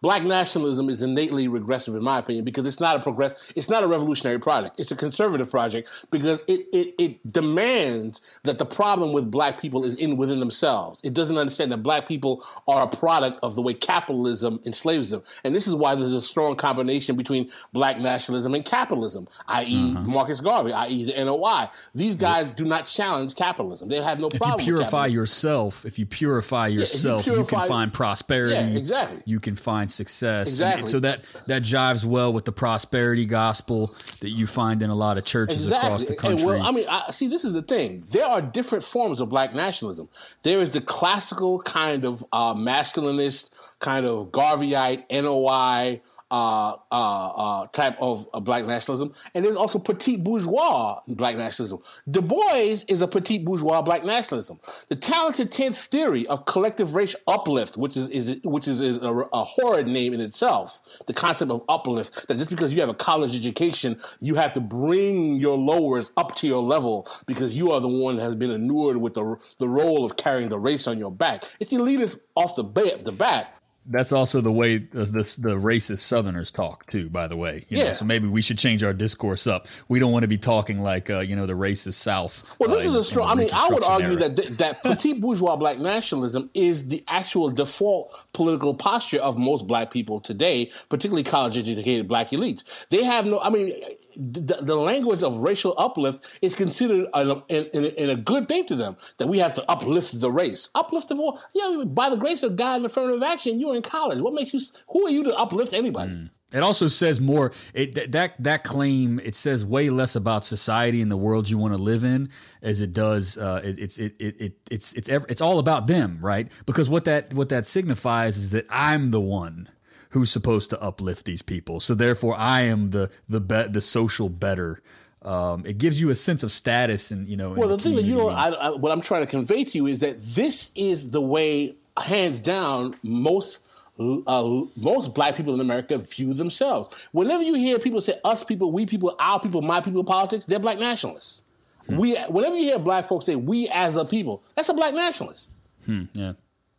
Black 0.00 0.22
nationalism 0.22 0.88
is 0.88 1.02
innately 1.02 1.48
regressive, 1.48 1.94
in 1.94 2.02
my 2.02 2.18
opinion, 2.18 2.44
because 2.44 2.66
it's 2.66 2.80
not 2.80 2.96
a 2.96 3.00
progress, 3.00 3.52
it's 3.56 3.68
not 3.68 3.82
a 3.82 3.86
revolutionary 3.86 4.38
project. 4.38 4.78
It's 4.78 4.90
a 4.90 4.96
conservative 4.96 5.50
project 5.50 5.88
because 6.10 6.42
it, 6.46 6.66
it, 6.72 6.94
it 6.98 7.26
demands 7.26 8.20
that 8.42 8.58
the 8.58 8.66
problem 8.66 9.12
with 9.12 9.30
black 9.30 9.60
people 9.60 9.84
is 9.84 9.96
in 9.96 10.16
within 10.16 10.40
themselves. 10.40 11.00
It 11.02 11.14
doesn't 11.14 11.38
understand 11.38 11.72
that 11.72 11.78
black 11.78 12.06
people 12.06 12.44
are 12.68 12.84
a 12.84 12.88
product 12.88 13.38
of 13.42 13.54
the 13.54 13.62
way 13.62 13.74
capitalism 13.74 14.60
enslaves 14.66 15.10
them. 15.10 15.22
And 15.44 15.54
this 15.54 15.66
is 15.66 15.74
why 15.74 15.94
there's 15.94 16.12
a 16.12 16.20
strong 16.20 16.56
combination 16.56 17.16
between 17.16 17.46
black 17.72 17.98
nationalism 17.98 18.54
and 18.54 18.64
capitalism, 18.64 19.28
i.e., 19.48 19.92
uh-huh. 19.92 20.04
Marcus 20.12 20.40
Garvey, 20.40 20.72
i.e., 20.72 21.04
the 21.04 21.24
NOI. 21.24 21.68
These 21.94 22.16
guys 22.16 22.48
do 22.48 22.64
not 22.64 22.86
challenge 22.86 23.34
capitalism. 23.34 23.88
They 23.88 24.02
have 24.02 24.18
no 24.18 24.26
if 24.26 24.38
problem. 24.38 24.60
If 24.60 24.66
you 24.66 24.74
purify 24.74 25.06
yourself, 25.06 25.84
if 25.84 25.98
you 25.98 26.06
purify 26.06 26.68
yourself, 26.68 27.26
yeah, 27.26 27.32
you, 27.32 27.36
purify, 27.36 27.56
you, 27.56 27.60
can 27.60 27.68
find 27.68 27.92
prosperity. 27.92 28.54
Yeah, 28.54 28.78
exactly. 28.78 29.22
You 29.24 29.40
can 29.40 29.53
find 29.54 29.90
success. 29.90 30.48
Exactly. 30.48 30.80
And 30.80 30.88
so 30.88 31.00
that 31.00 31.24
that 31.46 31.62
jives 31.62 32.04
well 32.04 32.32
with 32.32 32.44
the 32.44 32.52
prosperity 32.52 33.26
gospel 33.26 33.94
that 34.20 34.30
you 34.30 34.46
find 34.46 34.82
in 34.82 34.90
a 34.90 34.94
lot 34.94 35.18
of 35.18 35.24
churches 35.24 35.62
exactly. 35.62 35.86
across 35.88 36.04
the 36.06 36.16
country. 36.16 36.46
Well, 36.46 36.62
I 36.62 36.70
mean, 36.70 36.86
I, 36.88 37.10
see, 37.10 37.28
this 37.28 37.44
is 37.44 37.52
the 37.52 37.62
thing. 37.62 37.98
There 38.12 38.26
are 38.26 38.40
different 38.40 38.84
forms 38.84 39.20
of 39.20 39.28
black 39.28 39.54
nationalism. 39.54 40.08
There 40.42 40.60
is 40.60 40.70
the 40.70 40.80
classical 40.80 41.60
kind 41.60 42.04
of 42.04 42.24
uh, 42.32 42.54
masculinist, 42.54 43.50
kind 43.80 44.06
of 44.06 44.28
Garveyite, 44.28 45.04
NOI 45.10 46.00
uh, 46.34 46.76
uh, 46.90 47.28
uh, 47.28 47.66
type 47.68 47.96
of 48.00 48.26
black 48.42 48.66
nationalism, 48.66 49.14
and 49.36 49.44
there's 49.44 49.54
also 49.54 49.78
petit 49.78 50.16
bourgeois 50.16 50.98
black 51.06 51.36
nationalism. 51.36 51.78
Du 52.10 52.20
Bois 52.20 52.82
is 52.88 53.02
a 53.02 53.06
petit 53.06 53.38
bourgeois 53.38 53.80
black 53.82 54.02
nationalism. 54.02 54.58
The 54.88 54.96
talented 54.96 55.52
tenth 55.52 55.78
theory 55.78 56.26
of 56.26 56.44
collective 56.44 56.96
racial 56.96 57.20
uplift, 57.28 57.76
which 57.76 57.96
is, 57.96 58.08
is 58.08 58.40
which 58.42 58.66
is, 58.66 58.80
is 58.80 59.00
a, 59.00 59.12
a, 59.32 59.44
horrid 59.44 59.86
name 59.86 60.12
in 60.12 60.20
itself. 60.20 60.80
The 61.06 61.12
concept 61.12 61.52
of 61.52 61.62
uplift 61.68 62.26
that 62.26 62.36
just 62.36 62.50
because 62.50 62.74
you 62.74 62.80
have 62.80 62.90
a 62.90 62.94
college 62.94 63.36
education, 63.36 64.00
you 64.20 64.34
have 64.34 64.52
to 64.54 64.60
bring 64.60 65.36
your 65.36 65.56
lowers 65.56 66.10
up 66.16 66.34
to 66.36 66.48
your 66.48 66.64
level 66.64 67.08
because 67.28 67.56
you 67.56 67.70
are 67.70 67.80
the 67.80 67.86
one 67.86 68.16
that 68.16 68.22
has 68.22 68.34
been 68.34 68.50
inured 68.50 68.96
with 68.96 69.14
the 69.14 69.36
the 69.60 69.68
role 69.68 70.04
of 70.04 70.16
carrying 70.16 70.48
the 70.48 70.58
race 70.58 70.88
on 70.88 70.98
your 70.98 71.12
back. 71.12 71.44
It's 71.60 71.72
elitist 71.72 72.18
off 72.34 72.56
the 72.56 72.64
bat. 72.64 73.04
The 73.04 73.12
bat 73.12 73.60
that's 73.86 74.12
also 74.12 74.40
the 74.40 74.52
way 74.52 74.78
the, 74.78 75.04
the, 75.04 75.36
the 75.40 75.56
racist 75.56 76.00
Southerners 76.00 76.50
talk 76.50 76.86
too. 76.86 77.10
By 77.10 77.26
the 77.26 77.36
way, 77.36 77.64
you 77.68 77.78
yeah. 77.78 77.84
Know, 77.84 77.92
so 77.92 78.04
maybe 78.04 78.28
we 78.28 78.40
should 78.40 78.58
change 78.58 78.82
our 78.82 78.92
discourse 78.92 79.46
up. 79.46 79.66
We 79.88 79.98
don't 79.98 80.12
want 80.12 80.22
to 80.22 80.28
be 80.28 80.38
talking 80.38 80.80
like 80.80 81.10
uh, 81.10 81.20
you 81.20 81.36
know 81.36 81.46
the 81.46 81.54
racist 81.54 81.94
South. 81.94 82.44
Well, 82.58 82.70
this 82.70 82.86
uh, 82.86 82.90
is 82.90 82.94
a 82.94 83.04
strong. 83.04 83.30
I 83.30 83.34
mean, 83.34 83.50
I 83.52 83.68
would 83.68 83.84
argue 83.84 84.18
era. 84.18 84.28
that 84.30 84.58
that 84.58 84.82
petit 84.82 85.14
bourgeois 85.14 85.56
black 85.56 85.78
nationalism 85.78 86.50
is 86.54 86.88
the 86.88 87.04
actual 87.08 87.50
default 87.50 88.14
political 88.32 88.74
posture 88.74 89.20
of 89.20 89.38
most 89.38 89.66
black 89.66 89.90
people 89.90 90.20
today, 90.20 90.70
particularly 90.88 91.24
college 91.24 91.58
educated 91.58 92.08
black 92.08 92.30
elites. 92.30 92.64
They 92.88 93.04
have 93.04 93.26
no. 93.26 93.38
I 93.40 93.50
mean, 93.50 93.72
the, 94.16 94.58
the, 94.60 94.76
language 94.76 95.22
of 95.22 95.36
racial 95.38 95.74
uplift 95.78 96.24
is 96.42 96.54
considered 96.54 97.06
a, 97.14 98.16
good 98.16 98.48
thing 98.48 98.64
to 98.66 98.76
them 98.76 98.96
that 99.18 99.26
we 99.26 99.38
have 99.38 99.54
to 99.54 99.70
uplift 99.70 100.20
the 100.20 100.30
race. 100.30 100.70
Uplift 100.74 101.08
the 101.08 101.16
all. 101.16 101.40
Yeah, 101.52 101.84
by 101.86 102.10
the 102.10 102.16
grace 102.16 102.42
of 102.42 102.56
God 102.56 102.76
and 102.76 102.86
affirmative 102.86 103.22
action, 103.22 103.60
you're 103.60 103.76
in 103.76 103.82
college. 103.82 104.20
What 104.20 104.34
makes 104.34 104.52
you? 104.52 104.60
Who 104.88 105.06
are 105.06 105.10
you 105.10 105.24
to 105.24 105.34
uplift 105.36 105.72
anybody? 105.72 106.12
Mm. 106.12 106.30
It 106.54 106.62
also 106.62 106.86
says 106.86 107.20
more. 107.20 107.52
It, 107.74 108.12
that 108.12 108.34
that 108.38 108.64
claim 108.64 109.18
it 109.18 109.34
says 109.34 109.66
way 109.66 109.90
less 109.90 110.14
about 110.14 110.44
society 110.44 111.02
and 111.02 111.10
the 111.10 111.16
world 111.16 111.50
you 111.50 111.58
want 111.58 111.74
to 111.74 111.82
live 111.82 112.04
in 112.04 112.28
as 112.62 112.80
it 112.80 112.92
does. 112.92 113.36
Uh, 113.36 113.60
it, 113.64 113.78
it's 113.78 113.98
it, 113.98 114.14
it, 114.20 114.40
it 114.40 114.52
it's 114.70 114.94
it's 114.94 115.08
it's 115.08 115.40
all 115.40 115.58
about 115.58 115.88
them, 115.88 116.18
right? 116.22 116.50
Because 116.64 116.88
what 116.88 117.04
that 117.06 117.34
what 117.34 117.48
that 117.48 117.66
signifies 117.66 118.36
is 118.36 118.52
that 118.52 118.66
I'm 118.70 119.08
the 119.08 119.20
one 119.20 119.68
who's 120.14 120.30
supposed 120.30 120.70
to 120.70 120.80
uplift 120.80 121.26
these 121.26 121.42
people. 121.42 121.80
So 121.80 121.92
therefore, 121.92 122.36
I 122.38 122.62
am 122.62 122.90
the 122.90 123.10
the 123.28 123.40
be- 123.40 123.66
the 123.68 123.80
social 123.80 124.28
better. 124.28 124.80
Um, 125.22 125.66
it 125.66 125.76
gives 125.76 126.00
you 126.00 126.10
a 126.10 126.14
sense 126.14 126.44
of 126.44 126.52
status, 126.52 127.10
and 127.10 127.26
you 127.26 127.36
know. 127.36 127.50
Well, 127.50 127.68
the, 127.68 127.76
the 127.76 127.82
thing 127.82 127.96
that 127.96 128.04
you 128.04 128.14
know, 128.14 128.28
I, 128.28 128.50
I, 128.50 128.70
what 128.70 128.92
I'm 128.92 129.00
trying 129.00 129.22
to 129.22 129.26
convey 129.26 129.64
to 129.64 129.78
you 129.78 129.86
is 129.88 130.00
that 130.00 130.22
this 130.22 130.70
is 130.76 131.10
the 131.10 131.20
way, 131.20 131.74
hands 131.98 132.40
down, 132.40 132.94
most. 133.02 133.60
Uh, 133.96 134.64
most 134.74 135.14
black 135.14 135.36
people 135.36 135.54
in 135.54 135.60
America 135.60 135.96
view 135.96 136.34
themselves. 136.34 136.88
Whenever 137.12 137.44
you 137.44 137.54
hear 137.54 137.78
people 137.78 138.00
say 138.00 138.18
"us 138.24 138.42
people," 138.42 138.72
"we 138.72 138.86
people," 138.86 139.14
"our 139.20 139.38
people," 139.38 139.62
"my 139.62 139.80
people" 139.80 140.02
politics, 140.02 140.44
they're 140.46 140.58
black 140.58 140.80
nationalists. 140.80 141.42
Hmm. 141.86 141.98
We, 141.98 142.16
whenever 142.22 142.56
you 142.56 142.64
hear 142.64 142.80
black 142.80 143.04
folks 143.04 143.26
say 143.26 143.36
"we 143.36 143.68
as 143.72 143.96
a 143.96 144.04
people," 144.04 144.42
that's 144.56 144.68
a 144.68 144.74
black 144.74 144.94
nationalist. 144.94 145.52
Hmm. 145.86 146.06
Yeah 146.12 146.32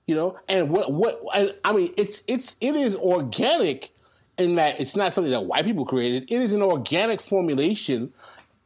you 0.08 0.16
know? 0.16 0.38
And 0.48 0.70
what 0.70 0.92
what 0.92 1.22
and 1.34 1.52
i 1.64 1.74
mean 1.74 1.92
it's 1.98 2.22
it's 2.28 2.56
it 2.62 2.76
is 2.76 2.96
organic 2.96 3.92
in 4.38 4.56
that 4.56 4.80
it's 4.80 4.96
not 4.96 5.14
something 5.14 5.32
that 5.32 5.46
white 5.46 5.64
people 5.64 5.86
created. 5.86 6.26
It 6.30 6.42
is 6.42 6.54
an 6.54 6.62
organic 6.62 7.22
formulation 7.22 8.14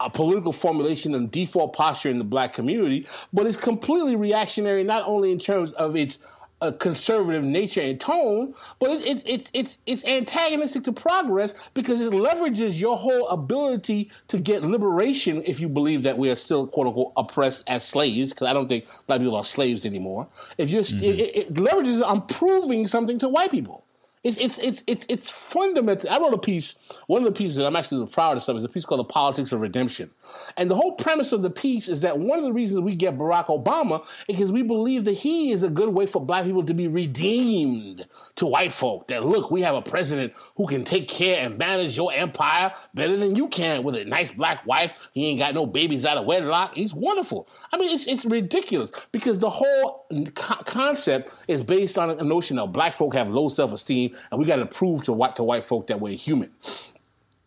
a 0.02 0.10
political 0.10 0.54
formulation 0.54 1.14
and 1.14 1.30
default 1.30 1.74
posture 1.74 2.10
in 2.10 2.18
the 2.18 2.24
black 2.24 2.54
community 2.54 3.06
but 3.34 3.46
it's 3.46 3.58
completely 3.58 4.16
reactionary 4.16 4.84
not 4.84 5.04
only 5.06 5.32
in 5.32 5.38
terms 5.40 5.74
of 5.74 5.96
its 5.96 6.20
a 6.62 6.72
conservative 6.72 7.44
nature 7.44 7.82
and 7.82 8.00
tone, 8.00 8.54
but 8.80 8.92
it's 8.92 9.06
it's 9.06 9.24
it's 9.26 9.52
it's 9.54 9.78
it's 9.86 10.06
antagonistic 10.06 10.84
to 10.84 10.92
progress 10.92 11.70
because 11.74 12.02
it 12.02 12.12
leverages 12.12 12.80
your 12.80 12.98
whole 12.98 13.28
ability 13.30 14.12
to 14.28 14.40
get 14.40 14.64
liberation 14.64 15.42
if 15.46 15.60
you 15.60 15.70
believe 15.70 16.04
that 16.04 16.18
we 16.18 16.30
are 16.30 16.36
still 16.36 16.68
quote 16.68 16.88
unquote 16.88 17.14
oppressed 17.18 17.64
as 17.68 17.84
slaves. 17.84 18.34
Because 18.34 18.48
I 18.48 18.54
don't 18.54 18.68
think 18.68 18.88
black 19.08 19.20
people 19.20 19.36
are 19.36 19.44
slaves 19.44 19.86
anymore. 19.86 20.28
If 20.58 20.70
you're, 20.70 20.84
mm-hmm. 20.84 21.04
it, 21.04 21.36
it, 21.36 21.54
leverages 21.54 22.06
on 22.06 22.28
proving 22.28 22.88
something 22.88 23.18
to 23.20 23.30
white 23.30 23.52
people. 23.52 23.86
It's 24.22 24.38
it's 24.38 24.58
it's 24.58 24.84
it's 24.86 25.06
it's 25.08 25.30
fundamental. 25.30 26.10
I 26.10 26.18
wrote 26.18 26.34
a 26.34 26.38
piece. 26.38 26.76
One 27.08 27.22
of 27.22 27.26
the 27.26 27.38
pieces 27.38 27.56
that 27.56 27.66
I'm 27.66 27.78
actually 27.78 28.04
the 28.04 28.12
proudest 28.12 28.50
of 28.50 28.58
is 28.58 28.66
a 28.66 28.70
piece 28.70 28.84
called 28.84 29.00
"The 29.00 29.06
Politics 29.06 29.54
of 29.54 29.62
Redemption," 29.62 30.12
and 30.58 30.70
the 30.70 30.76
whole 30.76 30.96
premise 30.96 31.32
of 31.32 31.42
the 31.42 31.50
piece 31.50 31.88
is 31.88 32.02
that 32.02 32.20
one 32.20 32.38
of 32.38 32.44
the 32.44 32.52
reasons 32.52 32.82
we 32.82 32.98
get 32.98 33.18
Barack 33.18 33.46
Obama 33.46 34.04
is 34.28 34.36
because 34.36 34.52
we 34.52 34.62
believe 34.62 35.06
that 35.06 35.14
he 35.14 35.52
is 35.52 35.64
a 35.64 35.70
good 35.70 35.88
way 35.90 36.06
for 36.06 36.20
Black 36.22 36.44
people 36.44 36.66
to 36.66 36.74
be 36.74 36.90
redeemed 36.90 38.04
to 38.36 38.46
white 38.46 38.74
folk. 38.74 39.08
That 39.08 39.26
look, 39.26 39.52
we 39.52 39.62
have 39.62 39.76
a 39.76 39.82
president 39.82 40.34
who 40.58 40.68
can 40.68 40.84
take 40.84 41.08
care 41.08 41.40
and 41.40 41.58
manage 41.58 41.96
your 41.96 42.12
empire 42.12 42.74
better 42.94 43.16
than 43.16 43.38
you 43.38 43.48
can 43.48 43.84
with 43.84 43.96
a 43.96 44.04
nice 44.04 44.32
black 44.32 44.66
wife. 44.66 45.08
He 45.16 45.28
ain't 45.28 45.40
got 45.40 45.54
no 45.54 45.66
babies 45.66 46.06
out 46.06 46.18
of 46.18 46.26
wedlock. 46.26 46.76
He's 46.76 46.94
wonderful. 46.94 47.48
I 47.72 47.78
mean, 47.78 47.94
it's 47.94 48.06
it's 48.06 48.26
ridiculous 48.26 48.92
because 49.14 49.40
the 49.40 49.50
whole 49.50 50.08
co- 50.36 50.62
concept 50.66 51.32
is 51.48 51.64
based 51.64 51.98
on 51.98 52.10
a 52.10 52.24
notion 52.24 52.58
that 52.58 52.68
black 52.74 52.92
folk 52.92 53.14
have 53.14 53.30
low 53.30 53.48
self 53.48 53.72
esteem 53.72 54.09
and 54.32 54.40
we 54.40 54.46
got 54.46 54.58
to 54.58 54.66
prove 54.66 55.04
to 55.06 55.14
white 55.14 55.36
to 55.38 55.44
white 55.44 55.64
folk 55.64 55.88
that 55.88 56.00
we're 56.00 56.18
human. 56.18 56.52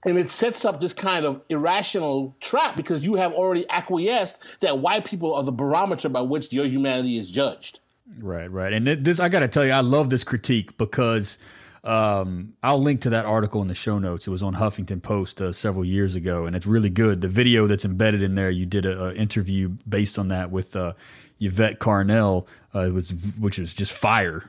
And 0.04 0.18
it 0.18 0.28
sets 0.28 0.64
up 0.64 0.80
this 0.80 0.92
kind 0.92 1.24
of 1.24 1.40
irrational 1.48 2.34
trap 2.40 2.76
because 2.76 3.04
you 3.04 3.14
have 3.14 3.32
already 3.32 3.64
acquiesced 3.70 4.60
that 4.60 4.80
white 4.80 5.04
people 5.04 5.32
are 5.34 5.44
the 5.44 5.52
barometer 5.52 6.08
by 6.08 6.22
which 6.22 6.52
your 6.52 6.66
humanity 6.66 7.16
is 7.18 7.30
judged. 7.30 7.80
Right, 8.18 8.50
right. 8.50 8.72
And 8.72 8.86
this, 8.86 9.20
I 9.20 9.28
got 9.28 9.40
to 9.40 9.48
tell 9.48 9.64
you, 9.64 9.72
I 9.72 9.80
love 9.80 10.10
this 10.10 10.24
critique 10.24 10.76
because 10.76 11.38
um, 11.84 12.54
I'll 12.62 12.82
link 12.82 13.00
to 13.02 13.10
that 13.10 13.26
article 13.26 13.62
in 13.62 13.68
the 13.68 13.74
show 13.74 13.98
notes. 13.98 14.26
It 14.26 14.30
was 14.30 14.42
on 14.42 14.54
Huffington 14.54 15.02
Post 15.02 15.40
uh, 15.40 15.52
several 15.52 15.84
years 15.84 16.16
ago, 16.16 16.46
and 16.46 16.56
it's 16.56 16.66
really 16.66 16.90
good. 16.90 17.20
The 17.20 17.28
video 17.28 17.68
that's 17.68 17.84
embedded 17.84 18.22
in 18.22 18.34
there, 18.34 18.50
you 18.50 18.66
did 18.66 18.86
an 18.86 19.16
interview 19.16 19.68
based 19.88 20.18
on 20.18 20.28
that 20.28 20.50
with 20.50 20.74
uh, 20.74 20.94
Yvette 21.40 21.78
Carnell, 21.78 22.46
uh, 22.74 22.90
was 22.92 23.32
which 23.38 23.58
was 23.58 23.72
just 23.72 23.92
fire. 23.92 24.48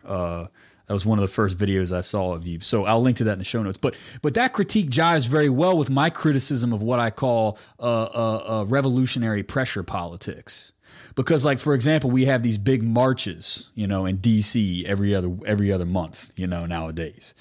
That 0.93 0.97
was 0.97 1.07
one 1.07 1.17
of 1.17 1.23
the 1.23 1.27
first 1.27 1.57
videos 1.57 1.91
I 1.91 2.01
saw 2.01 2.33
of 2.33 2.45
you. 2.45 2.59
So 2.59 2.85
I'll 2.85 3.01
link 3.01 3.17
to 3.17 3.23
that 3.23 3.33
in 3.33 3.39
the 3.39 3.45
show 3.45 3.63
notes. 3.63 3.79
But 3.79 3.97
but 4.21 4.35
that 4.35 4.53
critique 4.53 4.91
jives 4.91 5.27
very 5.27 5.49
well 5.49 5.75
with 5.75 5.89
my 5.89 6.11
criticism 6.11 6.71
of 6.71 6.83
what 6.83 6.99
I 6.99 7.09
call 7.09 7.57
uh, 7.79 8.03
uh, 8.03 8.59
uh, 8.61 8.65
revolutionary 8.65 9.41
pressure 9.41 9.81
politics. 9.81 10.71
Because 11.15 11.45
like 11.45 11.57
for 11.57 11.73
example, 11.73 12.11
we 12.11 12.25
have 12.25 12.43
these 12.43 12.59
big 12.59 12.83
marches, 12.83 13.71
you 13.73 13.87
know, 13.87 14.05
in 14.05 14.17
D.C. 14.17 14.85
every 14.85 15.15
other 15.15 15.35
every 15.47 15.71
other 15.71 15.87
month, 15.87 16.31
you 16.37 16.45
know, 16.45 16.67
nowadays, 16.67 17.33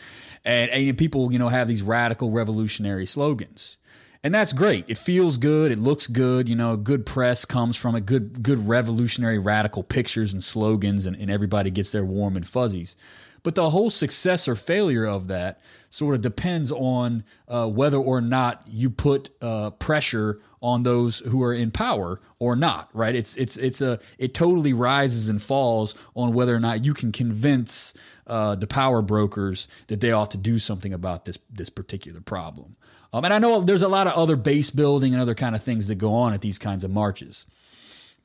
and, 0.47 0.71
and 0.71 0.97
people 0.97 1.31
you 1.31 1.39
know 1.39 1.51
have 1.51 1.69
these 1.69 1.83
radical 1.83 2.31
revolutionary 2.31 3.05
slogans 3.05 3.77
and 4.25 4.33
that's 4.33 4.53
great. 4.53 4.85
It 4.87 4.99
feels 4.99 5.37
good. 5.37 5.73
It 5.73 5.79
looks 5.81 6.07
good. 6.07 6.49
You 6.49 6.55
know, 6.55 6.77
good 6.77 7.05
press 7.05 7.45
comes 7.45 7.77
from 7.77 7.97
it. 7.97 8.07
Good, 8.07 8.43
good 8.43 8.69
revolutionary, 8.69 9.39
radical 9.39 9.83
pictures 9.83 10.33
and 10.33 10.45
slogans, 10.45 11.07
and, 11.07 11.17
and 11.17 11.29
everybody 11.29 11.71
gets 11.71 11.91
their 11.91 12.05
warm 12.05 12.37
and 12.37 12.47
fuzzies. 12.47 12.97
But 13.43 13.57
the 13.57 13.71
whole 13.71 13.91
success 13.91 14.47
or 14.47 14.55
failure 14.55 15.05
of 15.05 15.29
that 15.29 15.61
sort 15.91 16.15
of 16.15 16.21
depends 16.23 16.71
on 16.71 17.25
uh, 17.49 17.69
whether 17.69 17.99
or 17.99 18.21
not 18.21 18.63
you 18.69 18.89
put 18.89 19.31
uh, 19.43 19.71
pressure 19.71 20.41
on 20.61 20.85
those 20.85 21.19
who 21.19 21.43
are 21.43 21.53
in 21.53 21.73
power 21.73 22.21
or 22.39 22.55
not. 22.55 22.89
Right? 22.93 23.15
It's 23.15 23.37
it's 23.37 23.57
it's 23.57 23.81
a 23.81 23.99
it 24.19 24.33
totally 24.33 24.73
rises 24.73 25.29
and 25.29 25.43
falls 25.43 25.95
on 26.15 26.33
whether 26.33 26.55
or 26.55 26.61
not 26.61 26.85
you 26.85 26.95
can 26.95 27.11
convince 27.11 27.95
uh, 28.27 28.55
the 28.55 28.67
power 28.67 29.03
brokers 29.03 29.67
that 29.89 30.01
they 30.01 30.13
ought 30.13 30.31
to 30.31 30.39
do 30.39 30.59
something 30.59 30.93
about 30.93 31.25
this 31.25 31.39
this 31.51 31.69
particular 31.69 32.21
problem. 32.21 32.77
Um, 33.13 33.25
and 33.25 33.35
I 33.35 33.39
know 33.39 33.61
there's 33.61 33.83
a 33.83 33.89
lot 33.89 34.07
of 34.07 34.15
other 34.15 34.37
base 34.37 34.71
building 34.71 35.13
and 35.13 35.21
other 35.21 35.35
kind 35.35 35.55
of 35.55 35.63
things 35.63 35.89
that 35.89 35.97
go 35.97 36.15
on 36.15 36.33
at 36.33 36.41
these 36.41 36.59
kinds 36.59 36.85
of 36.85 36.91
marches. 36.91 37.45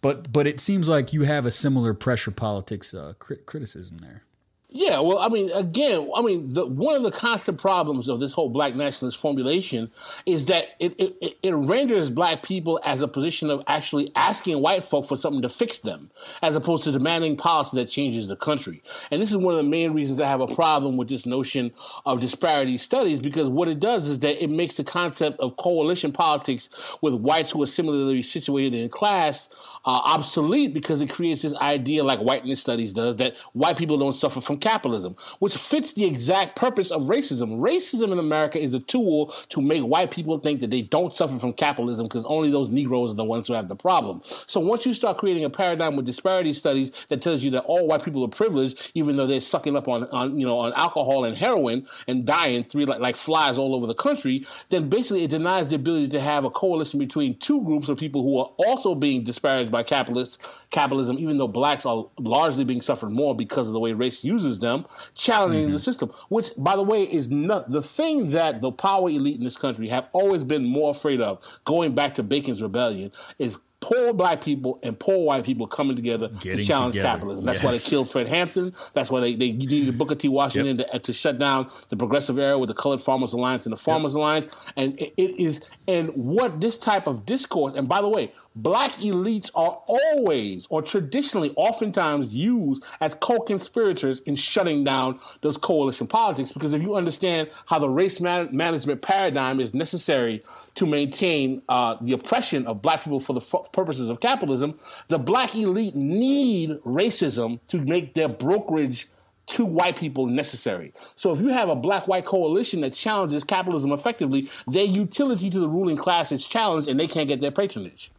But 0.01 0.31
but 0.31 0.45
it 0.47 0.59
seems 0.59 0.87
like 0.87 1.11
you 1.11 1.23
have 1.23 1.45
a 1.45 1.51
similar 1.51 1.93
pressure 1.93 2.31
politics 2.31 2.93
uh, 2.93 3.13
crit- 3.17 3.45
criticism 3.45 3.97
there. 3.97 4.23
Yeah, 4.69 4.99
well, 4.99 5.17
I 5.19 5.29
mean, 5.29 5.49
again, 5.51 6.09
I 6.13 6.21
mean, 6.21 6.53
the, 6.53 6.65
one 6.65 6.93
of 6.93 7.01
the 7.01 7.11
constant 7.11 7.57
problems 7.57 8.09
of 8.09 8.19
this 8.19 8.33
whole 8.33 8.49
black 8.49 8.75
nationalist 8.75 9.17
formulation 9.17 9.89
is 10.25 10.47
that 10.47 10.75
it, 10.81 10.93
it, 10.99 11.37
it, 11.41 11.53
renders 11.53 12.09
black 12.09 12.43
people 12.43 12.77
as 12.83 13.01
a 13.01 13.07
position 13.07 13.49
of 13.49 13.63
actually 13.67 14.11
asking 14.17 14.61
white 14.61 14.83
folk 14.83 15.05
for 15.05 15.15
something 15.15 15.41
to 15.41 15.47
fix 15.47 15.79
them, 15.79 16.11
as 16.41 16.57
opposed 16.57 16.83
to 16.83 16.91
demanding 16.91 17.37
policy 17.37 17.77
that 17.77 17.85
changes 17.85 18.27
the 18.27 18.35
country. 18.35 18.83
And 19.09 19.21
this 19.21 19.31
is 19.31 19.37
one 19.37 19.53
of 19.53 19.63
the 19.63 19.69
main 19.69 19.93
reasons 19.93 20.19
I 20.19 20.27
have 20.27 20.41
a 20.41 20.53
problem 20.53 20.97
with 20.97 21.07
this 21.07 21.25
notion 21.25 21.71
of 22.05 22.19
disparity 22.19 22.75
studies, 22.75 23.21
because 23.21 23.49
what 23.49 23.69
it 23.69 23.79
does 23.79 24.09
is 24.09 24.19
that 24.19 24.43
it 24.43 24.49
makes 24.49 24.75
the 24.75 24.83
concept 24.83 25.39
of 25.39 25.55
coalition 25.55 26.11
politics 26.11 26.69
with 27.01 27.13
whites 27.13 27.51
who 27.51 27.63
are 27.63 27.67
similarly 27.67 28.21
situated 28.21 28.73
in 28.73 28.89
class 28.89 29.47
uh, 29.87 30.01
obsolete 30.03 30.73
because 30.73 30.99
it 30.99 31.09
creates 31.09 31.43
this 31.43 31.55
idea, 31.55 32.03
like 32.03 32.19
whiteness 32.19 32.59
studies 32.59 32.91
does, 32.91 33.15
that 33.15 33.37
white 33.53 33.77
people 33.77 33.97
don't 33.97 34.11
suffer 34.11 34.41
from 34.41 34.56
capitalism, 34.57 35.15
which 35.39 35.55
fits 35.55 35.93
the 35.93 36.05
exact 36.05 36.55
purpose 36.55 36.91
of 36.91 37.03
racism. 37.03 37.59
Racism 37.59 38.11
in 38.11 38.19
America 38.19 38.59
is 38.59 38.73
a 38.73 38.79
tool 38.79 39.27
to 39.49 39.61
make 39.61 39.81
white 39.81 40.11
people 40.11 40.37
think 40.39 40.59
that 40.61 40.69
they 40.69 40.81
don't 40.81 41.13
suffer 41.13 41.37
from 41.37 41.53
capitalism 41.53 42.05
because 42.05 42.25
only 42.25 42.49
those 42.49 42.71
Negroes 42.71 43.13
are 43.13 43.15
the 43.15 43.23
ones 43.23 43.47
who 43.47 43.53
have 43.53 43.67
the 43.67 43.75
problem. 43.75 44.21
So 44.45 44.59
once 44.59 44.85
you 44.85 44.93
start 44.93 45.17
creating 45.17 45.43
a 45.43 45.49
paradigm 45.49 45.95
with 45.95 46.05
disparity 46.05 46.53
studies 46.53 46.91
that 47.09 47.21
tells 47.21 47.43
you 47.43 47.51
that 47.51 47.63
all 47.63 47.87
white 47.87 48.03
people 48.03 48.23
are 48.23 48.29
privileged, 48.29 48.91
even 48.93 49.17
though 49.17 49.27
they're 49.27 49.41
sucking 49.41 49.75
up 49.75 49.87
on, 49.87 50.03
on 50.05 50.39
you 50.39 50.45
know 50.45 50.57
on 50.57 50.73
alcohol 50.73 51.25
and 51.25 51.35
heroin 51.35 51.85
and 52.07 52.25
dying 52.25 52.63
three 52.63 52.85
like, 52.85 52.99
like 52.99 53.15
flies 53.15 53.57
all 53.57 53.75
over 53.75 53.85
the 53.85 53.95
country, 53.95 54.45
then 54.69 54.89
basically 54.89 55.23
it 55.23 55.29
denies 55.29 55.69
the 55.69 55.75
ability 55.75 56.07
to 56.09 56.19
have 56.19 56.43
a 56.45 56.49
coalition 56.49 56.99
between 56.99 57.37
two 57.39 57.61
groups 57.63 57.89
of 57.89 57.97
people 57.97 58.23
who 58.23 58.39
are 58.39 58.49
also 58.65 58.95
being 58.95 59.23
disparaged 59.23 59.71
by 59.71 59.83
capitalists, 59.83 60.39
capitalism, 60.71 61.17
even 61.19 61.37
though 61.37 61.47
blacks 61.47 61.85
are 61.85 62.07
largely 62.19 62.63
being 62.63 62.81
suffered 62.81 63.11
more 63.11 63.35
because 63.35 63.67
of 63.67 63.73
the 63.73 63.79
way 63.79 63.93
race 63.93 64.23
uses 64.23 64.46
them, 64.59 64.85
challenging 65.15 65.65
mm-hmm. 65.65 65.73
the 65.73 65.79
system. 65.79 66.11
Which, 66.29 66.51
by 66.57 66.75
the 66.75 66.83
way, 66.83 67.03
is 67.03 67.29
not 67.29 67.71
the 67.71 67.81
thing 67.81 68.29
that 68.31 68.61
the 68.61 68.71
power 68.71 69.09
elite 69.09 69.37
in 69.37 69.43
this 69.43 69.57
country 69.57 69.87
have 69.89 70.07
always 70.13 70.43
been 70.43 70.65
more 70.65 70.91
afraid 70.91 71.21
of. 71.21 71.43
Going 71.65 71.93
back 71.93 72.15
to 72.15 72.23
Bacon's 72.23 72.61
Rebellion, 72.61 73.11
is 73.39 73.57
poor 73.79 74.13
black 74.13 74.41
people 74.41 74.79
and 74.83 74.99
poor 74.99 75.19
white 75.19 75.43
people 75.43 75.67
coming 75.67 75.95
together 75.95 76.29
Getting 76.39 76.59
to 76.59 76.65
challenge 76.65 76.93
together. 76.93 77.09
capitalism. 77.09 77.45
That's 77.45 77.59
yes. 77.59 77.65
why 77.65 77.71
they 77.71 77.79
killed 77.79 78.09
Fred 78.09 78.27
Hampton. 78.27 78.73
That's 78.93 79.11
why 79.11 79.19
they, 79.19 79.35
they 79.35 79.51
needed 79.51 79.97
Booker 79.97 80.15
T. 80.15 80.27
Washington 80.27 80.79
yep. 80.79 80.91
to, 80.91 80.99
to, 80.99 81.13
shut 81.13 81.37
down 81.37 81.67
the 81.89 81.95
progressive 81.95 82.37
era 82.37 82.57
with 82.57 82.69
the 82.69 82.73
Colored 82.73 83.01
Farmers 83.01 83.33
Alliance 83.33 83.65
and 83.65 83.73
the 83.73 83.77
Farmers 83.77 84.13
yep. 84.13 84.17
Alliance. 84.17 84.71
And 84.75 84.99
it, 84.99 85.13
it 85.17 85.39
is, 85.39 85.65
and 85.87 86.09
what 86.09 86.59
this 86.59 86.77
type 86.77 87.07
of 87.07 87.25
discourse, 87.25 87.73
and 87.75 87.87
by 87.87 88.01
the 88.01 88.09
way, 88.09 88.33
black 88.55 88.91
elites 88.93 89.51
are 89.55 89.71
always 89.87 90.67
or 90.69 90.81
traditionally 90.81 91.51
oftentimes 91.55 92.33
used 92.33 92.83
as 93.01 93.15
co-conspirators 93.15 94.21
in 94.21 94.35
shutting 94.35 94.83
down 94.83 95.19
those 95.41 95.57
coalition 95.57 96.07
politics 96.07 96.51
because 96.51 96.73
if 96.73 96.81
you 96.81 96.95
understand 96.95 97.49
how 97.67 97.79
the 97.79 97.89
race 97.89 98.19
man- 98.19 98.49
management 98.51 99.01
paradigm 99.01 99.59
is 99.59 99.73
necessary 99.73 100.43
to 100.75 100.85
maintain 100.85 101.61
uh, 101.69 101.95
the 102.01 102.13
oppression 102.13 102.65
of 102.67 102.81
black 102.81 103.03
people 103.03 103.19
for 103.19 103.33
the 103.33 103.41
purposes 103.71 104.09
of 104.09 104.19
capitalism, 104.19 104.77
the 105.07 105.19
black 105.19 105.55
elite 105.55 105.95
need 105.95 106.71
racism 106.85 107.59
to 107.67 107.79
make 107.81 108.13
their 108.13 108.27
brokerage 108.27 109.07
to 109.47 109.65
white 109.65 109.97
people 109.97 110.25
necessary. 110.27 110.93
So 111.15 111.31
if 111.31 111.39
you 111.39 111.49
have 111.49 111.69
a 111.69 111.75
black 111.75 112.07
white 112.07 112.25
coalition 112.25 112.81
that 112.81 112.93
challenges 112.93 113.43
capitalism 113.43 113.91
effectively, 113.91 114.49
their 114.67 114.85
utility 114.85 115.49
to 115.49 115.59
the 115.59 115.67
ruling 115.67 115.97
class 115.97 116.31
is 116.31 116.45
challenged 116.45 116.87
and 116.87 116.99
they 116.99 117.07
can't 117.07 117.27
get 117.27 117.39
their 117.39 117.51
patronage. 117.51 118.11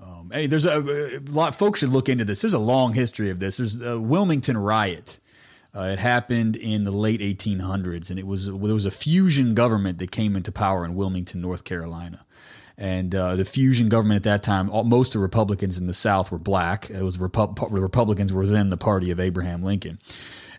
Um, 0.00 0.30
hey, 0.32 0.46
there's 0.46 0.64
a, 0.64 0.78
a, 0.78 1.18
lot. 1.32 1.54
Folks 1.54 1.80
should 1.80 1.88
look 1.88 2.08
into 2.08 2.24
this. 2.24 2.42
There's 2.42 2.54
a 2.54 2.58
long 2.58 2.92
history 2.92 3.30
of 3.30 3.40
this. 3.40 3.56
There's 3.56 3.80
a 3.80 3.98
Wilmington 3.98 4.56
riot. 4.56 5.18
Uh, 5.74 5.82
it 5.82 5.98
happened 5.98 6.56
in 6.56 6.84
the 6.84 6.92
late 6.92 7.20
1800s, 7.20 8.08
and 8.10 8.18
it 8.18 8.26
was 8.26 8.46
there 8.46 8.56
was 8.56 8.86
a 8.86 8.90
fusion 8.90 9.54
government 9.54 9.98
that 9.98 10.12
came 10.12 10.36
into 10.36 10.52
power 10.52 10.84
in 10.84 10.94
Wilmington, 10.94 11.40
North 11.40 11.64
Carolina. 11.64 12.24
And 12.80 13.12
uh, 13.12 13.34
the 13.34 13.44
fusion 13.44 13.88
government 13.88 14.18
at 14.18 14.22
that 14.22 14.44
time, 14.44 14.70
all, 14.70 14.84
most 14.84 15.08
of 15.08 15.12
the 15.14 15.18
Republicans 15.18 15.78
in 15.78 15.88
the 15.88 15.94
South 15.94 16.30
were 16.30 16.38
black. 16.38 16.88
It 16.88 17.02
was 17.02 17.18
Repu- 17.18 17.70
the 17.72 17.80
Republicans 17.80 18.32
were 18.32 18.46
then 18.46 18.68
the 18.68 18.76
party 18.76 19.10
of 19.10 19.18
Abraham 19.18 19.64
Lincoln. 19.64 19.98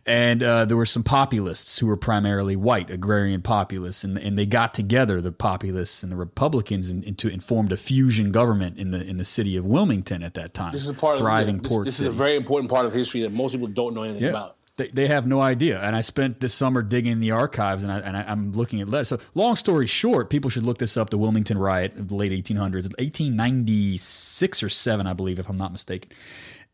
And 0.06 0.42
uh, 0.44 0.66
there 0.66 0.76
were 0.76 0.86
some 0.86 1.04
populists 1.04 1.78
who 1.80 1.88
were 1.88 1.98
primarily 1.98 2.56
white, 2.56 2.90
agrarian 2.90 3.42
populists, 3.42 4.04
and, 4.04 4.18
and 4.18 4.38
they 4.38 4.46
got 4.46 4.74
together, 4.74 5.22
the 5.22 5.32
populists 5.32 6.04
and 6.04 6.12
the 6.12 6.16
Republicans, 6.16 6.90
and, 6.90 7.04
and, 7.04 7.18
to, 7.20 7.32
and 7.32 7.44
formed 7.44 7.72
a 7.72 7.78
fusion 7.78 8.32
government 8.32 8.78
in 8.78 8.92
the 8.92 9.02
in 9.06 9.18
the 9.18 9.26
city 9.26 9.56
of 9.56 9.66
Wilmington 9.66 10.24
at 10.24 10.34
that 10.34 10.54
time. 10.54 10.72
This 10.72 10.88
is 10.88 10.94
part 10.94 11.20
thriving 11.20 11.60
of, 11.60 11.64
yeah, 11.64 11.78
this, 11.78 11.86
this 11.86 12.00
is 12.00 12.06
a 12.08 12.12
very 12.12 12.36
important 12.36 12.72
part 12.72 12.86
of 12.86 12.94
history 12.94 13.22
that 13.22 13.32
most 13.32 13.52
people 13.52 13.68
don't 13.68 13.94
know 13.94 14.04
anything 14.04 14.24
yeah. 14.24 14.30
about. 14.30 14.56
They, 14.80 14.88
they 14.88 15.08
have 15.08 15.28
no 15.28 15.42
idea. 15.42 15.82
And 15.82 15.94
I 15.94 16.00
spent 16.00 16.40
this 16.40 16.54
summer 16.54 16.82
digging 16.82 17.20
the 17.20 17.32
archives 17.32 17.84
and, 17.84 17.92
I, 17.92 18.00
and 18.00 18.16
I, 18.16 18.32
am 18.32 18.54
looking 18.54 18.80
at 18.80 18.88
letters. 18.88 19.10
So, 19.10 19.20
long 19.36 19.58
story 19.58 19.88
short, 19.88 20.30
people 20.30 20.50
should 20.50 20.64
look 20.64 20.78
this 20.78 20.96
up 20.96 21.10
the 21.10 21.18
Wilmington 21.18 21.58
riot 21.58 21.98
of 21.98 22.08
the 22.08 22.16
late 22.16 22.32
1800s, 22.32 22.88
1896 22.98 24.64
or 24.64 24.70
7, 24.70 25.06
I 25.06 25.12
believe, 25.12 25.38
if 25.38 25.50
I'm 25.50 25.58
not 25.58 25.74
mistaken. 25.74 26.10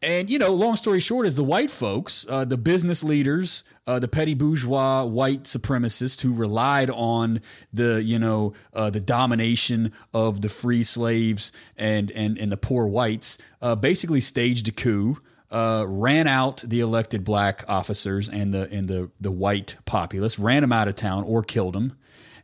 And, 0.04 0.30
you 0.30 0.38
know, 0.38 0.54
long 0.54 0.76
story 0.76 1.00
short 1.00 1.26
is 1.26 1.36
the 1.36 1.44
white 1.44 1.72
folks, 1.72 2.28
uh, 2.30 2.46
the 2.46 2.58
business 2.58 3.04
leaders, 3.04 3.64
uh, 3.88 3.98
the 3.98 4.08
petty 4.08 4.36
bourgeois 4.36 5.04
white 5.04 5.44
supremacists 5.44 6.22
who 6.22 6.32
relied 6.32 6.92
on 6.92 7.42
the, 7.74 8.04
you 8.04 8.20
know, 8.20 8.54
uh, 8.76 8.92
the 8.92 9.00
domination 9.00 9.94
of 10.14 10.42
the 10.42 10.50
free 10.50 10.84
slaves 10.84 11.52
and, 11.76 12.12
and, 12.12 12.38
and 12.38 12.52
the 12.52 12.58
poor 12.58 12.86
whites, 12.86 13.40
uh, 13.64 13.74
basically 13.74 14.20
staged 14.20 14.68
a 14.68 14.72
coup 14.72 15.18
uh, 15.52 15.86
ran 15.88 16.28
out 16.28 16.58
the 16.62 16.80
elected 16.80 17.24
black 17.24 17.64
officers 17.68 18.30
and 18.30 18.54
the 18.54 18.70
and 18.72 18.88
the 18.88 19.10
the 19.20 19.32
white 19.32 19.76
populace, 19.86 20.40
ran 20.40 20.62
them 20.62 20.72
out 20.72 20.88
of 20.88 20.96
town 20.96 21.24
or 21.24 21.44
killed 21.44 21.74
them. 21.74 21.98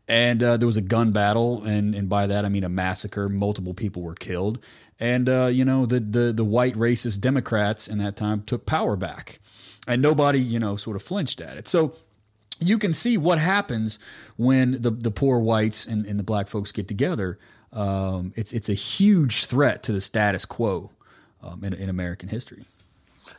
And 0.08 0.44
uh, 0.44 0.58
there 0.58 0.68
was 0.68 0.78
a 0.78 0.82
gun 0.82 1.12
battle, 1.12 1.64
and 1.64 1.96
and 1.96 2.10
by 2.10 2.28
that 2.28 2.46
I 2.46 2.50
mean 2.50 2.64
a 2.64 2.70
massacre. 2.70 3.30
Multiple 3.30 3.74
people 3.74 4.02
were 4.02 4.16
killed, 4.16 4.64
and 5.00 5.30
uh, 5.30 5.48
you 5.48 5.66
know 5.66 5.86
the 5.86 6.00
the 6.00 6.34
the 6.34 6.44
white 6.44 6.76
racist 6.76 7.22
Democrats 7.22 7.88
in 7.88 7.98
that 8.00 8.16
time 8.16 8.44
took 8.44 8.66
power 8.66 8.96
back, 8.96 9.40
and 9.88 10.02
nobody 10.02 10.40
you 10.40 10.60
know 10.60 10.76
sort 10.76 10.96
of 10.96 11.04
flinched 11.04 11.42
at 11.42 11.58
it. 11.58 11.68
So 11.68 11.96
you 12.60 12.78
can 12.78 12.94
see 12.94 13.18
what 13.18 13.40
happens 13.40 14.00
when 14.38 14.82
the 14.82 14.92
the 14.92 15.12
poor 15.12 15.40
whites 15.40 15.86
and, 15.88 16.06
and 16.06 16.20
the 16.20 16.24
black 16.24 16.48
folks 16.48 16.72
get 16.72 16.88
together. 16.88 17.40
Um, 17.74 18.34
it's 18.36 18.54
it's 18.54 18.70
a 18.70 18.74
huge 18.74 19.46
threat 19.46 19.84
to 19.84 19.92
the 19.92 20.02
status 20.02 20.46
quo 20.46 20.92
um, 21.42 21.64
in, 21.64 21.74
in 21.74 21.90
American 21.90 22.30
history. 22.30 22.66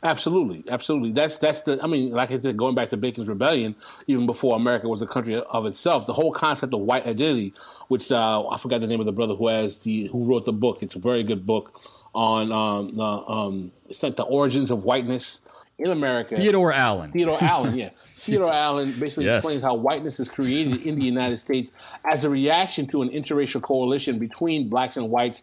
Absolutely, 0.05 0.65
absolutely. 0.69 1.13
That's 1.13 1.39
that's 1.39 1.63
the. 1.63 1.79
I 1.81 1.87
mean, 1.87 2.11
like 2.11 2.33
I 2.33 2.39
said, 2.39 2.57
going 2.57 2.75
back 2.75 2.89
to 2.89 2.97
Bacon's 2.97 3.29
Rebellion, 3.29 3.77
even 4.09 4.27
before 4.27 4.57
America 4.57 4.89
was 4.89 5.01
a 5.01 5.07
country 5.07 5.37
of 5.37 5.65
itself, 5.65 6.07
the 6.07 6.13
whole 6.13 6.33
concept 6.33 6.75
of 6.75 6.81
white 6.81 7.07
identity, 7.07 7.55
which 7.87 8.11
uh, 8.11 8.49
I 8.49 8.59
forgot 8.59 8.81
the 8.81 8.89
name 8.89 8.99
of 8.99 9.07
the 9.07 9.13
brother 9.13 9.35
who 9.37 9.47
has 9.49 9.79
the 9.79 10.07
who 10.07 10.25
wrote 10.25 10.45
the 10.45 10.53
book. 10.53 10.83
It's 10.83 10.97
a 10.97 10.99
very 10.99 11.23
good 11.23 11.47
book 11.47 11.81
on 12.15 12.51
um, 12.51 12.99
um, 13.01 13.73
it's 13.89 14.03
like 14.03 14.17
the 14.17 14.25
origins 14.25 14.73
of 14.73 14.83
whiteness 14.83 15.41
in 15.85 15.91
America. 15.91 16.37
Theodore 16.37 16.73
Allen. 16.73 17.11
Theodore 17.13 17.39
Allen, 17.43 17.77
yeah. 17.77 17.91
Theodore 18.09 18.53
Allen 18.53 18.93
basically 19.01 19.25
Yes. 19.27 19.39
explains 19.39 19.63
how 19.63 19.75
whiteness 19.75 20.21
is 20.21 20.29
created 20.29 20.87
in 20.87 20.99
the 20.99 21.05
United 21.05 21.39
States 21.39 21.73
as 22.11 22.25
a 22.25 22.31
reaction 22.31 22.87
to 22.89 23.03
an 23.03 23.09
interracial 23.09 23.61
coalition 23.61 24.19
between 24.19 24.69
blacks 24.69 24.97
and 24.97 25.11
whites 25.11 25.43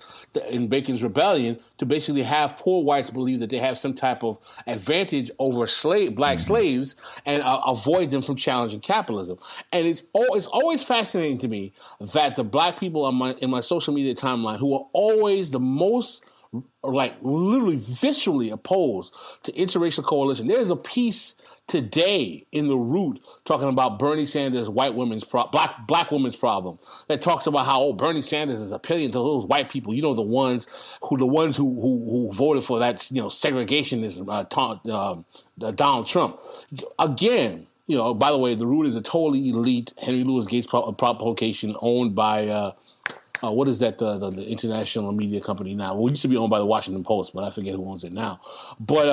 in 0.50 0.68
Bacon's 0.68 1.04
rebellion 1.04 1.60
to 1.80 1.86
basically 1.86 2.24
have 2.24 2.56
poor 2.56 2.84
whites 2.84 3.10
believe 3.10 3.40
that 3.40 3.50
they 3.50 3.58
have 3.58 3.78
some 3.78 3.94
type 3.94 4.24
of 4.24 4.38
advantage 4.68 5.30
over 5.40 5.66
slave 5.68 6.16
black 6.16 6.40
slaves 6.40 6.96
and 7.26 7.42
uh, 7.44 7.60
avoid 7.66 8.10
them 8.10 8.22
from 8.22 8.36
challenging 8.36 8.80
capitalism. 8.80 9.38
And 9.72 9.86
it's 9.88 10.04
al- 10.16 10.36
it's 10.36 10.48
always 10.48 10.84
fascinating 10.84 11.38
to 11.40 11.48
me 11.48 11.74
that 12.14 12.36
the 12.36 12.44
black 12.44 12.80
people 12.80 13.04
on 13.06 13.16
my 13.16 13.32
in 13.42 13.50
my 13.50 13.60
social 13.60 13.94
media 13.94 14.14
timeline 14.14 14.58
who 14.60 14.74
are 14.76 14.86
always 14.94 15.52
the 15.52 15.60
most 15.60 16.26
like 16.84 17.16
literally 17.22 17.78
viscerally 17.78 18.52
opposed 18.52 19.14
to 19.44 19.52
interracial 19.52 20.04
coalition. 20.04 20.48
There's 20.48 20.72
a 20.72 20.76
piece 20.76 21.36
today 21.68 22.48
in 22.52 22.68
the 22.68 22.76
root 22.76 23.22
talking 23.46 23.68
about 23.68 24.00
Bernie 24.00 24.26
Sanders' 24.26 24.70
white 24.70 24.96
women's 24.96 25.24
pro- 25.24 25.46
black 25.48 25.88
black 25.88 26.10
women's 26.12 26.36
problem 26.36 26.80
that 27.08 27.22
talks 27.22 27.46
about 27.46 27.66
how 27.66 27.82
oh 27.82 27.94
Bernie 27.94 28.24
Sanders 28.24 28.60
is 28.60 28.72
appealing 28.72 29.12
to 29.12 29.20
those 29.20 29.46
white 29.46 29.70
people. 29.70 29.94
You 29.94 30.02
know 30.02 30.16
the 30.16 30.22
ones 30.24 30.96
who 31.08 31.18
the 31.18 31.28
ones 31.28 31.56
who 31.56 31.80
who, 31.80 32.10
who 32.10 32.34
voted 32.34 32.64
for 32.64 32.80
that 32.80 33.10
you 33.12 33.22
know 33.22 33.28
segregationism. 33.28 34.28
Uh, 34.28 34.44
Tom, 34.46 34.82
um, 34.92 35.26
uh, 35.62 35.72
Donald 35.72 36.08
Trump 36.08 36.40
again. 36.98 37.68
You 37.86 37.98
know, 37.98 38.14
by 38.14 38.30
the 38.30 38.38
way, 38.38 38.54
the 38.54 38.68
root 38.68 38.86
is 38.86 38.96
a 38.96 39.02
totally 39.02 39.50
elite 39.50 39.94
Henry 39.98 40.24
Louis 40.24 40.46
Gates 40.46 40.68
pro- 40.68 40.92
publication 40.92 41.74
owned 41.82 42.14
by. 42.16 42.48
Uh, 42.48 42.72
uh, 43.44 43.52
what 43.52 43.68
is 43.68 43.80
that? 43.80 43.98
The, 43.98 44.18
the, 44.18 44.30
the 44.32 44.48
international 44.48 45.12
media 45.12 45.42
company 45.42 45.76
now. 45.76 45.96
Well, 45.96 46.08
it 46.08 46.12
used 46.12 46.22
to 46.24 46.28
be 46.28 46.38
owned 46.38 46.50
by 46.50 46.60
the 46.60 46.66
Washington 46.66 47.04
Post, 47.04 47.34
but 47.34 47.44
I 47.44 47.52
forget 47.52 47.76
who 47.76 47.90
owns 47.90 48.04
it 48.04 48.14
now. 48.14 48.42
But 48.80 49.10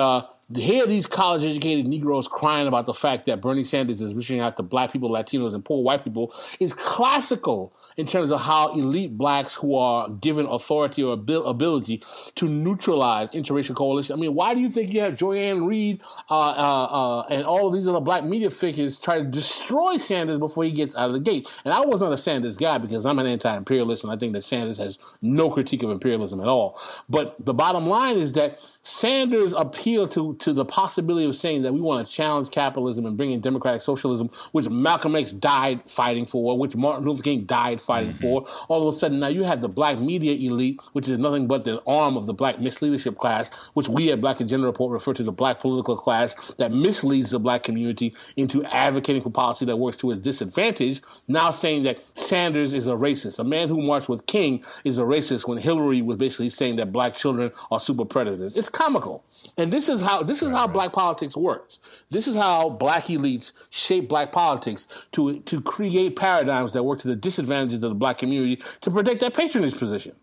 here, 0.55 0.85
these 0.85 1.07
college-educated 1.07 1.85
Negroes 1.85 2.27
crying 2.27 2.67
about 2.67 2.85
the 2.85 2.93
fact 2.93 3.25
that 3.25 3.41
Bernie 3.41 3.65
Sanders 3.65 4.01
is 4.01 4.13
reaching 4.13 4.39
out 4.39 4.55
to 4.57 4.63
black 4.63 4.93
people, 4.93 5.09
Latinos, 5.09 5.53
and 5.53 5.63
poor 5.63 5.83
white 5.83 6.03
people 6.03 6.33
is 6.59 6.73
classical 6.73 7.73
in 7.97 8.05
terms 8.05 8.31
of 8.31 8.39
how 8.39 8.71
elite 8.73 9.17
blacks 9.17 9.55
who 9.55 9.75
are 9.75 10.07
given 10.09 10.45
authority 10.45 11.03
or 11.03 11.13
abil- 11.13 11.45
ability 11.47 12.01
to 12.35 12.47
neutralize 12.47 13.31
interracial 13.31 13.75
coalition. 13.75 14.15
I 14.15 14.19
mean, 14.19 14.35
why 14.35 14.53
do 14.53 14.61
you 14.61 14.69
think 14.69 14.93
you 14.93 15.01
have 15.01 15.15
Joy-Ann 15.15 15.65
Reid 15.65 16.01
uh, 16.29 16.37
uh, 16.37 16.85
uh, 16.85 17.21
and 17.31 17.43
all 17.43 17.67
of 17.67 17.73
these 17.73 17.87
other 17.87 17.99
black 17.99 18.23
media 18.23 18.49
figures 18.49 18.99
try 18.99 19.17
to 19.17 19.25
destroy 19.25 19.97
Sanders 19.97 20.37
before 20.37 20.63
he 20.63 20.71
gets 20.71 20.95
out 20.95 21.07
of 21.07 21.13
the 21.13 21.19
gate? 21.19 21.51
And 21.65 21.73
I 21.73 21.81
was 21.81 22.01
not 22.01 22.13
a 22.13 22.17
Sanders 22.17 22.55
guy 22.55 22.77
because 22.77 23.05
I'm 23.05 23.19
an 23.19 23.27
anti-imperialist 23.27 24.03
and 24.03 24.13
I 24.13 24.15
think 24.15 24.33
that 24.33 24.43
Sanders 24.43 24.77
has 24.77 24.99
no 25.21 25.49
critique 25.49 25.83
of 25.83 25.89
imperialism 25.89 26.39
at 26.39 26.47
all. 26.47 26.79
But 27.09 27.35
the 27.43 27.53
bottom 27.53 27.85
line 27.85 28.15
is 28.15 28.33
that 28.33 28.59
Sanders 28.87 29.51
appealed 29.51 30.11
to, 30.11 30.35
to 30.35 30.53
the 30.53 30.63
possibility 30.63 31.25
of 31.25 31.35
saying 31.35 31.63
that 31.63 31.73
we 31.73 31.81
want 31.81 32.07
to 32.07 32.09
challenge 32.09 32.49
capitalism 32.51 33.05
and 33.05 33.17
bring 33.17 33.33
in 33.33 33.41
democratic 33.41 33.81
socialism, 33.81 34.29
which 34.53 34.69
Malcolm 34.69 35.13
X 35.13 35.33
died 35.33 35.81
fighting 35.89 36.25
for, 36.25 36.57
which 36.57 36.73
Martin 36.73 37.05
Luther 37.05 37.21
King 37.21 37.43
died 37.43 37.81
fighting 37.81 38.11
mm-hmm. 38.11 38.45
for. 38.45 38.47
All 38.69 38.87
of 38.87 38.95
a 38.95 38.97
sudden, 38.97 39.19
now 39.19 39.27
you 39.27 39.43
have 39.43 39.59
the 39.59 39.67
black 39.67 39.99
media 39.99 40.33
elite, 40.35 40.79
which 40.93 41.09
is 41.09 41.19
nothing 41.19 41.47
but 41.47 41.65
the 41.65 41.81
arm 41.85 42.15
of 42.15 42.27
the 42.27 42.33
black 42.33 42.59
misleadership 42.59 43.17
class, 43.17 43.69
which 43.73 43.89
we 43.89 44.09
at 44.09 44.21
Black 44.21 44.39
Agenda 44.39 44.65
Report 44.65 44.93
refer 44.93 45.13
to 45.15 45.23
the 45.23 45.33
black 45.33 45.59
political 45.59 45.97
class 45.97 46.53
that 46.53 46.71
misleads 46.71 47.31
the 47.31 47.39
black 47.39 47.63
community 47.63 48.15
into 48.37 48.63
advocating 48.63 49.21
for 49.21 49.31
policy 49.31 49.65
that 49.65 49.75
works 49.75 49.97
to 49.97 50.11
its 50.11 50.21
disadvantage. 50.21 51.01
Now 51.27 51.51
saying 51.51 51.83
that 51.83 52.07
Sanders 52.17 52.71
is 52.71 52.87
a 52.87 52.93
racist. 52.93 53.37
A 53.39 53.43
man 53.43 53.67
who 53.67 53.81
marched 53.81 54.07
with 54.07 54.27
King 54.27 54.63
is 54.85 54.97
a 54.97 55.03
racist 55.03 55.45
when 55.45 55.57
Hillary 55.57 56.01
was 56.01 56.15
basically 56.15 56.47
saying 56.47 56.77
that 56.77 56.93
black 56.93 57.15
children 57.15 57.51
are 57.69 57.81
super 57.81 58.05
predators. 58.05 58.55
It's 58.55 58.76
comical. 58.77 59.23
And 59.57 59.71
this 59.71 59.89
is 59.89 60.01
how 60.01 60.21
this 60.21 60.43
is 60.43 60.51
how 60.51 60.67
black 60.67 60.93
politics 60.93 61.35
works. 61.35 61.79
This 62.11 62.27
is 62.27 62.35
how 62.35 62.69
black 62.69 63.05
elites 63.05 63.53
shape 63.71 64.07
black 64.07 64.31
politics 64.31 64.87
to 65.13 65.39
to 65.41 65.61
create 65.61 66.15
paradigms 66.15 66.73
that 66.73 66.83
work 66.83 66.99
to 66.99 67.07
the 67.07 67.15
disadvantages 67.15 67.81
of 67.81 67.89
the 67.89 67.95
black 67.95 68.19
community 68.19 68.61
to 68.81 68.91
protect 68.91 69.19
their 69.19 69.31
patronage 69.31 69.77
position. 69.77 70.15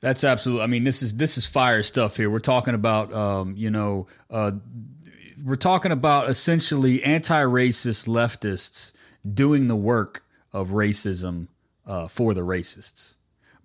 That's 0.00 0.24
absolutely. 0.24 0.64
I 0.64 0.66
mean, 0.66 0.84
this 0.84 1.02
is 1.02 1.16
this 1.16 1.38
is 1.38 1.46
fire 1.46 1.82
stuff 1.82 2.16
here. 2.16 2.28
We're 2.28 2.40
talking 2.40 2.74
about, 2.74 3.14
um, 3.14 3.54
you 3.56 3.70
know, 3.70 4.08
uh, 4.30 4.52
we're 5.44 5.54
talking 5.54 5.92
about 5.92 6.28
essentially 6.28 7.02
anti-racist 7.02 8.08
leftists 8.08 8.92
doing 9.32 9.68
the 9.68 9.76
work 9.76 10.24
of 10.52 10.70
racism 10.70 11.48
uh, 11.86 12.08
for 12.08 12.34
the 12.34 12.42
racists 12.42 13.16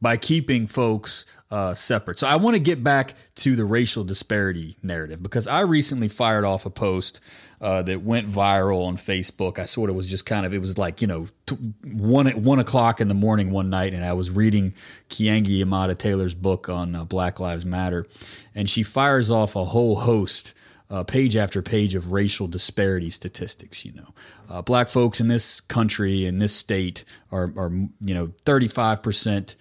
by 0.02 0.16
keeping 0.16 0.68
folks 0.68 1.26
uh, 1.50 1.74
separate. 1.74 2.20
So 2.20 2.28
I 2.28 2.36
want 2.36 2.56
to 2.56 2.60
get 2.60 2.84
back 2.84 3.14
to 3.36 3.56
the 3.56 3.66
racial 3.66 4.04
disparity 4.04 4.78
narrative 4.84 5.24
because 5.24 5.48
I 5.48 5.62
recently 5.62 6.08
fired 6.08 6.44
off 6.44 6.66
a 6.66 6.70
post 6.70 7.22
uh, 7.62 7.82
that 7.84 8.02
went 8.02 8.28
viral 8.28 8.86
on 8.86 8.98
Facebook. 8.98 9.58
I 9.58 9.66
sort 9.66 9.90
of 9.90 9.96
was 9.96 10.08
just 10.08 10.26
kind 10.26 10.46
of 10.46 10.54
it 10.54 10.60
was 10.60 10.78
like 10.78 11.02
you 11.02 11.08
know 11.08 11.28
t- 11.46 11.56
one 11.84 12.28
one 12.44 12.60
o'clock 12.60 13.02
in 13.02 13.08
the 13.08 13.14
morning 13.14 13.52
one 13.52 13.70
night, 13.70 13.94
and 13.94 14.04
I 14.04 14.14
was 14.14 14.30
reading 14.30 14.74
Keeanga-Yamahtta 15.10 15.98
Taylor's 15.98 16.34
book 16.34 16.70
on 16.70 16.96
uh, 16.96 17.06
Black 17.06 17.40
Lives 17.40 17.66
Matter, 17.66 18.06
and 18.54 18.70
she 18.70 18.84
fires 18.84 19.32
off 19.32 19.56
a 19.56 19.66
whole 19.66 19.96
host 19.96 20.54
uh, 20.90 21.04
page 21.04 21.36
after 21.36 21.62
page 21.62 21.96
of 21.96 22.12
racial 22.12 22.48
disparity 22.48 23.10
statistics. 23.10 23.86
You 23.86 23.94
know, 23.94 24.14
uh, 24.50 24.62
black 24.62 24.88
folks 24.90 25.20
in 25.20 25.28
this 25.28 25.62
country 25.62 26.26
in 26.26 26.38
this 26.40 26.56
state 26.56 27.06
are, 27.32 27.52
are 27.58 27.72
you 28.02 28.14
know 28.14 28.34
thirty 28.46 28.68
five 28.68 29.02
percent 29.02 29.56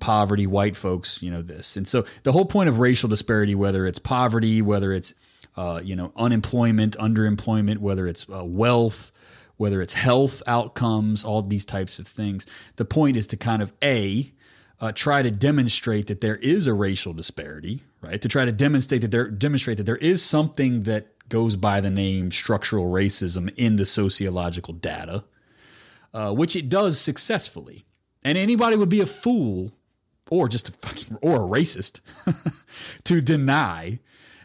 poverty, 0.00 0.46
white 0.46 0.76
folks, 0.76 1.22
you 1.22 1.30
know 1.30 1.42
this, 1.42 1.76
and 1.76 1.86
so 1.86 2.04
the 2.22 2.32
whole 2.32 2.44
point 2.44 2.68
of 2.68 2.78
racial 2.78 3.08
disparity, 3.08 3.54
whether 3.54 3.86
it's 3.86 3.98
poverty, 3.98 4.62
whether 4.62 4.92
it's 4.92 5.14
uh, 5.56 5.80
you 5.82 5.96
know 5.96 6.12
unemployment, 6.16 6.96
underemployment, 6.98 7.78
whether 7.78 8.06
it's 8.06 8.28
uh, 8.28 8.44
wealth. 8.44 9.10
Whether 9.56 9.80
it's 9.80 9.94
health 9.94 10.42
outcomes, 10.48 11.24
all 11.24 11.40
these 11.40 11.64
types 11.64 12.00
of 12.00 12.08
things, 12.08 12.44
the 12.74 12.84
point 12.84 13.16
is 13.16 13.28
to 13.28 13.36
kind 13.36 13.62
of 13.62 13.72
a 13.84 14.32
uh, 14.80 14.92
try 14.92 15.22
to 15.22 15.30
demonstrate 15.30 16.08
that 16.08 16.20
there 16.20 16.36
is 16.36 16.66
a 16.66 16.74
racial 16.74 17.12
disparity, 17.12 17.82
right? 18.00 18.20
To 18.20 18.28
try 18.28 18.44
to 18.44 18.52
demonstrate 18.52 19.02
that 19.02 19.10
there 19.10 19.30
demonstrate 19.30 19.78
that 19.78 19.84
there 19.84 19.96
is 19.96 20.22
something 20.22 20.82
that 20.82 21.14
goes 21.28 21.56
by 21.56 21.80
the 21.80 21.90
name 21.90 22.30
structural 22.30 22.86
racism 22.86 23.52
in 23.56 23.76
the 23.76 23.86
sociological 23.86 24.74
data, 24.74 25.24
uh, 26.12 26.32
which 26.32 26.56
it 26.56 26.68
does 26.68 27.00
successfully. 27.00 27.86
And 28.22 28.36
anybody 28.36 28.76
would 28.76 28.88
be 28.88 29.00
a 29.00 29.06
fool, 29.06 29.72
or 30.30 30.48
just 30.48 30.68
a 30.68 30.72
fucking 30.72 31.18
or 31.22 31.36
a 31.36 31.60
racist, 31.60 32.00
to 33.04 33.20
deny 33.20 33.98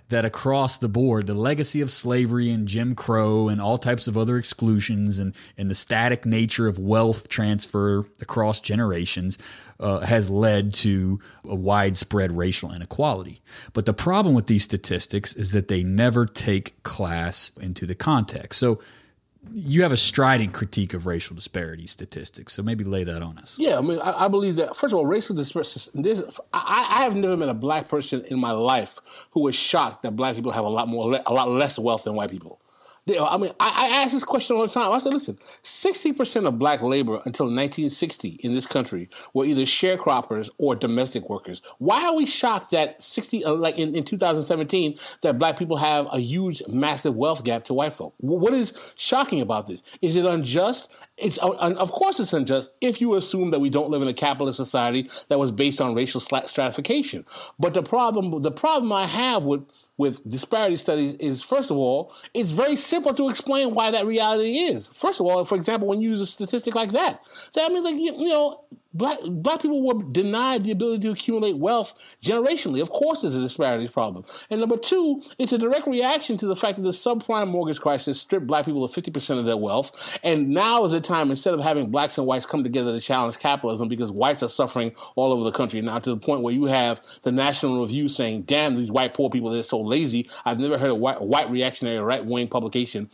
that 0.09 0.25
across 0.25 0.77
the 0.77 0.89
board, 0.89 1.27
the 1.27 1.35
legacy 1.35 1.81
of 1.81 1.91
slavery 1.91 2.49
and 2.49 2.67
Jim 2.67 2.95
Crow 2.95 3.47
and 3.47 3.61
all 3.61 3.77
types 3.77 4.07
of 4.07 4.17
other 4.17 4.37
exclusions 4.37 5.19
and, 5.19 5.35
and 5.57 5.69
the 5.69 5.75
static 5.75 6.25
nature 6.25 6.67
of 6.67 6.79
wealth 6.79 7.29
transfer 7.29 8.05
across 8.19 8.59
generations 8.59 9.37
uh, 9.79 9.99
has 9.99 10.29
led 10.29 10.73
to 10.73 11.19
a 11.47 11.55
widespread 11.55 12.35
racial 12.35 12.73
inequality. 12.73 13.39
But 13.73 13.85
the 13.85 13.93
problem 13.93 14.33
with 14.33 14.47
these 14.47 14.63
statistics 14.63 15.35
is 15.35 15.51
that 15.51 15.67
they 15.67 15.83
never 15.83 16.25
take 16.25 16.81
class 16.83 17.55
into 17.57 17.85
the 17.85 17.95
context. 17.95 18.59
So 18.59 18.79
you 19.51 19.83
have 19.83 19.91
a 19.91 19.97
strident 19.97 20.53
critique 20.53 20.93
of 20.93 21.05
racial 21.05 21.35
disparity 21.35 21.87
statistics. 21.87 22.53
So 22.53 22.61
maybe 22.61 22.83
lay 22.83 23.03
that 23.03 23.21
on 23.21 23.37
us. 23.37 23.57
Yeah, 23.57 23.77
I 23.77 23.81
mean, 23.81 23.99
I, 23.99 24.25
I 24.25 24.27
believe 24.27 24.57
that 24.57 24.75
first 24.75 24.93
of 24.93 24.97
all, 24.97 25.05
racial 25.05 25.35
disparities. 25.35 25.89
This, 25.93 26.23
I, 26.53 26.87
I 26.89 27.03
have 27.03 27.15
never 27.15 27.37
met 27.37 27.49
a 27.49 27.53
black 27.53 27.87
person 27.87 28.23
in 28.29 28.39
my 28.39 28.51
life 28.51 28.99
who 29.31 29.43
was 29.43 29.55
shocked 29.55 30.03
that 30.03 30.15
black 30.15 30.35
people 30.35 30.51
have 30.51 30.65
a 30.65 30.69
lot 30.69 30.87
more, 30.87 31.15
a 31.25 31.33
lot 31.33 31.49
less 31.49 31.79
wealth 31.79 32.03
than 32.03 32.15
white 32.15 32.31
people. 32.31 32.59
I 33.17 33.37
mean, 33.37 33.51
I, 33.59 33.89
I 33.91 34.03
ask 34.03 34.13
this 34.13 34.23
question 34.23 34.55
all 34.55 34.63
the 34.63 34.67
time. 34.67 34.91
I 34.91 34.99
said, 34.99 35.13
listen, 35.13 35.37
sixty 35.63 36.13
percent 36.13 36.45
of 36.45 36.59
black 36.59 36.81
labor 36.81 37.21
until 37.25 37.45
1960 37.45 38.39
in 38.43 38.53
this 38.53 38.67
country 38.67 39.09
were 39.33 39.45
either 39.45 39.63
sharecroppers 39.63 40.49
or 40.59 40.75
domestic 40.75 41.29
workers. 41.29 41.61
Why 41.77 42.05
are 42.05 42.15
we 42.15 42.25
shocked 42.25 42.71
that 42.71 43.01
60, 43.01 43.45
uh, 43.45 43.53
like 43.53 43.77
in, 43.77 43.95
in 43.95 44.03
2017, 44.03 44.95
that 45.21 45.37
black 45.37 45.57
people 45.57 45.77
have 45.77 46.07
a 46.11 46.19
huge, 46.19 46.61
massive 46.67 47.15
wealth 47.15 47.43
gap 47.43 47.65
to 47.65 47.73
white 47.73 47.93
folk? 47.93 48.13
What 48.19 48.53
is 48.53 48.73
shocking 48.95 49.41
about 49.41 49.67
this? 49.67 49.89
Is 50.01 50.15
it 50.15 50.25
unjust? 50.25 50.95
It's 51.17 51.39
uh, 51.39 51.49
of 51.49 51.91
course 51.91 52.19
it's 52.19 52.33
unjust 52.33 52.71
if 52.81 53.01
you 53.01 53.15
assume 53.15 53.49
that 53.51 53.59
we 53.59 53.69
don't 53.69 53.89
live 53.89 54.01
in 54.01 54.07
a 54.07 54.13
capitalist 54.13 54.57
society 54.57 55.09
that 55.27 55.39
was 55.39 55.51
based 55.51 55.81
on 55.81 55.95
racial 55.95 56.21
stratification. 56.21 57.25
But 57.57 57.73
the 57.73 57.83
problem, 57.83 58.41
the 58.41 58.51
problem 58.51 58.91
I 58.93 59.05
have 59.05 59.45
with 59.45 59.65
with 59.99 60.23
disparity 60.31 60.77
studies 60.77 61.13
is 61.15 61.43
first 61.43 61.69
of 61.69 61.77
all, 61.77 62.15
it's 62.33 62.51
very 62.51 62.77
simple 62.77 63.13
to 63.13 63.29
explain 63.29 63.75
why 63.75 63.91
that 63.91 64.05
reality 64.05 64.53
is. 64.53 64.87
First 64.87 65.19
of 65.19 65.25
all, 65.25 65.43
for 65.43 65.55
example, 65.55 65.89
when 65.89 65.99
you 66.01 66.09
use 66.09 66.21
a 66.21 66.25
statistic 66.25 66.73
like 66.73 66.91
that, 66.91 67.27
that 67.53 67.65
I 67.65 67.67
mean, 67.67 67.83
like 67.83 67.95
you, 67.95 68.15
you 68.17 68.29
know, 68.29 68.63
Black, 68.91 69.19
black 69.23 69.61
people 69.61 69.85
were 69.85 70.01
denied 70.11 70.63
the 70.63 70.71
ability 70.71 71.01
to 71.01 71.11
accumulate 71.11 71.55
wealth 71.57 71.99
generationally. 72.23 72.81
Of 72.81 72.89
course, 72.89 73.21
there's 73.21 73.35
a 73.35 73.41
disparity 73.41 73.87
problem. 73.87 74.25
And 74.49 74.59
number 74.59 74.77
two, 74.77 75.21
it's 75.37 75.53
a 75.53 75.59
direct 75.59 75.85
reaction 75.85 76.37
to 76.37 76.47
the 76.47 76.55
fact 76.55 76.77
that 76.77 76.81
the 76.81 76.89
subprime 76.89 77.49
mortgage 77.49 77.79
crisis 77.79 78.19
stripped 78.19 78.47
black 78.47 78.65
people 78.65 78.83
of 78.83 78.89
50% 78.89 79.37
of 79.37 79.45
their 79.45 79.57
wealth. 79.57 80.17
And 80.23 80.49
now 80.49 80.83
is 80.85 80.93
the 80.93 80.99
time, 80.99 81.29
instead 81.29 81.53
of 81.53 81.59
having 81.59 81.91
blacks 81.91 82.17
and 82.17 82.25
whites 82.25 82.47
come 82.47 82.63
together 82.63 82.91
to 82.91 82.99
challenge 82.99 83.37
capitalism, 83.37 83.89
because 83.89 84.11
whites 84.11 84.41
are 84.41 84.47
suffering 84.47 84.91
all 85.15 85.31
over 85.31 85.43
the 85.43 85.51
country 85.51 85.81
now 85.81 85.99
to 85.99 86.15
the 86.15 86.19
point 86.19 86.41
where 86.41 86.53
you 86.53 86.65
have 86.65 86.99
the 87.21 87.31
National 87.31 87.81
Review 87.81 88.07
saying, 88.07 88.43
damn, 88.43 88.75
these 88.75 88.91
white 88.91 89.13
poor 89.13 89.29
people, 89.29 89.51
they're 89.51 89.61
so 89.61 89.79
lazy. 89.79 90.27
I've 90.45 90.59
never 90.59 90.79
heard 90.79 90.89
a 90.89 90.95
white, 90.95 91.21
white 91.21 91.51
reactionary 91.51 92.03
right 92.03 92.25
wing 92.25 92.47
publication 92.47 93.09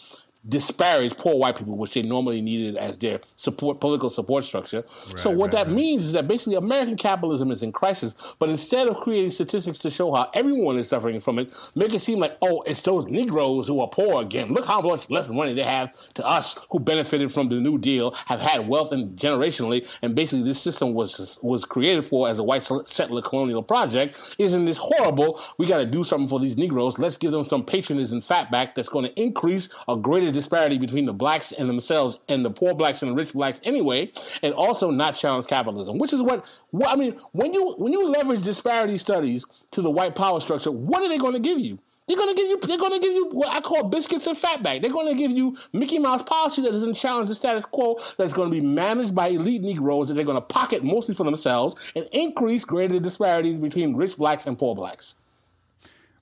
disparage 0.47 1.17
poor 1.17 1.35
white 1.35 1.57
people, 1.57 1.77
which 1.77 1.93
they 1.93 2.01
normally 2.01 2.41
needed 2.41 2.77
as 2.77 2.97
their 2.97 3.19
support 3.35 3.79
political 3.79 4.09
support 4.09 4.43
structure. 4.43 4.83
Right, 5.07 5.19
so 5.19 5.29
what 5.29 5.45
right, 5.45 5.51
that 5.53 5.67
right. 5.67 5.75
means 5.75 6.05
is 6.05 6.11
that 6.13 6.27
basically 6.27 6.55
American 6.55 6.97
capitalism 6.97 7.51
is 7.51 7.63
in 7.63 7.71
crisis. 7.71 8.15
But 8.39 8.49
instead 8.49 8.87
of 8.87 8.97
creating 8.97 9.31
statistics 9.31 9.79
to 9.79 9.89
show 9.89 10.13
how 10.13 10.29
everyone 10.33 10.77
is 10.77 10.89
suffering 10.89 11.19
from 11.19 11.39
it, 11.39 11.55
make 11.75 11.93
it 11.93 11.99
seem 11.99 12.19
like 12.19 12.33
oh, 12.41 12.61
it's 12.65 12.81
those 12.81 13.07
Negroes 13.07 13.67
who 13.67 13.79
are 13.79 13.87
poor 13.87 14.21
again. 14.21 14.53
Look 14.53 14.65
how 14.65 14.81
much 14.81 15.09
less 15.09 15.29
money 15.29 15.53
they 15.53 15.63
have 15.63 15.89
to 16.15 16.25
us 16.25 16.65
who 16.69 16.79
benefited 16.79 17.31
from 17.31 17.49
the 17.49 17.55
New 17.55 17.77
Deal, 17.77 18.11
have 18.27 18.39
had 18.39 18.67
wealth 18.67 18.91
and 18.91 19.11
generationally, 19.17 19.87
and 20.01 20.15
basically 20.15 20.45
this 20.45 20.61
system 20.61 20.93
was 20.93 21.39
was 21.43 21.65
created 21.65 22.03
for 22.03 22.29
as 22.29 22.39
a 22.39 22.43
white 22.43 22.63
settler 22.63 23.21
colonial 23.21 23.63
project. 23.63 24.35
Isn't 24.37 24.65
this 24.65 24.77
horrible? 24.77 25.41
We 25.57 25.67
got 25.67 25.77
to 25.77 25.85
do 25.85 26.03
something 26.03 26.27
for 26.27 26.39
these 26.39 26.57
Negroes. 26.57 26.99
Let's 26.99 27.17
give 27.17 27.31
them 27.31 27.43
some 27.43 27.63
patronage 27.63 28.11
and 28.11 28.21
fatback 28.21 28.75
that's 28.75 28.89
going 28.89 29.05
to 29.05 29.21
increase 29.21 29.69
a 29.87 29.95
greater 29.95 30.31
disparity 30.35 30.77
between 30.77 31.05
the 31.05 31.13
blacks 31.13 31.51
and 31.51 31.67
themselves 31.67 32.17
and 32.29 32.45
the 32.45 32.51
poor 32.51 32.75
blacks 32.75 33.01
and 33.01 33.11
the 33.11 33.15
rich 33.15 33.33
blacks 33.33 33.59
anyway, 33.63 34.11
and 34.43 34.53
also 34.53 34.91
not 34.91 35.15
challenge 35.15 35.47
capitalism, 35.47 35.97
which 35.97 36.13
is 36.13 36.21
what, 36.21 36.45
what 36.69 36.93
I 36.93 36.95
mean. 36.95 37.17
When 37.33 37.53
you 37.53 37.73
when 37.77 37.91
you 37.91 38.07
leverage 38.07 38.43
disparity 38.43 38.97
studies 38.99 39.45
to 39.71 39.81
the 39.81 39.89
white 39.89 40.13
power 40.13 40.39
structure, 40.39 40.71
what 40.71 41.01
are 41.01 41.09
they 41.09 41.17
going 41.17 41.33
to 41.33 41.39
give 41.39 41.59
you? 41.59 41.79
They're 42.07 42.17
gonna 42.17 42.35
give 42.35 42.47
you. 42.47 42.59
They're 42.59 42.77
gonna 42.77 42.99
give 42.99 43.13
you 43.13 43.29
what 43.29 43.49
I 43.49 43.61
call 43.61 43.89
biscuits 43.89 44.27
and 44.27 44.37
fatback. 44.37 44.81
They're 44.81 44.91
gonna 44.91 45.15
give 45.15 45.31
you 45.31 45.57
Mickey 45.73 45.97
Mouse 45.97 46.21
policy 46.21 46.61
that 46.61 46.71
doesn't 46.71 46.93
challenge 46.93 47.29
the 47.29 47.35
status 47.35 47.65
quo. 47.65 47.97
That's 48.17 48.33
gonna 48.33 48.51
be 48.51 48.61
managed 48.61 49.15
by 49.15 49.29
elite 49.29 49.63
Negroes 49.63 50.09
that 50.09 50.13
they're 50.13 50.25
gonna 50.25 50.41
pocket 50.41 50.83
mostly 50.83 51.15
for 51.15 51.23
themselves 51.23 51.83
and 51.95 52.07
increase 52.11 52.63
greater 52.63 52.99
disparities 52.99 53.57
between 53.57 53.97
rich 53.97 54.17
blacks 54.17 54.45
and 54.45 54.57
poor 54.57 54.75
blacks. 54.75 55.19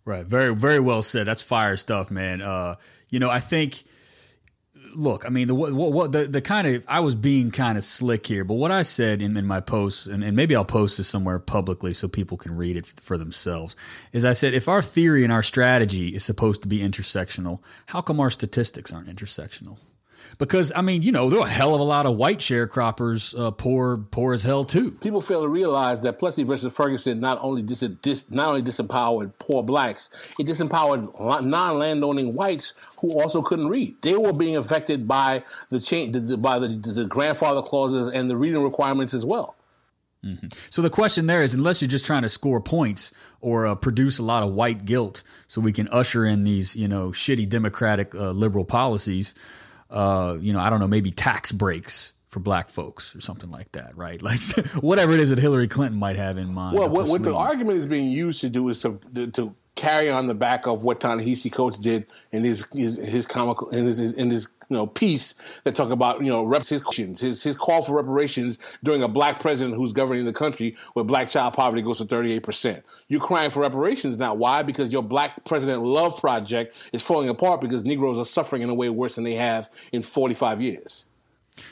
Right. 0.05 0.26
Very. 0.26 0.55
Very 0.55 0.80
well 0.80 1.01
said. 1.01 1.28
That's 1.28 1.41
fire 1.41 1.76
stuff, 1.76 2.09
man. 2.09 2.41
Uh, 2.41 2.76
you 3.09 3.20
know, 3.20 3.30
I 3.30 3.39
think 3.39 3.84
look, 4.96 5.26
I 5.26 5.30
mean, 5.30 5.48
the 5.48 5.56
what, 5.56 5.74
what 5.74 6.12
the 6.12 6.26
the 6.26 6.41
kind 6.41 6.68
of 6.68 6.86
I 6.88 7.00
was 7.00 7.16
being 7.16 7.52
kind 7.52 7.78
of 7.78 7.84
slick 7.84 8.26
here, 8.26 8.44
but 8.44 8.56
what 8.56 8.72
I 8.72 8.82
said 8.82 9.22
in, 9.22 9.36
in 9.38 9.46
my 9.46 9.60
post, 9.60 10.08
and, 10.08 10.24
and 10.24 10.36
maybe 10.36 10.56
I'll 10.56 10.66
post 10.66 10.98
this 10.98 11.08
somewhere 11.08 11.39
publicly 11.39 11.94
so 11.94 12.08
people 12.08 12.38
can 12.38 12.56
read 12.56 12.76
it 12.76 12.86
for 12.86 13.18
themselves, 13.18 13.76
is 14.12 14.26
I 14.26 14.34
said 14.34 14.54
if 14.54 14.68
our 14.68 14.82
theory 14.82 15.24
and 15.24 15.34
our 15.34 15.44
strategy 15.44 16.10
is 16.10 16.24
supposed 16.24 16.62
to 16.64 16.68
be 16.68 16.80
intersectional, 16.80 17.60
how 17.88 18.02
come 18.02 18.20
our 18.20 18.30
statistics 18.30 18.91
aren't 18.91 19.08
intersectional? 19.08 19.78
Because 20.38 20.72
I 20.76 20.82
mean, 20.82 21.02
you 21.02 21.12
know, 21.12 21.30
there 21.30 21.40
are 21.40 21.48
a 21.48 21.50
hell 21.50 21.74
of 21.76 21.82
a 21.82 21.84
lot 21.84 22.06
of 22.06 22.18
white 22.18 22.40
sharecroppers 22.40 23.38
uh, 23.40 23.52
poor, 23.52 23.98
poor 23.98 24.34
as 24.34 24.44
hell 24.44 24.66
too. 24.66 24.92
People 25.02 25.22
fail 25.22 25.42
to 25.42 25.48
realize 25.48 26.02
that 26.04 26.20
Plessy 26.20 26.44
versus 26.44 26.76
Ferguson 26.76 27.20
not 27.20 27.40
only 27.42 27.64
dis, 27.64 27.80
dis, 27.80 28.32
not 28.32 28.50
only 28.50 28.62
disempowered 28.62 29.38
poor 29.40 29.64
blacks, 29.64 30.32
it 30.40 30.48
disempowered 30.48 31.46
non-landowning 31.46 32.36
whites 32.36 32.98
who 33.02 33.20
also 33.22 33.42
couldn't 33.42 33.68
read. 33.68 33.96
They 34.02 34.16
were 34.16 34.38
being 34.38 34.58
affected 34.58 35.08
by 35.08 35.44
the 35.70 35.80
change, 35.80 36.16
by 36.42 36.60
the, 36.60 36.68
the 36.68 37.06
grandfather 37.06 37.62
clauses 37.62 38.14
and 38.14 38.30
the 38.30 38.38
reading 38.38 38.64
requirements 38.64 39.14
as 39.14 39.26
well. 39.26 39.56
Mm-hmm. 40.24 40.48
So 40.70 40.82
the 40.82 40.90
question 40.90 41.28
there 41.28 41.44
is, 41.44 41.54
unless 41.54 41.82
you're 41.82 41.90
just 41.90 42.06
trying 42.06 42.22
to 42.22 42.30
score 42.30 42.62
points 42.62 43.14
or 43.42 43.68
uh, 43.68 43.76
produce 43.76 44.20
a 44.20 44.24
lot 44.24 44.42
of 44.42 44.54
white 44.54 44.86
guilt, 44.86 45.22
so 45.48 45.60
we 45.60 45.74
can 45.74 45.90
usher 45.90 46.26
in 46.26 46.46
these, 46.46 46.78
you 46.78 46.88
know, 46.88 47.10
shitty 47.10 47.50
democratic 47.50 48.16
uh, 48.16 48.32
liberal 48.32 48.64
policies, 48.64 49.36
uh, 49.94 50.38
you 50.41 50.52
know, 50.52 50.60
I 50.60 50.70
don't 50.70 50.80
know, 50.80 50.88
maybe 50.88 51.12
tax 51.12 51.52
breaks 51.52 52.14
for 52.28 52.39
black 52.39 52.68
folks 52.68 53.16
or 53.16 53.22
something 53.22 53.52
like 53.52 53.72
that, 53.74 53.96
right? 53.96 54.22
Like 54.24 54.41
whatever 54.82 55.14
it 55.14 55.20
is 55.20 55.30
that 55.30 55.38
Hillary 55.39 55.68
Clinton 55.68 56.00
might 56.00 56.16
have 56.16 56.38
in 56.38 56.54
mind. 56.54 56.78
Well, 56.78 56.89
what, 56.89 57.08
what 57.08 57.22
the 57.24 57.36
argument 57.36 57.78
is 57.78 57.86
being 57.86 58.10
used 58.10 58.41
to 58.41 58.50
do 58.50 58.68
is 58.70 58.82
to, 58.82 59.00
to 59.34 59.56
carry 59.84 60.10
on 60.10 60.28
the 60.28 60.34
back 60.34 60.66
of 60.66 60.86
what 60.86 61.02
Ta-Nehisi 61.02 61.52
Coates 61.52 61.78
did 61.78 62.06
in 62.32 62.44
his 62.44 62.66
his, 62.74 62.98
his 62.98 63.26
comical 63.26 63.70
in 63.70 63.86
his 63.86 64.00
in 64.00 64.32
his 64.32 64.48
you 64.70 64.78
know 64.78 64.88
piece 64.88 65.36
that 65.66 65.76
talk 65.76 65.90
about 65.90 66.22
you 66.22 66.30
know 66.30 66.44
reparations, 66.44 67.20
his 67.20 67.44
his 67.44 67.56
call 67.56 67.84
for 67.84 67.94
reparations 67.94 68.60
during 68.84 69.04
a 69.04 69.08
black 69.10 69.42
president 69.42 69.76
who's 69.76 69.92
governing 69.92 70.26
the 70.26 70.34
country 70.34 70.76
where 70.94 71.04
black 71.04 71.28
child 71.30 71.54
poverty 71.54 71.82
goes 71.82 71.98
to 71.98 72.06
38 72.06 72.44
percent. 72.44 72.86
You're 73.10 73.20
crying 73.20 73.50
for 73.50 73.62
reparations 73.62 74.18
now. 74.18 74.34
Why? 74.34 74.64
Because 74.64 74.94
your 74.94 75.04
black 75.04 75.44
president 75.44 75.84
love 75.84 76.20
project 76.20 76.76
is 76.94 77.04
falling 77.04 77.28
apart 77.28 77.60
because 77.60 77.84
Negroes 77.84 78.18
are 78.18 78.26
suffering 78.26 78.62
in 78.62 78.70
a 78.70 78.74
way 78.74 78.90
worse 78.90 79.16
than 79.16 79.26
they 79.26 79.36
have 79.36 79.70
in 79.92 80.02
45 80.02 80.62
years. 80.62 81.04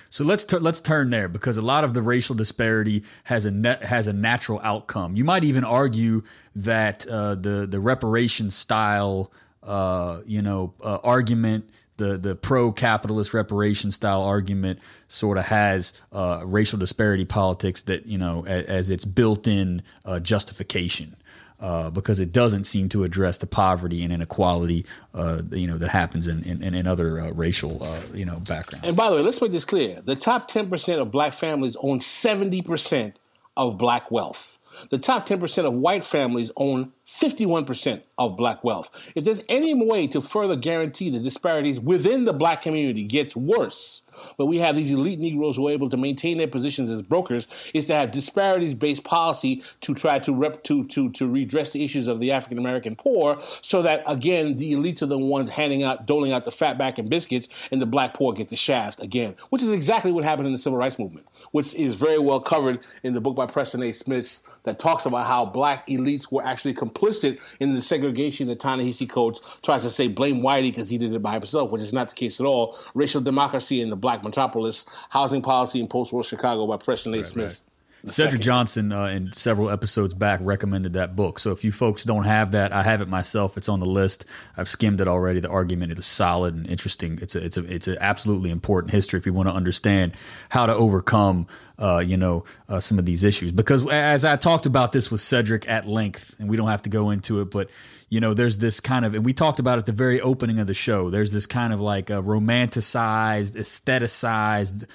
So 0.10 0.24
let's 0.24 0.44
t- 0.44 0.58
let's 0.58 0.80
turn 0.80 1.10
there 1.10 1.28
because 1.28 1.58
a 1.58 1.62
lot 1.62 1.84
of 1.84 1.94
the 1.94 2.02
racial 2.02 2.36
disparity 2.36 3.04
has 3.26 3.46
a 3.46 3.78
has 3.82 4.08
a 4.08 4.14
natural 4.14 4.60
outcome. 4.64 5.16
You 5.16 5.24
might 5.24 5.44
even 5.44 5.64
argue 5.64 6.24
that 6.56 7.08
uh, 7.08 7.36
the 7.36 7.66
the 7.66 7.80
reparation 7.80 8.50
style, 8.50 9.32
uh, 9.64 10.22
you 10.26 10.42
know, 10.42 10.74
uh, 10.84 11.00
argument, 11.04 11.70
the 11.98 12.18
the 12.18 12.36
pro 12.36 12.72
capitalist 12.72 13.34
reparation 13.34 13.92
style 13.92 14.24
argument, 14.24 14.80
sort 15.08 15.38
of 15.38 15.46
has 15.46 15.94
uh, 16.12 16.42
racial 16.46 16.78
disparity 16.78 17.26
politics 17.26 17.84
that 17.84 18.06
you 18.06 18.18
know 18.18 18.46
as, 18.46 18.66
as 18.66 18.90
its 18.90 19.06
built 19.06 19.48
in 19.48 19.82
uh, 20.06 20.20
justification 20.20 21.16
uh, 21.62 21.90
because 21.90 22.20
it 22.20 22.32
doesn't 22.32 22.66
seem 22.66 22.90
to 22.90 23.04
address 23.04 23.38
the 23.38 23.48
poverty 23.48 24.04
and 24.04 24.12
inequality, 24.12 24.86
uh, 25.14 25.42
you 25.52 25.68
know, 25.68 25.78
that 25.78 25.90
happens 25.90 26.28
in 26.28 26.44
in, 26.44 26.74
in 26.74 26.88
other 26.88 27.20
uh, 27.20 27.32
racial, 27.32 27.84
uh, 27.84 28.02
you 28.14 28.26
know, 28.26 28.40
backgrounds. 28.40 28.88
And 28.88 28.98
by 28.98 29.10
the 29.10 29.18
way, 29.18 29.22
let's 29.22 29.42
make 29.42 29.52
this 29.52 29.66
clear: 29.66 30.02
the 30.02 30.16
top 30.16 30.48
ten 30.48 30.70
percent 30.70 31.00
of 31.00 31.12
black 31.12 31.34
families 31.34 31.78
own 31.82 32.00
seventy 32.00 32.62
percent 32.62 33.20
of 33.56 33.78
black 33.78 34.10
wealth. 34.12 34.58
The 34.90 34.98
top 34.98 35.26
ten 35.26 35.40
percent 35.40 35.68
of 35.68 35.74
white 35.74 36.04
families 36.04 36.52
own 36.58 36.92
51% 37.20 38.02
of 38.18 38.38
black 38.38 38.64
wealth. 38.64 38.90
If 39.16 39.26
there's 39.26 39.44
any 39.50 39.74
way 39.74 40.08
to 40.08 40.22
further 40.22 40.56
guarantee 40.56 41.10
the 41.10 41.20
disparities 41.20 41.80
within 41.80 42.24
the 42.24 42.34
black 42.34 42.62
community 42.62 43.04
gets 43.04 43.36
worse, 43.36 44.02
but 44.38 44.46
we 44.46 44.58
have 44.58 44.76
these 44.76 44.92
elite 44.92 45.20
Negroes 45.20 45.56
who 45.56 45.68
are 45.68 45.72
able 45.72 45.90
to 45.90 45.98
maintain 45.98 46.38
their 46.38 46.48
positions 46.48 46.90
as 46.90 47.02
brokers, 47.02 47.48
is 47.74 47.88
to 47.88 47.94
have 47.94 48.12
disparities 48.12 48.74
based 48.74 49.04
policy 49.04 49.64
to 49.82 49.94
try 49.94 50.20
to 50.20 50.34
rep 50.34 50.64
to 50.64 50.86
to 50.88 51.10
to 51.12 51.28
redress 51.28 51.72
the 51.72 51.84
issues 51.84 52.08
of 52.08 52.20
the 52.20 52.32
African 52.32 52.58
American 52.58 52.96
poor, 52.96 53.40
so 53.62 53.82
that 53.82 54.04
again 54.08 54.56
the 54.56 54.74
elites 54.74 55.02
are 55.02 55.08
the 55.08 55.18
ones 55.18 55.50
handing 55.50 55.84
out, 55.84 56.06
doling 56.06 56.32
out 56.32 56.46
the 56.46 56.52
fatback 56.52 56.98
and 56.98 57.10
biscuits, 57.10 57.48
and 57.72 57.82
the 57.82 57.86
black 57.86 58.14
poor 58.14 58.34
get 58.34 58.50
the 58.50 58.56
shaft 58.56 59.02
again, 59.02 59.36
which 59.50 59.62
is 59.62 59.72
exactly 59.72 60.12
what 60.12 60.24
happened 60.24 60.48
in 60.48 60.54
the 60.54 60.60
civil 60.60 60.78
rights 60.78 61.00
movement, 61.00 61.26
which 61.52 61.74
is 61.76 61.96
very 61.96 62.20
well 62.20 62.40
covered 62.40 62.86
in 63.04 63.14
the 63.14 63.22
book 63.22 63.36
by 63.36 63.46
Preston 63.46 63.84
A. 63.84 63.92
Smith 63.92 64.44
that 64.64 64.80
talks 64.80 65.06
about 65.06 65.26
how 65.26 65.46
black 65.46 65.88
elites 65.88 66.32
were 66.32 66.44
actually 66.46 66.74
complicit 67.02 67.40
in 67.60 67.74
the 67.74 67.82
segregation 67.82 68.48
that 68.48 68.60
Ta-Nehisi 68.60 69.10
Coates 69.10 69.60
tries 69.62 69.84
to 69.84 69.90
say 69.90 70.08
blame 70.08 70.42
Whitey 70.42 70.72
because 70.72 70.90
he 70.90 70.98
did 70.98 71.14
it 71.14 71.22
by 71.22 71.34
himself, 71.34 71.72
which 71.72 71.82
is 71.82 71.94
not 71.94 72.10
the 72.10 72.16
case 72.16 72.40
at 72.40 72.46
all. 72.46 72.78
Racial 72.94 73.22
democracy 73.22 73.82
in 73.82 73.90
the 73.90 73.96
black 73.96 74.24
metropolis, 74.24 74.86
housing 75.10 75.42
policy 75.42 75.80
in 75.80 75.88
post-war 75.88 76.24
Chicago 76.24 76.68
by 76.68 76.78
Preston 76.78 77.14
A. 77.14 77.18
Right, 77.18 77.26
Smith. 77.26 77.46
Right. 77.46 77.71
Cedric 78.06 78.32
second. 78.32 78.42
Johnson, 78.42 78.92
uh, 78.92 79.06
in 79.06 79.32
several 79.32 79.70
episodes 79.70 80.14
back, 80.14 80.40
recommended 80.44 80.94
that 80.94 81.16
book. 81.16 81.40
So 81.40 81.52
if 81.52 81.64
you 81.64 81.72
folks 81.72 82.04
don't 82.04 82.24
have 82.24 82.52
that, 82.54 82.74
I 82.74 82.82
have 82.82 83.02
it 83.02 83.10
myself. 83.10 83.58
It's 83.58 83.70
on 83.70 83.80
the 83.80 83.86
list. 83.86 84.26
I've 84.58 84.68
skimmed 84.68 85.02
it 85.02 85.08
already. 85.08 85.40
The 85.40 85.50
argument 85.50 85.98
is 85.98 86.06
solid 86.06 86.56
and 86.56 86.68
interesting. 86.68 87.20
It's 87.22 87.36
a, 87.36 87.44
it's 87.44 87.58
a, 87.58 87.74
it's 87.74 87.88
an 87.88 87.98
absolutely 88.00 88.50
important 88.50 88.92
history 88.92 89.20
if 89.20 89.26
you 89.26 89.34
want 89.34 89.50
to 89.50 89.54
understand 89.54 90.14
how 90.50 90.66
to 90.66 90.74
overcome, 90.74 91.48
uh, 91.78 92.00
you 92.00 92.18
know, 92.18 92.44
uh, 92.70 92.80
some 92.80 92.98
of 92.98 93.06
these 93.06 93.24
issues. 93.24 93.52
Because 93.52 93.88
as 93.88 94.26
I 94.26 94.36
talked 94.36 94.66
about 94.66 94.92
this 94.92 95.12
with 95.12 95.22
Cedric 95.22 95.70
at 95.70 95.88
length, 95.88 96.36
and 96.40 96.50
we 96.50 96.58
don't 96.58 96.70
have 96.70 96.82
to 96.84 96.90
go 96.90 97.12
into 97.12 97.42
it, 97.42 97.52
but 97.52 97.70
you 98.10 98.20
know, 98.20 98.34
there's 98.34 98.58
this 98.58 98.82
kind 98.82 99.06
of, 99.06 99.16
and 99.16 99.24
we 99.24 99.32
talked 99.32 99.60
about 99.60 99.78
it 99.78 99.80
at 99.80 99.86
the 99.86 99.94
very 99.94 100.20
opening 100.20 100.60
of 100.60 100.68
the 100.68 100.74
show. 100.74 101.10
There's 101.10 101.32
this 101.32 101.46
kind 101.46 101.72
of 101.72 101.80
like 101.80 102.10
a 102.10 102.22
romanticized, 102.22 103.56
aestheticized 103.56 104.86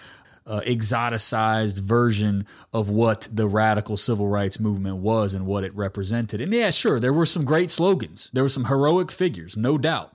uh, 0.46 0.60
exoticized 0.60 1.80
version 1.80 2.46
of 2.72 2.88
what 2.88 3.28
the 3.32 3.46
radical 3.46 3.96
civil 3.96 4.28
rights 4.28 4.60
movement 4.60 4.96
was 4.96 5.34
and 5.34 5.46
what 5.46 5.64
it 5.64 5.74
represented. 5.74 6.40
And 6.40 6.52
yeah, 6.52 6.70
sure, 6.70 7.00
there 7.00 7.12
were 7.12 7.26
some 7.26 7.44
great 7.44 7.70
slogans, 7.70 8.30
there 8.32 8.42
were 8.42 8.48
some 8.48 8.66
heroic 8.66 9.10
figures, 9.10 9.56
no 9.56 9.78
doubt. 9.78 10.12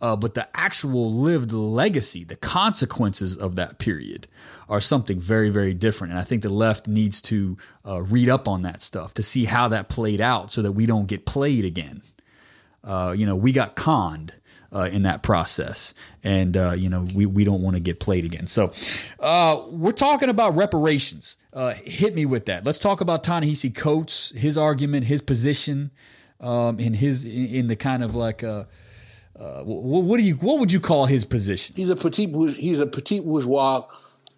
Uh, 0.00 0.14
but 0.14 0.34
the 0.34 0.46
actual 0.54 1.12
lived 1.12 1.52
legacy, 1.52 2.22
the 2.22 2.36
consequences 2.36 3.36
of 3.36 3.56
that 3.56 3.78
period 3.78 4.28
are 4.68 4.80
something 4.80 5.18
very, 5.18 5.50
very 5.50 5.74
different. 5.74 6.12
And 6.12 6.20
I 6.20 6.24
think 6.24 6.42
the 6.42 6.48
left 6.48 6.86
needs 6.86 7.20
to 7.22 7.56
uh, 7.84 8.02
read 8.02 8.28
up 8.28 8.46
on 8.46 8.62
that 8.62 8.80
stuff 8.80 9.14
to 9.14 9.22
see 9.22 9.44
how 9.44 9.68
that 9.68 9.88
played 9.88 10.20
out 10.20 10.52
so 10.52 10.62
that 10.62 10.72
we 10.72 10.86
don't 10.86 11.06
get 11.06 11.26
played 11.26 11.64
again. 11.64 12.02
Uh, 12.84 13.12
you 13.16 13.26
know, 13.26 13.34
we 13.34 13.50
got 13.50 13.74
conned 13.74 14.34
uh, 14.72 14.88
in 14.92 15.02
that 15.02 15.22
process, 15.22 15.94
and 16.22 16.56
uh, 16.56 16.72
you 16.72 16.88
know 16.88 17.04
we 17.16 17.26
we 17.26 17.44
don't 17.44 17.62
want 17.62 17.76
to 17.76 17.80
get 17.80 18.00
played 18.00 18.24
again. 18.24 18.46
So 18.46 18.72
uh, 19.20 19.62
we're 19.70 19.92
talking 19.92 20.28
about 20.28 20.56
reparations. 20.56 21.36
Uh, 21.52 21.74
hit 21.74 22.14
me 22.14 22.26
with 22.26 22.46
that. 22.46 22.64
Let's 22.64 22.78
talk 22.78 23.00
about 23.00 23.24
Ta-Nehisi 23.24 23.74
Coates, 23.74 24.30
his 24.30 24.58
argument, 24.58 25.06
his 25.06 25.22
position, 25.22 25.90
um, 26.40 26.78
in 26.78 26.94
his 26.94 27.24
in, 27.24 27.46
in 27.46 27.66
the 27.66 27.76
kind 27.76 28.02
of 28.02 28.14
like. 28.14 28.42
Uh, 28.42 28.64
uh, 29.38 29.62
what, 29.62 30.02
what 30.02 30.16
do 30.16 30.24
you 30.24 30.34
what 30.34 30.58
would 30.58 30.72
you 30.72 30.80
call 30.80 31.06
his 31.06 31.24
position? 31.24 31.74
He's 31.76 31.90
a 31.90 31.94
he's 31.94 32.80
a 32.80 32.86
petite 32.86 33.24
bourgeois, 33.24 33.86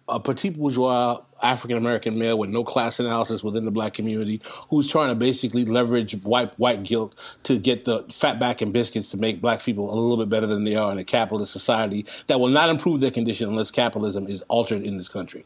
a 0.07 0.19
petite 0.19 0.55
bourgeois 0.55 1.21
African 1.41 1.77
American 1.77 2.17
male 2.17 2.37
with 2.37 2.49
no 2.49 2.63
class 2.63 2.99
analysis 2.99 3.43
within 3.43 3.65
the 3.65 3.71
black 3.71 3.93
community, 3.93 4.41
who's 4.69 4.89
trying 4.89 5.13
to 5.13 5.19
basically 5.19 5.65
leverage 5.65 6.13
white 6.23 6.57
white 6.59 6.83
guilt 6.83 7.13
to 7.43 7.59
get 7.59 7.85
the 7.85 8.03
fat 8.11 8.39
back 8.39 8.61
and 8.61 8.73
biscuits 8.73 9.11
to 9.11 9.17
make 9.17 9.41
black 9.41 9.63
people 9.63 9.91
a 9.91 9.95
little 9.95 10.17
bit 10.17 10.29
better 10.29 10.47
than 10.47 10.63
they 10.63 10.75
are 10.75 10.91
in 10.91 10.97
a 10.97 11.03
capitalist 11.03 11.51
society 11.51 12.05
that 12.27 12.39
will 12.39 12.49
not 12.49 12.69
improve 12.69 12.99
their 12.99 13.11
condition 13.11 13.49
unless 13.49 13.71
capitalism 13.71 14.27
is 14.27 14.41
altered 14.43 14.83
in 14.83 14.97
this 14.97 15.09
country. 15.09 15.41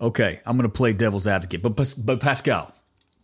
Okay, 0.00 0.40
I'm 0.46 0.56
going 0.56 0.68
to 0.68 0.76
play 0.76 0.92
devil's 0.92 1.26
advocate, 1.26 1.62
but 1.62 1.94
but 2.04 2.20
Pascal, 2.20 2.74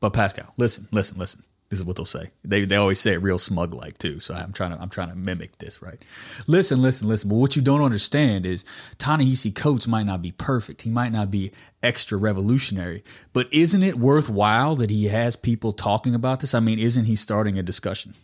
but 0.01 0.11
Pascal, 0.13 0.53
listen, 0.57 0.87
listen, 0.93 1.19
listen. 1.19 1.43
This 1.71 1.81
is 1.81 1.85
what 1.85 1.97
they'll 1.97 2.07
say. 2.07 2.31
They 2.45 2.65
they 2.65 2.77
always 2.77 2.99
say 2.99 3.13
it 3.13 3.23
real 3.23 3.39
smug 3.39 3.75
like 3.75 3.99
too. 3.99 4.21
So 4.21 4.33
I'm 4.35 4.53
trying 4.55 4.71
to 4.75 4.81
I'm 4.81 4.89
trying 4.89 5.11
to 5.11 5.17
mimic 5.17 5.59
this, 5.59 5.83
right? 5.83 6.03
Listen, 6.47 6.81
listen, 6.81 7.09
listen. 7.09 7.29
But 7.29 7.37
what 7.37 7.57
you 7.57 7.63
don't 7.63 7.83
understand 7.83 8.47
is 8.47 8.65
Ta-Nehisi 8.97 9.55
Coates 9.55 9.87
might 9.87 10.07
not 10.07 10.23
be 10.23 10.33
perfect. 10.33 10.83
He 10.83 10.91
might 10.91 11.13
not 11.13 11.31
be 11.31 11.53
extra 11.83 12.17
revolutionary, 12.17 13.03
but 13.35 13.53
isn't 13.53 13.83
it 13.83 13.97
worthwhile 13.99 14.77
that 14.77 14.89
he 14.89 15.09
has 15.09 15.37
people 15.37 15.75
talking 15.75 16.15
about 16.15 16.41
this? 16.41 16.55
I 16.55 16.61
mean, 16.61 16.79
isn't 16.79 17.05
he 17.05 17.15
starting 17.17 17.59
a 17.59 17.63
discussion? 17.63 18.15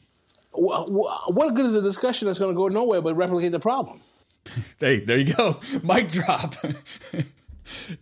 Wh- 0.55 0.87
wh- 0.87 1.29
What 1.31 1.55
good 1.55 1.67
is 1.67 1.75
a 1.75 1.83
discussion 1.83 2.27
that's 2.27 2.39
going 2.39 2.55
to 2.55 2.57
go 2.57 2.69
nowhere 2.69 3.03
but 3.03 3.15
replicate 3.15 3.53
the 3.53 3.61
problem? 3.61 4.01
Hey, 4.81 5.01
there 5.01 5.17
you 5.19 5.33
go. 5.35 5.59
Mic 5.83 6.09
drop. 6.09 6.55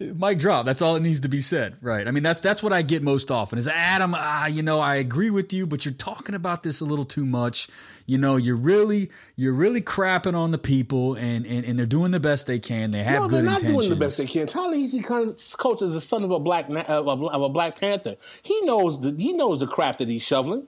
Mic 0.01 0.39
drop. 0.39 0.67
That's 0.67 0.83
all 0.83 0.97
it 0.97 1.01
needs 1.01 1.21
to 1.21 1.29
be 1.29 1.41
said, 1.41 1.77
right? 1.81 2.07
I 2.09 2.11
mean, 2.11 2.23
that's 2.23 2.41
that's 2.41 2.63
what 2.63 2.73
I 2.73 2.83
get 2.83 3.03
most 3.03 3.31
often 3.31 3.59
is 3.59 3.69
Adam. 3.69 4.15
Ah, 4.17 4.47
you 4.47 4.63
know, 4.63 4.81
I 4.81 4.97
agree 4.97 5.31
with 5.31 5.53
you, 5.53 5.67
but 5.67 5.85
you're 5.85 5.95
talking 5.95 6.35
about 6.35 6.63
this 6.63 6.81
a 6.81 6.85
little 6.85 7.05
too 7.05 7.25
much. 7.25 7.69
You 8.07 8.19
know, 8.19 8.37
you're 8.37 8.57
really 8.57 9.11
you're 9.37 9.53
really 9.53 9.81
crapping 9.81 10.35
on 10.35 10.51
the 10.51 10.59
people, 10.59 11.15
and 11.15 11.47
and, 11.47 11.65
and 11.65 11.79
they're 11.79 11.87
doing 11.87 12.11
the 12.11 12.21
best 12.21 12.47
they 12.47 12.59
can. 12.59 12.91
They 12.91 13.03
have 13.05 13.23
No, 13.23 13.29
good 13.29 13.35
they're 13.37 13.43
not 13.45 13.61
intentions. 13.63 13.87
doing 13.87 13.99
the 13.99 14.05
best 14.05 14.19
they 14.19 14.27
can. 14.27 14.47
Ta-Nehisi 14.47 15.05
Coates 15.05 15.83
is 15.83 15.95
the 15.95 16.01
son 16.01 16.25
of 16.25 16.31
a 16.33 16.41
black 16.41 16.69
of 16.69 17.07
a, 17.07 17.11
of 17.11 17.43
a 17.43 17.49
Black 17.49 17.79
Panther. 17.79 18.17
He 18.43 18.61
knows 18.63 19.01
the 19.01 19.15
he 19.17 19.33
knows 19.33 19.61
the 19.61 19.67
crap 19.69 19.99
that 19.99 20.09
he's 20.09 20.27
shoveling. 20.27 20.67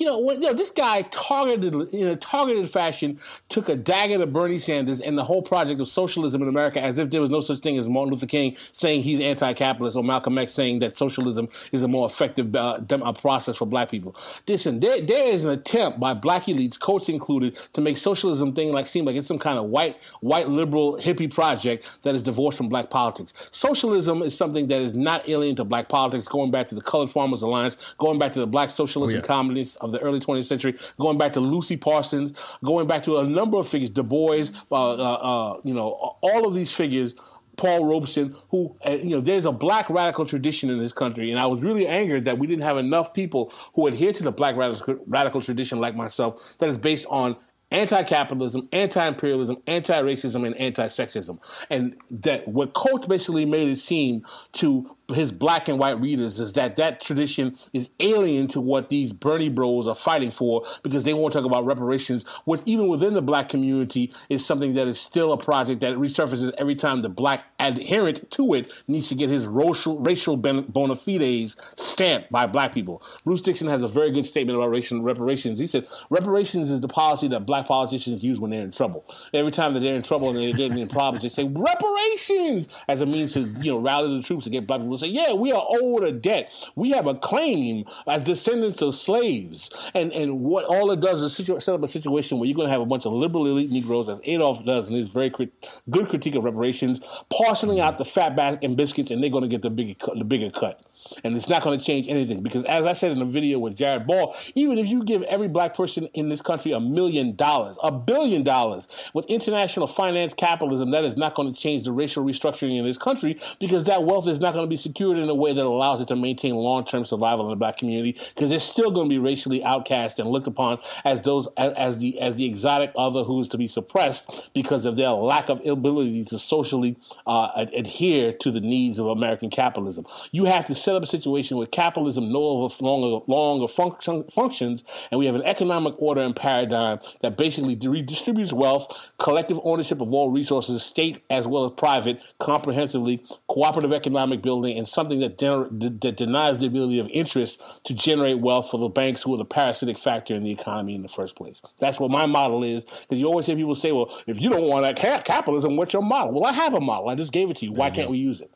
You 0.00 0.06
know, 0.06 0.18
when, 0.18 0.40
you 0.40 0.48
know, 0.48 0.54
this 0.54 0.70
guy 0.70 1.02
targeted 1.10 1.74
in 1.92 2.08
a 2.08 2.16
targeted 2.16 2.70
fashion 2.70 3.18
took 3.50 3.68
a 3.68 3.76
dagger 3.76 4.16
to 4.16 4.26
Bernie 4.26 4.58
Sanders 4.58 5.02
and 5.02 5.18
the 5.18 5.22
whole 5.24 5.42
project 5.42 5.78
of 5.78 5.88
socialism 5.88 6.40
in 6.40 6.48
America, 6.48 6.82
as 6.82 6.98
if 6.98 7.10
there 7.10 7.20
was 7.20 7.28
no 7.28 7.40
such 7.40 7.58
thing 7.58 7.76
as 7.76 7.86
Martin 7.86 8.14
Luther 8.14 8.26
King 8.26 8.56
saying 8.72 9.02
he's 9.02 9.20
anti-capitalist 9.20 9.98
or 9.98 10.02
Malcolm 10.02 10.38
X 10.38 10.52
saying 10.52 10.78
that 10.78 10.96
socialism 10.96 11.50
is 11.70 11.82
a 11.82 11.88
more 11.88 12.06
effective 12.06 12.56
uh, 12.56 12.78
dem- 12.78 13.02
uh, 13.02 13.12
process 13.12 13.56
for 13.58 13.66
black 13.66 13.90
people. 13.90 14.16
Listen, 14.48 14.80
there, 14.80 15.02
there 15.02 15.34
is 15.34 15.44
an 15.44 15.50
attempt 15.50 16.00
by 16.00 16.14
black 16.14 16.44
elites, 16.44 16.80
Coates 16.80 17.10
included, 17.10 17.56
to 17.74 17.82
make 17.82 17.98
socialism 17.98 18.54
thing 18.54 18.72
like 18.72 18.86
seem 18.86 19.04
like 19.04 19.16
it's 19.16 19.26
some 19.26 19.38
kind 19.38 19.58
of 19.58 19.70
white 19.70 19.98
white 20.22 20.48
liberal 20.48 20.96
hippie 20.96 21.30
project 21.30 22.02
that 22.04 22.14
is 22.14 22.22
divorced 22.22 22.56
from 22.56 22.70
black 22.70 22.88
politics. 22.88 23.34
Socialism 23.50 24.22
is 24.22 24.34
something 24.34 24.66
that 24.68 24.80
is 24.80 24.94
not 24.94 25.28
alien 25.28 25.54
to 25.56 25.64
black 25.64 25.90
politics, 25.90 26.26
going 26.26 26.50
back 26.50 26.68
to 26.68 26.74
the 26.74 26.80
Colored 26.80 27.10
Farmers 27.10 27.42
Alliance, 27.42 27.76
going 27.98 28.18
back 28.18 28.32
to 28.32 28.40
the 28.40 28.46
Black 28.46 28.70
Socialists 28.70 29.12
Oh, 29.12 29.16
yeah. 29.16 29.18
and 29.18 29.26
Communists 29.26 29.76
of 29.76 29.89
the 29.92 30.00
early 30.00 30.20
20th 30.20 30.44
century, 30.44 30.76
going 30.98 31.18
back 31.18 31.32
to 31.34 31.40
Lucy 31.40 31.76
Parsons, 31.76 32.38
going 32.64 32.86
back 32.86 33.02
to 33.04 33.18
a 33.18 33.24
number 33.24 33.58
of 33.58 33.68
figures, 33.68 33.90
Du 33.90 34.02
Bois, 34.02 34.46
uh, 34.70 34.90
uh, 34.90 34.94
uh, 34.94 35.60
you 35.64 35.74
know, 35.74 35.90
all 36.20 36.46
of 36.46 36.54
these 36.54 36.72
figures. 36.72 37.14
Paul 37.56 37.84
Robeson, 37.84 38.34
who, 38.50 38.74
uh, 38.88 38.92
you 38.92 39.10
know, 39.10 39.20
there's 39.20 39.44
a 39.44 39.52
black 39.52 39.90
radical 39.90 40.24
tradition 40.24 40.70
in 40.70 40.78
this 40.78 40.94
country. 40.94 41.30
And 41.30 41.38
I 41.38 41.44
was 41.46 41.60
really 41.60 41.86
angered 41.86 42.24
that 42.24 42.38
we 42.38 42.46
didn't 42.46 42.62
have 42.62 42.78
enough 42.78 43.12
people 43.12 43.52
who 43.74 43.86
adhere 43.86 44.14
to 44.14 44.22
the 44.22 44.30
black 44.30 44.56
radical, 44.56 44.96
radical 45.06 45.42
tradition 45.42 45.78
like 45.78 45.94
myself 45.94 46.54
that 46.58 46.70
is 46.70 46.78
based 46.78 47.06
on 47.10 47.36
anti-capitalism, 47.70 48.68
anti-imperialism, 48.72 49.56
anti-racism, 49.66 50.46
and 50.46 50.56
anti-sexism. 50.56 51.38
And 51.68 51.96
that 52.10 52.48
what 52.48 52.72
Coates 52.72 53.06
basically 53.06 53.44
made 53.44 53.68
it 53.68 53.76
seem 53.76 54.24
to 54.54 54.96
his 55.14 55.32
black 55.32 55.68
and 55.68 55.78
white 55.78 56.00
readers 56.00 56.40
is 56.40 56.52
that 56.54 56.76
that 56.76 57.00
tradition 57.00 57.54
is 57.72 57.90
alien 58.00 58.48
to 58.48 58.60
what 58.60 58.88
these 58.88 59.12
Bernie 59.12 59.48
bros 59.48 59.88
are 59.88 59.94
fighting 59.94 60.30
for 60.30 60.64
because 60.82 61.04
they 61.04 61.14
won't 61.14 61.32
talk 61.32 61.44
about 61.44 61.64
reparations, 61.64 62.26
which 62.44 62.60
even 62.64 62.88
within 62.88 63.14
the 63.14 63.22
black 63.22 63.48
community 63.48 64.12
is 64.28 64.44
something 64.44 64.74
that 64.74 64.86
is 64.86 65.00
still 65.00 65.32
a 65.32 65.38
project 65.38 65.80
that 65.80 65.96
resurfaces 65.96 66.52
every 66.58 66.74
time 66.74 67.02
the 67.02 67.08
black 67.08 67.44
adherent 67.58 68.30
to 68.30 68.54
it 68.54 68.72
needs 68.88 69.08
to 69.08 69.14
get 69.14 69.28
his 69.28 69.46
racial, 69.46 69.98
racial 70.00 70.36
bona 70.36 70.96
fides 70.96 71.56
stamped 71.76 72.30
by 72.30 72.46
black 72.46 72.72
people. 72.72 73.02
Bruce 73.24 73.42
Dixon 73.42 73.68
has 73.68 73.82
a 73.82 73.88
very 73.88 74.10
good 74.10 74.24
statement 74.24 74.56
about 74.56 74.70
racial 74.70 75.02
reparations. 75.02 75.58
He 75.58 75.66
said, 75.66 75.86
reparations 76.08 76.70
is 76.70 76.80
the 76.80 76.88
policy 76.88 77.28
that 77.28 77.46
black 77.46 77.66
politicians 77.66 78.22
use 78.22 78.40
when 78.40 78.50
they're 78.50 78.62
in 78.62 78.70
trouble. 78.70 79.04
Every 79.34 79.52
time 79.52 79.74
that 79.74 79.80
they're 79.80 79.96
in 79.96 80.02
trouble 80.02 80.30
and 80.30 80.38
they're 80.38 80.52
getting 80.52 80.78
in 80.78 80.88
problems, 80.88 81.22
they 81.22 81.28
say 81.28 81.44
reparations 81.44 82.68
as 82.88 83.00
a 83.00 83.06
means 83.06 83.34
to 83.34 83.40
you 83.60 83.72
know 83.72 83.78
rally 83.78 84.16
the 84.16 84.22
troops 84.22 84.44
to 84.44 84.50
get 84.50 84.66
black 84.66 84.80
people 84.80 84.99
say, 85.00 85.08
yeah, 85.08 85.32
we 85.32 85.52
are 85.52 85.64
owed 85.68 86.04
a 86.04 86.12
debt. 86.12 86.52
We 86.76 86.90
have 86.90 87.06
a 87.06 87.14
claim 87.14 87.84
as 88.06 88.22
descendants 88.22 88.82
of 88.82 88.94
slaves. 88.94 89.70
And 89.94 90.12
and 90.12 90.40
what 90.40 90.64
all 90.64 90.90
it 90.90 91.00
does 91.00 91.22
is 91.22 91.34
situ- 91.34 91.60
set 91.60 91.74
up 91.74 91.82
a 91.82 91.88
situation 91.88 92.38
where 92.38 92.46
you're 92.46 92.56
going 92.56 92.68
to 92.68 92.72
have 92.72 92.80
a 92.80 92.86
bunch 92.86 93.06
of 93.06 93.12
liberal 93.12 93.46
elite 93.46 93.70
Negroes, 93.70 94.08
as 94.08 94.20
Adolph 94.24 94.64
does 94.64 94.88
in 94.88 94.94
his 94.94 95.10
very 95.10 95.30
crit- 95.30 95.52
good 95.88 96.08
critique 96.08 96.34
of 96.34 96.44
reparations, 96.44 97.00
parceling 97.30 97.78
mm-hmm. 97.78 97.86
out 97.86 97.98
the 97.98 98.04
fat 98.04 98.36
back 98.36 98.62
and 98.62 98.76
biscuits, 98.76 99.10
and 99.10 99.22
they're 99.22 99.30
going 99.30 99.42
to 99.42 99.48
get 99.48 99.62
the 99.62 99.70
bigger 99.70 99.94
the 100.14 100.24
bigger 100.24 100.50
cut. 100.50 100.80
And 101.24 101.36
it's 101.36 101.48
not 101.48 101.62
going 101.62 101.78
to 101.78 101.84
change 101.84 102.08
anything 102.08 102.42
because, 102.42 102.64
as 102.64 102.86
I 102.86 102.92
said 102.92 103.10
in 103.10 103.18
the 103.18 103.24
video 103.24 103.58
with 103.58 103.76
Jared 103.76 104.06
Ball, 104.06 104.34
even 104.54 104.78
if 104.78 104.86
you 104.86 105.04
give 105.04 105.22
every 105.24 105.48
black 105.48 105.74
person 105.74 106.06
in 106.14 106.28
this 106.28 106.42
country 106.42 106.72
a 106.72 106.80
million 106.80 107.34
dollars, 107.36 107.78
a 107.82 107.90
billion 107.90 108.42
dollars, 108.42 108.88
with 109.14 109.26
international 109.26 109.86
finance 109.86 110.34
capitalism, 110.34 110.90
that 110.92 111.04
is 111.04 111.16
not 111.16 111.34
going 111.34 111.52
to 111.52 111.58
change 111.58 111.84
the 111.84 111.92
racial 111.92 112.24
restructuring 112.24 112.78
in 112.78 112.84
this 112.84 112.98
country 112.98 113.38
because 113.58 113.84
that 113.84 114.04
wealth 114.04 114.28
is 114.28 114.40
not 114.40 114.52
going 114.52 114.64
to 114.64 114.68
be 114.68 114.76
secured 114.76 115.18
in 115.18 115.28
a 115.28 115.34
way 115.34 115.52
that 115.52 115.64
allows 115.64 116.00
it 116.00 116.08
to 116.08 116.16
maintain 116.16 116.54
long 116.54 116.84
term 116.84 117.04
survival 117.04 117.46
in 117.46 117.50
the 117.50 117.56
black 117.56 117.76
community 117.76 118.18
because 118.34 118.50
they're 118.50 118.58
still 118.58 118.90
going 118.90 119.08
to 119.08 119.12
be 119.12 119.18
racially 119.18 119.62
outcast 119.64 120.18
and 120.18 120.28
looked 120.30 120.46
upon 120.46 120.78
as 121.04 121.22
those 121.22 121.48
as, 121.56 121.72
as 121.74 121.98
the 121.98 122.20
as 122.20 122.36
the 122.36 122.46
exotic 122.46 122.92
other 122.96 123.22
who 123.22 123.40
is 123.40 123.48
to 123.48 123.58
be 123.58 123.68
suppressed 123.68 124.50
because 124.54 124.86
of 124.86 124.96
their 124.96 125.10
lack 125.10 125.48
of 125.48 125.64
ability 125.66 126.24
to 126.24 126.38
socially 126.38 126.96
uh, 127.26 127.50
ad- 127.56 127.72
adhere 127.74 128.32
to 128.32 128.50
the 128.50 128.60
needs 128.60 128.98
of 128.98 129.06
American 129.06 129.50
capitalism. 129.50 130.06
You 130.32 130.44
have 130.44 130.66
to 130.66 130.74
set 130.90 130.96
up 130.96 131.02
a 131.04 131.06
situation 131.06 131.56
where 131.56 131.66
capitalism 131.68 132.32
no 132.32 132.40
longer 132.80 133.24
longer 133.28 133.68
function, 133.68 134.24
functions, 134.24 134.82
and 135.10 135.20
we 135.20 135.26
have 135.26 135.36
an 135.36 135.42
economic 135.44 136.00
order 136.02 136.20
and 136.20 136.34
paradigm 136.34 136.98
that 137.20 137.36
basically 137.36 137.76
redistributes 137.76 138.52
wealth, 138.52 139.08
collective 139.20 139.60
ownership 139.62 140.00
of 140.00 140.12
all 140.12 140.32
resources, 140.32 140.82
state 140.82 141.22
as 141.30 141.46
well 141.46 141.66
as 141.66 141.72
private, 141.76 142.20
comprehensively, 142.40 143.22
cooperative 143.48 143.92
economic 143.92 144.42
building, 144.42 144.76
and 144.76 144.88
something 144.88 145.20
that, 145.20 145.38
gener- 145.38 146.00
that 146.00 146.16
denies 146.16 146.58
the 146.58 146.66
ability 146.66 146.98
of 146.98 147.08
interest 147.12 147.62
to 147.84 147.94
generate 147.94 148.40
wealth 148.40 148.68
for 148.68 148.78
the 148.78 148.88
banks 148.88 149.22
who 149.22 149.32
are 149.32 149.38
the 149.38 149.44
parasitic 149.44 149.96
factor 149.96 150.34
in 150.34 150.42
the 150.42 150.50
economy 150.50 150.96
in 150.96 151.02
the 151.02 151.08
first 151.08 151.36
place. 151.36 151.62
That's 151.78 152.00
what 152.00 152.10
my 152.10 152.26
model 152.26 152.64
is. 152.64 152.84
Because 152.84 153.20
you 153.20 153.26
always 153.26 153.46
hear 153.46 153.54
people 153.54 153.76
say, 153.76 153.92
"Well, 153.92 154.12
if 154.26 154.40
you 154.40 154.50
don't 154.50 154.68
want 154.68 154.82
that 154.82 154.98
ca- 154.98 155.22
capitalism, 155.22 155.76
what's 155.76 155.92
your 155.92 156.02
model?" 156.02 156.32
Well, 156.32 156.44
I 156.44 156.52
have 156.52 156.74
a 156.74 156.80
model. 156.80 157.08
I 157.08 157.14
just 157.14 157.32
gave 157.32 157.48
it 157.48 157.58
to 157.58 157.66
you. 157.66 157.72
Why 157.72 157.90
can't 157.90 158.10
we 158.10 158.18
use 158.18 158.40
it? 158.40 158.50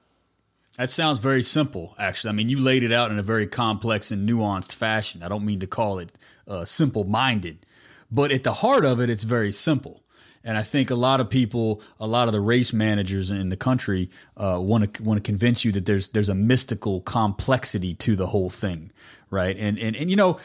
That 0.77 0.91
sounds 0.91 1.21
very 1.21 1.43
simple, 1.43 1.95
actually. 1.99 2.31
I 2.31 2.33
mean, 2.33 2.49
you 2.49 2.59
laid 2.59 2.83
it 2.83 2.91
out 2.91 3.13
in 3.13 3.19
a 3.19 3.23
very 3.23 3.47
complex 3.47 4.11
and 4.11 4.29
nuanced 4.29 4.73
fashion. 4.73 5.23
I 5.23 5.29
don't 5.29 5.45
mean 5.45 5.61
to 5.61 5.69
call 5.69 6.01
it 6.01 6.13
uh, 6.49 6.65
simple 6.65 7.05
minded, 7.05 7.65
but 8.11 8.33
at 8.33 8.43
the 8.43 8.55
heart 8.55 8.85
of 8.85 9.01
it, 9.01 9.09
it's 9.09 9.23
very 9.23 9.53
simple. 9.53 10.03
And 10.43 10.59
I 10.59 10.63
think 10.63 10.91
a 10.91 10.95
lot 10.95 11.21
of 11.21 11.31
people, 11.31 11.81
a 11.99 12.07
lot 12.07 12.29
of 12.29 12.33
the 12.33 12.41
race 12.41 12.73
managers 12.73 13.31
in 13.31 13.49
the 13.49 13.57
country, 13.57 14.11
want 14.37 14.95
to 14.95 15.03
want 15.03 15.17
to 15.17 15.23
convince 15.23 15.65
you 15.65 15.73
that 15.73 15.87
there's 15.87 16.09
there's 16.09 16.29
a 16.29 16.35
mystical 16.35 17.01
complexity 17.01 17.95
to 17.95 18.15
the 18.15 18.27
whole 18.27 18.51
thing, 18.51 18.93
right? 19.31 19.57
And 19.57 19.79
and 19.79 19.97
and 19.97 20.11
you 20.11 20.17
know, 20.17 20.39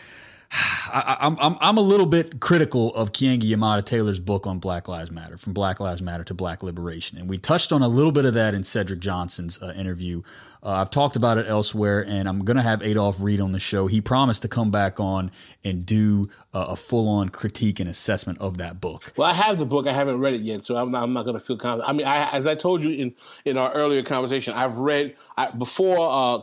I, 0.52 1.18
I'm 1.20 1.38
I'm 1.39 1.58
I'm 1.62 1.78
a 1.78 1.82
little 1.82 2.08
bit 2.08 2.39
critical 2.39 2.93
of 2.95 3.12
Keeanga-Yamahtta 3.12 3.86
Taylor's 3.86 4.20
book 4.20 4.47
on 4.47 4.60
Black 4.60 4.88
Lives 4.88 5.12
Matter, 5.12 5.38
from 5.38 5.54
Black 5.54 5.80
Lives 5.80 6.02
Matter 6.02 6.24
to 6.24 6.34
Black 6.34 6.64
Liberation, 6.64 7.18
and 7.20 7.30
we 7.30 7.38
touched 7.38 7.72
on 7.72 7.84
a 7.84 7.88
little 7.88 8.12
bit 8.12 8.26
of 8.26 8.34
that 8.34 8.56
in 8.56 8.64
Cedric 8.64 9.00
Johnson's 9.00 9.62
uh, 9.62 9.74
interview. 9.78 10.24
Uh, 10.62 10.72
I've 10.72 10.89
talked 10.89 11.16
about 11.16 11.38
it 11.38 11.47
elsewhere, 11.47 12.04
and 12.06 12.28
I'm 12.28 12.39
going 12.39 12.58
to 12.58 12.64
have 12.64 12.82
Adolph 12.82 13.18
Reed 13.22 13.39
on 13.39 13.54
the 13.54 13.60
show. 13.60 13.88
He 13.88 14.02
promised 14.02 14.41
to 14.41 14.47
come 14.50 14.72
back 14.72 15.00
on 15.00 15.32
and 15.64 15.86
do 15.86 16.30
uh, 16.54 16.66
a 16.70 16.76
full 16.76 17.08
on 17.08 17.30
critique 17.30 17.80
and 17.80 17.88
assessment 17.88 18.39
of 18.39 18.58
that 18.58 18.82
book. 18.82 19.14
Well, 19.16 19.30
I 19.30 19.34
have 19.34 19.58
the 19.58 19.66
book. 19.66 19.88
I 19.88 19.93
haven't 19.93 20.20
read 20.20 20.34
it 20.34 20.41
yet, 20.41 20.66
so 20.66 20.76
I'm 20.76 20.91
not, 20.91 21.04
I'm 21.04 21.14
not 21.14 21.24
going 21.24 21.38
to 21.38 21.39
feel 21.39 21.56
confident. 21.56 21.89
I 21.89 21.93
mean, 21.93 22.08
I, 22.08 22.30
as 22.34 22.45
I 22.47 22.56
told 22.56 22.84
you 22.84 22.91
in 22.91 23.16
in 23.45 23.58
our 23.58 23.72
earlier 23.72 24.04
conversation, 24.04 24.54
I've 24.56 24.78
read. 24.78 25.16
I, 25.40 25.50
before 25.52 26.02
uh, 26.02 26.36
uh, 26.36 26.40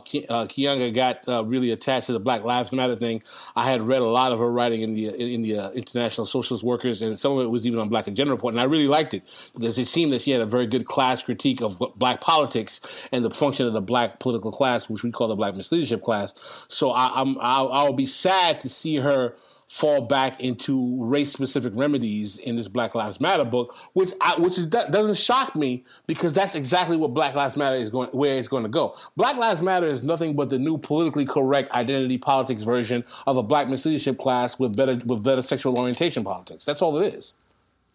Keeanga 0.47 0.91
got 0.91 1.29
uh, 1.29 1.45
really 1.45 1.69
attached 1.69 2.07
to 2.07 2.13
the 2.13 2.19
Black 2.19 2.43
Lives 2.43 2.71
Matter 2.71 2.95
thing, 2.95 3.21
I 3.55 3.69
had 3.69 3.83
read 3.83 4.01
a 4.01 4.07
lot 4.07 4.31
of 4.31 4.39
her 4.39 4.51
writing 4.51 4.81
in 4.81 4.95
the 4.95 5.09
in 5.09 5.43
the 5.43 5.59
uh, 5.59 5.69
International 5.69 6.25
Socialist 6.25 6.63
Workers, 6.63 7.03
and 7.03 7.17
some 7.17 7.33
of 7.33 7.45
it 7.45 7.51
was 7.51 7.67
even 7.67 7.77
on 7.77 7.89
Black 7.89 8.07
Agenda 8.07 8.33
Report, 8.33 8.55
and 8.55 8.59
I 8.59 8.63
really 8.63 8.87
liked 8.87 9.13
it 9.13 9.51
because 9.53 9.77
it 9.77 9.85
seemed 9.85 10.13
that 10.13 10.21
she 10.21 10.31
had 10.31 10.41
a 10.41 10.47
very 10.47 10.65
good 10.65 10.85
class 10.85 11.21
critique 11.21 11.61
of 11.61 11.77
black 11.95 12.21
politics 12.21 12.81
and 13.11 13.23
the 13.23 13.29
function 13.29 13.67
of 13.67 13.73
the 13.73 13.81
black 13.81 14.19
political 14.19 14.51
class, 14.51 14.89
which 14.89 15.03
we 15.03 15.11
call 15.11 15.27
the 15.27 15.35
Black 15.35 15.53
misleadership 15.53 16.01
class. 16.01 16.33
So 16.67 16.89
I, 16.89 17.21
I'm 17.21 17.37
I'll, 17.39 17.71
I'll 17.71 17.93
be 17.93 18.07
sad 18.07 18.59
to 18.61 18.69
see 18.69 18.95
her 18.95 19.35
fall 19.67 20.01
back 20.01 20.41
into 20.41 21.03
race 21.03 21.31
specific 21.31 21.73
remedies 21.75 22.37
in 22.37 22.55
this 22.55 22.67
Black 22.67 22.95
Lives 22.95 23.19
Matter 23.19 23.43
book, 23.43 23.75
which 23.93 24.11
I, 24.21 24.39
which 24.39 24.57
is 24.57 24.65
doesn't 24.67 25.17
shock 25.17 25.55
me 25.55 25.83
because 26.07 26.33
that's 26.33 26.55
exactly 26.55 26.97
what 26.97 27.13
Black 27.13 27.35
Lives 27.35 27.57
Matter 27.57 27.75
is 27.75 27.89
going 27.89 28.09
where 28.09 28.37
it's 28.37 28.47
going 28.47 28.63
to 28.63 28.69
go. 28.69 28.95
Black 29.15 29.35
Lives 29.35 29.61
Matter 29.61 29.87
is 29.87 30.03
nothing 30.03 30.35
but 30.35 30.49
the 30.49 30.59
new 30.59 30.77
politically 30.77 31.25
correct 31.25 31.71
identity 31.73 32.17
politics 32.17 32.63
version 32.63 33.03
of 33.25 33.37
a 33.37 33.43
black 33.43 33.67
leadership 33.67 34.17
class 34.17 34.57
with 34.57 34.75
better 34.75 34.95
with 35.05 35.23
better 35.23 35.41
sexual 35.41 35.77
orientation 35.77 36.23
politics. 36.23 36.65
That's 36.65 36.81
all 36.81 36.97
it 37.01 37.13
is. 37.13 37.33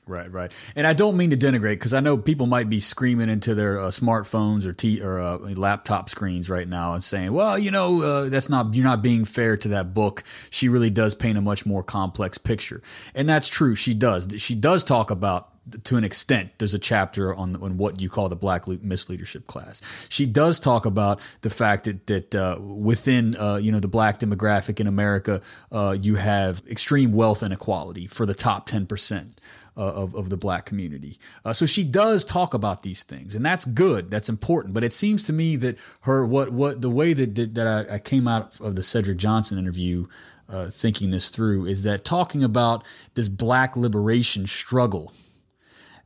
Right, 0.04 0.30
right. 0.32 0.52
And 0.74 0.84
I 0.84 0.94
don't 0.94 1.16
mean 1.16 1.30
to 1.30 1.36
denigrate 1.36 1.74
because 1.74 1.94
I 1.94 2.00
know 2.00 2.16
people 2.16 2.46
might 2.46 2.68
be 2.68 2.80
screaming 2.80 3.28
into 3.28 3.54
their 3.54 3.78
uh, 3.78 3.82
smartphones 3.84 4.66
or 4.66 4.72
t- 4.72 5.00
or 5.00 5.20
uh, 5.20 5.38
laptop 5.38 6.08
screens 6.08 6.50
right 6.50 6.66
now 6.66 6.94
and 6.94 7.04
saying, 7.04 7.32
"Well, 7.32 7.56
you 7.56 7.70
know, 7.70 8.02
uh, 8.02 8.28
that's 8.28 8.48
not 8.48 8.74
you're 8.74 8.84
not 8.84 9.00
being 9.00 9.24
fair 9.24 9.56
to 9.58 9.68
that 9.68 9.94
book. 9.94 10.24
She 10.50 10.68
really 10.68 10.90
does 10.90 11.14
paint 11.14 11.38
a 11.38 11.40
much 11.40 11.64
more 11.64 11.84
complex 11.84 12.36
picture." 12.36 12.82
And 13.14 13.28
that's 13.28 13.46
true. 13.46 13.76
She 13.76 13.94
does. 13.94 14.28
She 14.38 14.56
does 14.56 14.82
talk 14.82 15.12
about 15.12 15.52
to 15.84 15.96
an 15.96 16.02
extent, 16.02 16.50
there's 16.58 16.74
a 16.74 16.78
chapter 16.78 17.34
on, 17.34 17.54
on 17.62 17.78
what 17.78 18.00
you 18.00 18.08
call 18.08 18.28
the 18.28 18.36
black 18.36 18.64
misleadership 18.64 19.46
class. 19.46 19.80
She 20.08 20.26
does 20.26 20.58
talk 20.58 20.86
about 20.86 21.20
the 21.42 21.50
fact 21.50 21.84
that 21.84 22.06
that 22.08 22.34
uh, 22.34 22.58
within 22.60 23.36
uh, 23.36 23.56
you 23.62 23.70
know 23.70 23.78
the 23.78 23.88
black 23.88 24.18
demographic 24.18 24.80
in 24.80 24.88
America, 24.88 25.40
uh, 25.70 25.96
you 26.00 26.16
have 26.16 26.62
extreme 26.68 27.12
wealth 27.12 27.42
inequality 27.42 28.08
for 28.08 28.26
the 28.26 28.34
top 28.34 28.66
ten 28.66 28.86
percent 28.86 29.40
of, 29.76 30.14
of 30.14 30.30
the 30.30 30.36
black 30.36 30.66
community. 30.66 31.18
Uh, 31.44 31.52
so 31.52 31.66
she 31.66 31.84
does 31.84 32.24
talk 32.24 32.54
about 32.54 32.82
these 32.82 33.02
things, 33.02 33.34
and 33.34 33.44
that's 33.44 33.64
good. 33.64 34.10
That's 34.10 34.28
important. 34.28 34.74
But 34.74 34.84
it 34.84 34.92
seems 34.92 35.24
to 35.24 35.32
me 35.32 35.56
that 35.56 35.78
her 36.02 36.26
what 36.26 36.50
what 36.50 36.82
the 36.82 36.90
way 36.90 37.12
that 37.12 37.34
that, 37.34 37.54
that 37.54 37.66
I, 37.66 37.94
I, 37.94 37.98
came 37.98 38.28
out 38.28 38.58
of 38.60 38.76
the 38.76 38.82
Cedric 38.82 39.18
Johnson 39.18 39.58
interview, 39.58 40.06
uh, 40.48 40.68
thinking 40.68 41.10
this 41.10 41.30
through, 41.30 41.66
is 41.66 41.84
that 41.84 42.04
talking 42.04 42.44
about 42.44 42.84
this 43.14 43.28
black 43.28 43.76
liberation 43.76 44.46
struggle 44.46 45.12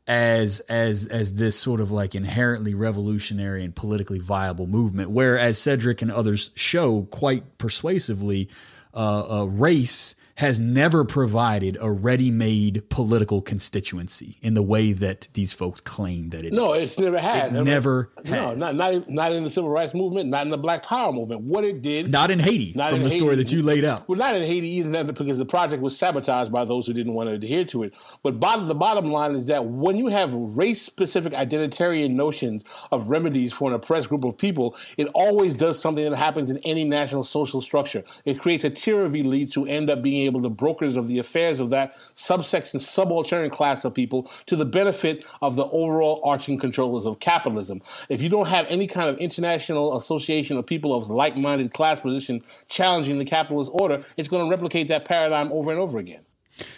as 0.06 0.60
as 0.60 1.06
as 1.06 1.34
this 1.34 1.58
sort 1.58 1.80
of 1.80 1.90
like 1.90 2.14
inherently 2.14 2.74
revolutionary 2.74 3.64
and 3.64 3.74
politically 3.74 4.20
viable 4.20 4.66
movement, 4.66 5.10
whereas 5.10 5.60
Cedric 5.60 6.02
and 6.02 6.12
others 6.12 6.50
show 6.54 7.02
quite 7.02 7.58
persuasively, 7.58 8.48
uh, 8.94 9.40
uh, 9.40 9.44
race 9.44 10.14
has 10.36 10.60
never 10.60 11.04
provided 11.04 11.78
a 11.80 11.90
ready-made 11.90 12.88
political 12.90 13.40
constituency 13.40 14.38
in 14.42 14.54
the 14.54 14.62
way 14.62 14.92
that 14.92 15.28
these 15.32 15.54
folks 15.54 15.80
claim 15.80 16.28
that 16.30 16.44
it 16.44 16.52
no, 16.52 16.74
is. 16.74 16.84
it's 16.84 16.98
never 16.98 17.18
had. 17.18 17.54
It 17.54 17.62
never 17.64 18.12
no, 18.26 18.50
has. 18.50 18.58
not, 18.58 18.74
not 18.74 19.08
not 19.08 19.32
in 19.32 19.44
the 19.44 19.50
civil 19.50 19.70
rights 19.70 19.94
movement, 19.94 20.28
not 20.28 20.44
in 20.44 20.50
the 20.50 20.58
Black 20.58 20.82
Power 20.84 21.10
movement. 21.10 21.40
What 21.40 21.64
it 21.64 21.80
did, 21.80 22.10
not 22.10 22.30
in 22.30 22.38
Haiti, 22.38 22.72
not 22.76 22.90
from 22.90 22.96
in 22.96 23.02
the 23.02 23.08
Haiti. 23.08 23.18
story 23.18 23.36
that 23.36 23.50
you 23.50 23.62
laid 23.62 23.84
out. 23.84 24.06
Well, 24.08 24.18
not 24.18 24.36
in 24.36 24.42
Haiti 24.42 24.68
either, 24.68 25.04
because 25.04 25.38
the 25.38 25.46
project 25.46 25.82
was 25.82 25.98
sabotaged 25.98 26.52
by 26.52 26.66
those 26.66 26.86
who 26.86 26.92
didn't 26.92 27.14
want 27.14 27.30
to 27.30 27.34
adhere 27.34 27.64
to 27.66 27.84
it. 27.84 27.94
But 28.22 28.38
bottom, 28.38 28.68
the 28.68 28.74
bottom 28.74 29.10
line 29.10 29.34
is 29.34 29.46
that 29.46 29.64
when 29.64 29.96
you 29.96 30.08
have 30.08 30.32
race-specific 30.34 31.32
identitarian 31.32 32.10
notions 32.10 32.62
of 32.92 33.08
remedies 33.08 33.54
for 33.54 33.68
an 33.70 33.74
oppressed 33.74 34.10
group 34.10 34.24
of 34.24 34.36
people, 34.36 34.76
it 34.98 35.08
always 35.14 35.54
does 35.54 35.80
something 35.80 36.08
that 36.08 36.16
happens 36.16 36.50
in 36.50 36.58
any 36.58 36.84
national 36.84 37.22
social 37.22 37.62
structure. 37.62 38.04
It 38.26 38.38
creates 38.38 38.64
a 38.64 38.70
tier 38.70 39.02
of 39.02 39.12
elites 39.12 39.54
who 39.54 39.66
end 39.66 39.88
up 39.88 40.02
being 40.02 40.25
able 40.26 40.42
to 40.42 40.50
brokers 40.50 40.96
of 40.96 41.08
the 41.08 41.18
affairs 41.18 41.60
of 41.60 41.70
that 41.70 41.96
subsection, 42.14 42.78
subaltern 42.78 43.48
class 43.50 43.84
of 43.84 43.94
people 43.94 44.30
to 44.46 44.56
the 44.56 44.64
benefit 44.64 45.24
of 45.40 45.56
the 45.56 45.64
overall 45.66 46.20
arching 46.24 46.58
controllers 46.58 47.06
of 47.06 47.18
capitalism. 47.20 47.80
If 48.08 48.20
you 48.20 48.28
don't 48.28 48.48
have 48.48 48.66
any 48.68 48.86
kind 48.86 49.08
of 49.08 49.16
international 49.18 49.96
association 49.96 50.58
of 50.58 50.66
people 50.66 50.94
of 50.94 51.08
like-minded 51.08 51.72
class 51.72 52.00
position 52.00 52.42
challenging 52.68 53.18
the 53.18 53.24
capitalist 53.24 53.70
order, 53.74 54.04
it's 54.16 54.28
going 54.28 54.44
to 54.44 54.50
replicate 54.50 54.88
that 54.88 55.04
paradigm 55.04 55.50
over 55.52 55.70
and 55.70 55.80
over 55.80 55.98
again. 55.98 56.25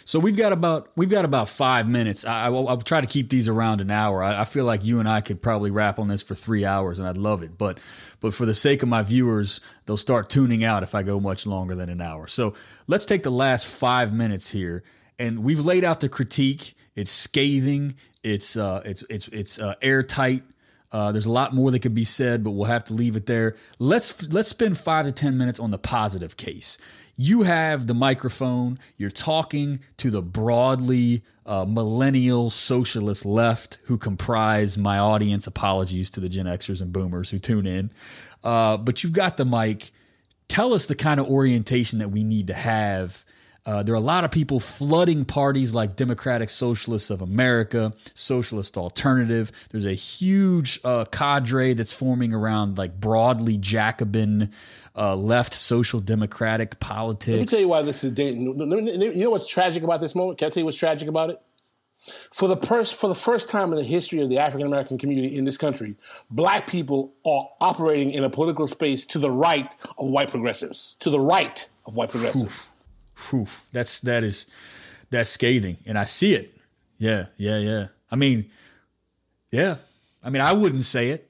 So 0.04 0.18
we've 0.18 0.36
got 0.36 0.52
about 0.52 0.90
we've 0.96 1.08
got 1.08 1.24
about 1.24 1.48
five 1.48 1.88
minutes. 1.88 2.24
I, 2.24 2.48
will 2.48 2.68
I'll 2.68 2.80
try 2.80 3.00
to 3.00 3.06
keep 3.06 3.30
these 3.30 3.48
around 3.48 3.80
an 3.80 3.90
hour. 3.90 4.22
I, 4.22 4.40
I, 4.40 4.44
feel 4.44 4.64
like 4.64 4.84
you 4.84 4.98
and 4.98 5.08
I 5.08 5.20
could 5.20 5.42
probably 5.42 5.70
wrap 5.70 5.98
on 5.98 6.08
this 6.08 6.22
for 6.22 6.34
three 6.34 6.64
hours, 6.64 6.98
and 6.98 7.08
I'd 7.08 7.18
love 7.18 7.42
it. 7.42 7.56
But 7.56 7.78
but 8.20 8.34
for 8.34 8.46
the 8.46 8.54
sake 8.54 8.82
of 8.82 8.88
my 8.88 9.02
viewers, 9.02 9.60
they'll 9.86 9.96
start 9.96 10.30
tuning 10.30 10.64
out 10.64 10.82
if 10.82 10.94
I 10.94 11.02
go 11.02 11.20
much 11.20 11.46
longer 11.46 11.74
than 11.74 11.88
an 11.90 12.00
hour. 12.00 12.26
So 12.26 12.54
let's 12.86 13.06
take 13.06 13.22
the 13.22 13.30
last 13.30 13.66
five 13.66 14.12
minutes 14.12 14.50
here, 14.50 14.82
and 15.18 15.44
we've 15.44 15.64
laid 15.64 15.84
out 15.84 16.00
the 16.00 16.08
critique. 16.08 16.74
It's 16.96 17.12
scathing. 17.12 17.94
It's 18.22 18.56
uh, 18.56 18.82
it's 18.84 19.02
it's 19.02 19.28
it's 19.28 19.60
uh, 19.60 19.74
airtight. 19.80 20.42
Uh, 20.90 21.12
there's 21.12 21.26
a 21.26 21.32
lot 21.32 21.54
more 21.54 21.70
that 21.70 21.80
could 21.80 21.94
be 21.94 22.04
said, 22.04 22.42
but 22.42 22.52
we'll 22.52 22.64
have 22.64 22.84
to 22.84 22.94
leave 22.94 23.14
it 23.14 23.26
there. 23.26 23.54
Let's 23.78 24.32
let's 24.32 24.48
spend 24.48 24.78
five 24.78 25.06
to 25.06 25.12
ten 25.12 25.36
minutes 25.36 25.60
on 25.60 25.70
the 25.70 25.78
positive 25.78 26.36
case 26.36 26.78
you 27.18 27.42
have 27.42 27.88
the 27.88 27.94
microphone, 27.94 28.78
you're 28.96 29.10
talking 29.10 29.80
to 29.98 30.08
the 30.10 30.22
broadly 30.22 31.22
uh, 31.44 31.64
millennial 31.68 32.48
socialist 32.48 33.26
left 33.26 33.78
who 33.84 33.98
comprise 33.98 34.78
my 34.78 34.98
audience. 34.98 35.46
Apologies 35.46 36.10
to 36.10 36.20
the 36.20 36.28
Gen 36.28 36.46
Xers 36.46 36.80
and 36.80 36.92
Boomers 36.92 37.28
who 37.28 37.40
tune 37.40 37.66
in. 37.66 37.90
Uh, 38.44 38.76
but 38.76 39.02
you've 39.02 39.12
got 39.12 39.36
the 39.36 39.44
mic. 39.44 39.90
Tell 40.46 40.72
us 40.72 40.86
the 40.86 40.94
kind 40.94 41.18
of 41.18 41.26
orientation 41.26 41.98
that 41.98 42.10
we 42.10 42.22
need 42.22 42.46
to 42.46 42.54
have 42.54 43.24
uh, 43.68 43.82
there 43.82 43.94
are 43.94 43.98
a 43.98 44.00
lot 44.00 44.24
of 44.24 44.30
people 44.30 44.60
flooding 44.60 45.26
parties 45.26 45.74
like 45.74 45.94
Democratic 45.94 46.48
Socialists 46.48 47.10
of 47.10 47.20
America, 47.20 47.92
Socialist 48.14 48.78
Alternative. 48.78 49.52
There's 49.68 49.84
a 49.84 49.92
huge 49.92 50.80
uh, 50.84 51.04
cadre 51.04 51.74
that's 51.74 51.92
forming 51.92 52.32
around 52.32 52.78
like 52.78 52.98
broadly 52.98 53.58
Jacobin, 53.58 54.52
uh, 54.98 55.16
left 55.16 55.54
social 55.54 56.00
democratic 56.00 56.80
politics. 56.80 57.28
Let 57.28 57.40
me 57.40 57.46
tell 57.46 57.60
you 57.60 57.68
why 57.68 57.82
this 57.82 58.04
is. 58.04 58.18
You 58.18 59.14
know 59.24 59.30
what's 59.30 59.48
tragic 59.48 59.82
about 59.82 60.00
this 60.00 60.14
moment? 60.14 60.38
Can 60.38 60.46
I 60.46 60.50
tell 60.50 60.60
you 60.60 60.64
what's 60.64 60.76
tragic 60.76 61.08
about 61.08 61.30
it? 61.30 61.40
For 62.32 62.48
the, 62.48 62.56
pers- 62.56 62.92
for 62.92 63.08
the 63.08 63.14
first 63.14 63.50
time 63.50 63.70
in 63.70 63.76
the 63.76 63.84
history 63.84 64.20
of 64.20 64.28
the 64.28 64.38
African 64.38 64.66
American 64.66 64.98
community 64.98 65.36
in 65.36 65.44
this 65.44 65.58
country, 65.58 65.96
black 66.30 66.66
people 66.66 67.12
are 67.26 67.48
operating 67.60 68.12
in 68.12 68.24
a 68.24 68.30
political 68.30 68.66
space 68.66 69.04
to 69.06 69.18
the 69.18 69.30
right 69.30 69.74
of 69.98 70.08
white 70.08 70.30
progressives. 70.30 70.96
To 71.00 71.10
the 71.10 71.20
right 71.20 71.68
of 71.86 71.96
white 71.96 72.10
progressives. 72.10 72.44
Oof 72.44 72.68
whew, 73.30 73.46
that's 73.72 74.00
that 74.00 74.24
is 74.24 74.46
that's 75.10 75.30
scathing, 75.30 75.78
and 75.86 75.98
I 75.98 76.04
see 76.04 76.34
it. 76.34 76.54
Yeah, 76.98 77.26
yeah, 77.36 77.58
yeah. 77.58 77.86
I 78.10 78.16
mean, 78.16 78.50
yeah. 79.50 79.76
I 80.22 80.30
mean, 80.30 80.42
I 80.42 80.52
wouldn't 80.52 80.82
say 80.82 81.10
it 81.10 81.27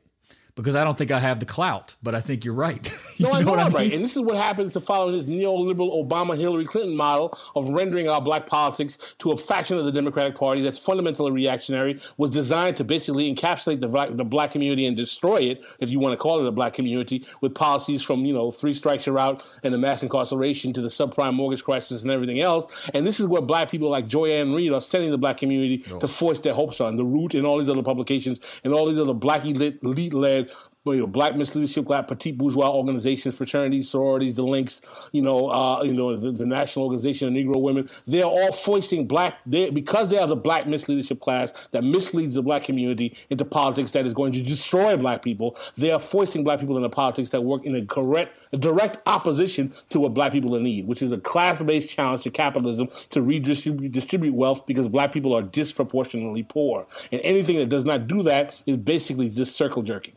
because 0.58 0.74
I 0.74 0.82
don't 0.82 0.98
think 0.98 1.12
I 1.12 1.20
have 1.20 1.38
the 1.38 1.46
clout, 1.46 1.94
but 2.02 2.16
I 2.16 2.20
think 2.20 2.44
you're 2.44 2.52
right. 2.52 2.84
you 3.16 3.26
no, 3.26 3.32
I 3.32 3.42
know, 3.42 3.52
I'm 3.52 3.60
I 3.60 3.64
mean? 3.64 3.72
right. 3.74 3.92
And 3.92 4.02
this 4.02 4.16
is 4.16 4.22
what 4.22 4.36
happens 4.36 4.72
to 4.72 4.80
follow 4.80 5.12
this 5.12 5.26
neoliberal 5.26 6.04
Obama 6.04 6.36
Hillary 6.36 6.64
Clinton 6.64 6.96
model 6.96 7.38
of 7.54 7.68
rendering 7.68 8.08
our 8.08 8.20
black 8.20 8.46
politics 8.46 9.14
to 9.18 9.30
a 9.30 9.36
faction 9.36 9.78
of 9.78 9.84
the 9.84 9.92
Democratic 9.92 10.34
Party 10.34 10.60
that's 10.60 10.76
fundamentally 10.76 11.30
reactionary, 11.30 12.00
was 12.16 12.30
designed 12.30 12.76
to 12.78 12.82
basically 12.82 13.32
encapsulate 13.32 13.78
the 13.78 13.86
black, 13.86 14.16
the 14.16 14.24
black 14.24 14.50
community 14.50 14.84
and 14.84 14.96
destroy 14.96 15.36
it, 15.36 15.62
if 15.78 15.90
you 15.90 16.00
want 16.00 16.12
to 16.12 16.16
call 16.16 16.40
it 16.40 16.46
a 16.46 16.50
black 16.50 16.72
community, 16.72 17.24
with 17.40 17.54
policies 17.54 18.02
from, 18.02 18.24
you 18.24 18.34
know, 18.34 18.50
three 18.50 18.74
strikes 18.74 19.06
you're 19.06 19.18
out 19.18 19.48
and 19.62 19.72
the 19.72 19.78
mass 19.78 20.02
incarceration 20.02 20.72
to 20.72 20.80
the 20.80 20.88
subprime 20.88 21.34
mortgage 21.34 21.62
crisis 21.62 22.02
and 22.02 22.10
everything 22.10 22.40
else. 22.40 22.66
And 22.94 23.06
this 23.06 23.20
is 23.20 23.26
what 23.26 23.46
black 23.46 23.70
people 23.70 23.90
like 23.90 24.08
Joy-Ann 24.08 24.52
Reid 24.52 24.72
are 24.72 24.80
sending 24.80 25.12
the 25.12 25.18
black 25.18 25.36
community 25.36 25.84
no. 25.88 26.00
to 26.00 26.08
force 26.08 26.40
their 26.40 26.54
hopes 26.54 26.80
on. 26.80 26.96
The 26.96 27.04
Root 27.04 27.34
and 27.34 27.46
all 27.46 27.58
these 27.58 27.68
other 27.68 27.84
publications 27.84 28.40
and 28.64 28.74
all 28.74 28.86
these 28.86 28.98
other 28.98 29.14
black 29.14 29.44
elite-led 29.44 30.47
you 30.94 31.00
know, 31.00 31.06
black 31.06 31.34
misleadership, 31.34 31.84
black 31.84 32.06
petite 32.06 32.38
bourgeois 32.38 32.70
organizations, 32.70 33.36
fraternities, 33.36 33.88
sororities, 33.88 34.34
the 34.34 34.42
links, 34.42 34.82
you 35.12 35.22
know, 35.22 35.48
uh, 35.48 35.82
you 35.82 35.92
know, 35.92 36.16
the, 36.16 36.32
the, 36.32 36.46
National 36.46 36.86
Organization 36.86 37.28
of 37.28 37.34
Negro 37.34 37.60
Women. 37.60 37.88
They're 38.06 38.24
all 38.24 38.52
foisting 38.52 39.06
black, 39.06 39.38
they 39.46 39.70
because 39.70 40.08
they 40.08 40.18
are 40.18 40.26
the 40.26 40.36
black 40.36 40.64
misleadership 40.64 41.20
class 41.20 41.52
that 41.72 41.84
misleads 41.84 42.34
the 42.34 42.42
black 42.42 42.64
community 42.64 43.16
into 43.30 43.44
politics 43.44 43.92
that 43.92 44.06
is 44.06 44.14
going 44.14 44.32
to 44.32 44.42
destroy 44.42 44.96
black 44.96 45.22
people. 45.22 45.56
They 45.76 45.90
are 45.90 46.00
foisting 46.00 46.44
black 46.44 46.60
people 46.60 46.76
into 46.76 46.88
politics 46.88 47.30
that 47.30 47.42
work 47.42 47.64
in 47.64 47.74
a 47.74 47.84
correct, 47.84 48.38
a 48.52 48.56
direct 48.56 48.98
opposition 49.06 49.72
to 49.90 50.00
what 50.00 50.14
black 50.14 50.32
people 50.32 50.58
need, 50.58 50.86
which 50.86 51.02
is 51.02 51.12
a 51.12 51.18
class-based 51.18 51.90
challenge 51.90 52.22
to 52.22 52.30
capitalism 52.30 52.88
to 53.10 53.22
redistribute 53.22 53.92
distribute 53.92 54.34
wealth 54.34 54.66
because 54.66 54.88
black 54.88 55.12
people 55.12 55.34
are 55.34 55.42
disproportionately 55.42 56.42
poor. 56.42 56.86
And 57.12 57.20
anything 57.24 57.58
that 57.58 57.68
does 57.68 57.84
not 57.84 58.06
do 58.06 58.22
that 58.22 58.60
is 58.66 58.76
basically 58.76 59.28
just 59.28 59.56
circle 59.56 59.82
jerking. 59.82 60.14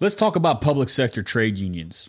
Let's 0.00 0.14
talk 0.14 0.34
about 0.34 0.62
public 0.62 0.88
sector 0.88 1.22
trade 1.22 1.58
unions. 1.58 2.08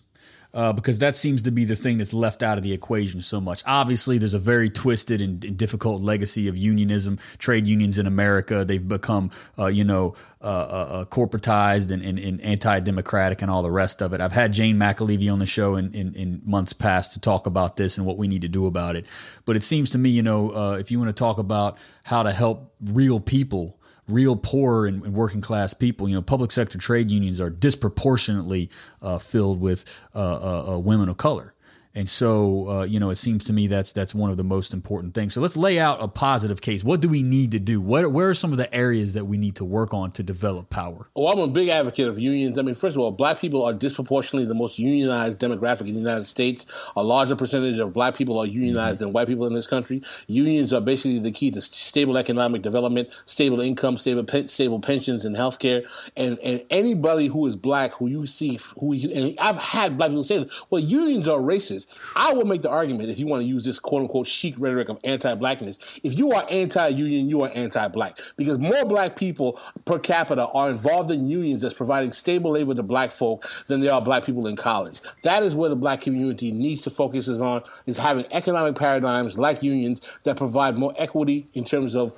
uh, 0.54 0.74
because 0.74 1.00
that 1.00 1.16
seems 1.16 1.42
to 1.44 1.52
be 1.52 1.64
the 1.64 1.76
thing 1.76 1.98
that's 1.98 2.14
left 2.14 2.44
out 2.44 2.58
of 2.58 2.64
the 2.64 2.74
equation 2.74 3.22
so 3.22 3.40
much. 3.40 3.64
Obviously, 3.66 4.18
there's 4.18 4.34
a 4.34 4.40
very 4.40 4.70
twisted 4.70 5.22
and, 5.22 5.44
and 5.46 5.58
difficult 5.58 6.02
legacy 6.02 6.48
of 6.50 6.58
unionism, 6.58 7.18
trade 7.38 7.66
unions 7.66 7.98
in 7.98 8.06
America. 8.06 8.66
They've 8.66 8.86
become, 8.86 9.32
uh, 9.58 9.68
you 9.68 9.84
know, 9.84 10.14
uh, 10.42 10.46
uh, 10.46 10.88
uh 10.92 11.06
corporatized 11.06 11.92
and, 11.92 12.04
and, 12.04 12.20
and, 12.20 12.42
anti-democratic 12.42 13.42
and 13.42 13.50
all 13.50 13.64
the 13.64 13.72
rest 13.72 14.02
of 14.02 14.12
it. 14.12 14.20
I've 14.20 14.32
had 14.32 14.52
Jane 14.52 14.78
McAlevey 14.78 15.32
on 15.32 15.40
the 15.40 15.46
show 15.46 15.76
in, 15.76 15.94
in, 15.94 16.16
in, 16.16 16.42
months 16.44 16.74
past 16.74 17.14
to 17.14 17.22
talk 17.22 17.46
about 17.46 17.78
this 17.78 17.98
and 17.98 18.06
what 18.06 18.18
we 18.18 18.28
need 18.28 18.42
to 18.42 18.50
do 18.50 18.66
about 18.66 18.96
it. 18.96 19.06
But 19.46 19.56
it 19.56 19.64
seems 19.64 19.90
to 19.92 19.98
me, 19.98 20.10
you 20.10 20.24
know, 20.24 20.50
uh, 20.50 20.78
if 20.80 20.92
you 20.92 21.00
want 21.00 21.10
to 21.10 21.14
talk 21.14 21.38
about 21.38 21.78
how 22.04 22.24
to 22.24 22.32
help 22.34 22.74
real 22.92 23.22
people 23.22 23.80
real 24.12 24.36
poor 24.36 24.86
and, 24.86 25.04
and, 25.04 25.14
working 25.14 25.42
class 25.42 25.74
people. 25.74 26.08
You 26.08 26.16
know, 26.16 26.22
public 26.22 26.52
sector 26.52 26.78
trade 26.78 27.12
unions 27.12 27.40
are 27.40 27.50
disproportionately 27.50 28.70
uh, 29.02 29.20
filled 29.20 29.60
with 29.60 30.00
uh, 30.14 30.18
uh, 30.20 30.74
uh 30.74 30.80
women 30.80 31.10
of 31.10 31.18
color. 31.18 31.54
And 31.94 32.08
so, 32.08 32.70
uh, 32.70 32.84
you 32.84 33.00
know, 33.00 33.10
it 33.10 33.16
seems 33.16 33.44
to 33.46 33.54
me 33.54 33.68
that's 33.68 33.92
that's 33.92 34.16
one 34.16 34.32
of 34.32 34.38
the 34.38 34.44
most 34.44 34.74
important 34.74 35.14
things. 35.14 35.34
So 35.34 35.42
let's 35.42 35.58
lay 35.58 35.78
out 35.78 36.02
a 36.02 36.08
positive 36.08 36.62
case. 36.62 36.84
What 36.84 37.02
do 37.02 37.10
we 37.10 37.22
need 37.22 37.52
to 37.52 37.60
do? 37.60 37.82
What, 37.82 38.12
where 38.14 38.30
are 38.30 38.34
some 38.34 38.52
of 38.54 38.58
the 38.58 38.74
areas 38.74 39.14
that 39.14 39.26
we 39.26 39.38
need 39.38 39.56
to 39.58 39.66
work 39.66 39.94
on 39.94 40.12
to 40.14 40.24
develop 40.24 40.70
power? 40.70 41.10
Well, 41.16 41.28
I'm 41.28 41.40
a 41.40 41.48
big 41.48 41.68
advocate 41.68 42.08
of 42.08 42.18
unions. 42.18 42.58
I 42.58 42.62
mean, 42.62 42.76
first 42.76 42.96
of 42.96 43.02
all, 43.02 43.12
black 43.12 43.42
people 43.42 43.66
are 43.66 43.74
disproportionately 43.74 44.48
the 44.48 44.56
most 44.56 44.80
unionized 44.80 45.42
demographic 45.42 45.82
in 45.82 45.94
the 45.94 46.00
United 46.00 46.26
States. 46.26 46.66
A 46.96 47.04
larger 47.04 47.36
percentage 47.36 47.80
of 47.80 47.92
black 47.92 48.16
people 48.16 48.40
are 48.40 48.46
unionized 48.46 49.00
mm-hmm. 49.00 49.08
than 49.08 49.14
white 49.14 49.28
people 49.28 49.46
in 49.46 49.54
this 49.54 49.68
country. 49.68 50.02
Unions 50.28 50.72
are 50.72 50.82
basically 50.82 51.20
the 51.20 51.32
key 51.32 51.52
to 51.52 51.60
stable 51.60 52.18
economic 52.18 52.62
development, 52.62 53.22
stable 53.26 53.60
income, 53.60 53.98
stable 53.98 54.26
stable 54.48 54.80
pensions, 54.80 55.26
and 55.26 55.36
health 55.36 55.60
care. 55.60 55.84
And 56.16 56.40
and 56.40 56.64
anybody 56.70 57.28
who 57.28 57.46
is 57.48 57.58
black 57.58 57.92
who 57.96 58.08
you 58.08 58.26
see 58.28 58.60
who 58.80 58.94
you, 58.94 59.12
and 59.14 59.38
I've 59.42 59.58
had 59.58 59.98
black 59.98 60.10
people 60.10 60.24
say, 60.24 60.48
well, 60.70 60.82
unions 60.82 61.28
are 61.28 61.40
racist 61.40 61.81
is. 61.82 61.94
I 62.16 62.34
will 62.34 62.46
make 62.46 62.62
the 62.62 62.70
argument 62.70 63.10
if 63.10 63.20
you 63.20 63.28
want 63.28 63.44
to 63.44 63.48
use 63.48 63.64
this 63.64 63.80
quote 63.80 64.04
unquote 64.04 64.28
chic 64.28 64.56
rhetoric 64.58 64.90
of 64.90 65.00
anti 65.04 65.34
blackness. 65.36 65.80
If 66.04 66.18
you 66.18 66.32
are 66.32 66.46
anti 66.50 66.88
union, 66.90 67.30
you 67.30 67.42
are 67.42 67.50
anti 67.54 67.88
black 67.88 68.20
because 68.38 68.58
more 68.58 68.86
black 68.86 69.16
people 69.16 69.60
per 69.86 70.00
capita 70.00 70.48
are 70.48 70.70
involved 70.70 71.12
in 71.12 71.28
unions 71.28 71.62
that's 71.62 71.74
providing 71.74 72.12
stable 72.12 72.52
labor 72.52 72.74
to 72.74 72.84
black 72.84 73.12
folk 73.12 73.50
than 73.68 73.82
there 73.82 73.94
are 73.94 74.02
black 74.02 74.26
people 74.26 74.48
in 74.48 74.56
college. 74.56 75.02
That 75.24 75.44
is 75.44 75.56
where 75.56 75.70
the 75.70 75.76
black 75.76 76.02
community 76.02 76.52
needs 76.52 76.82
to 76.82 76.90
focus 76.90 77.28
is 77.28 77.42
on 77.42 77.64
is 77.86 77.98
having 77.98 78.26
economic 78.32 78.76
paradigms 78.76 79.38
like 79.38 79.64
unions 79.64 80.02
that 80.24 80.38
provide 80.38 80.78
more 80.78 80.94
equity 80.98 81.46
in 81.56 81.64
terms 81.64 81.96
of 81.96 82.14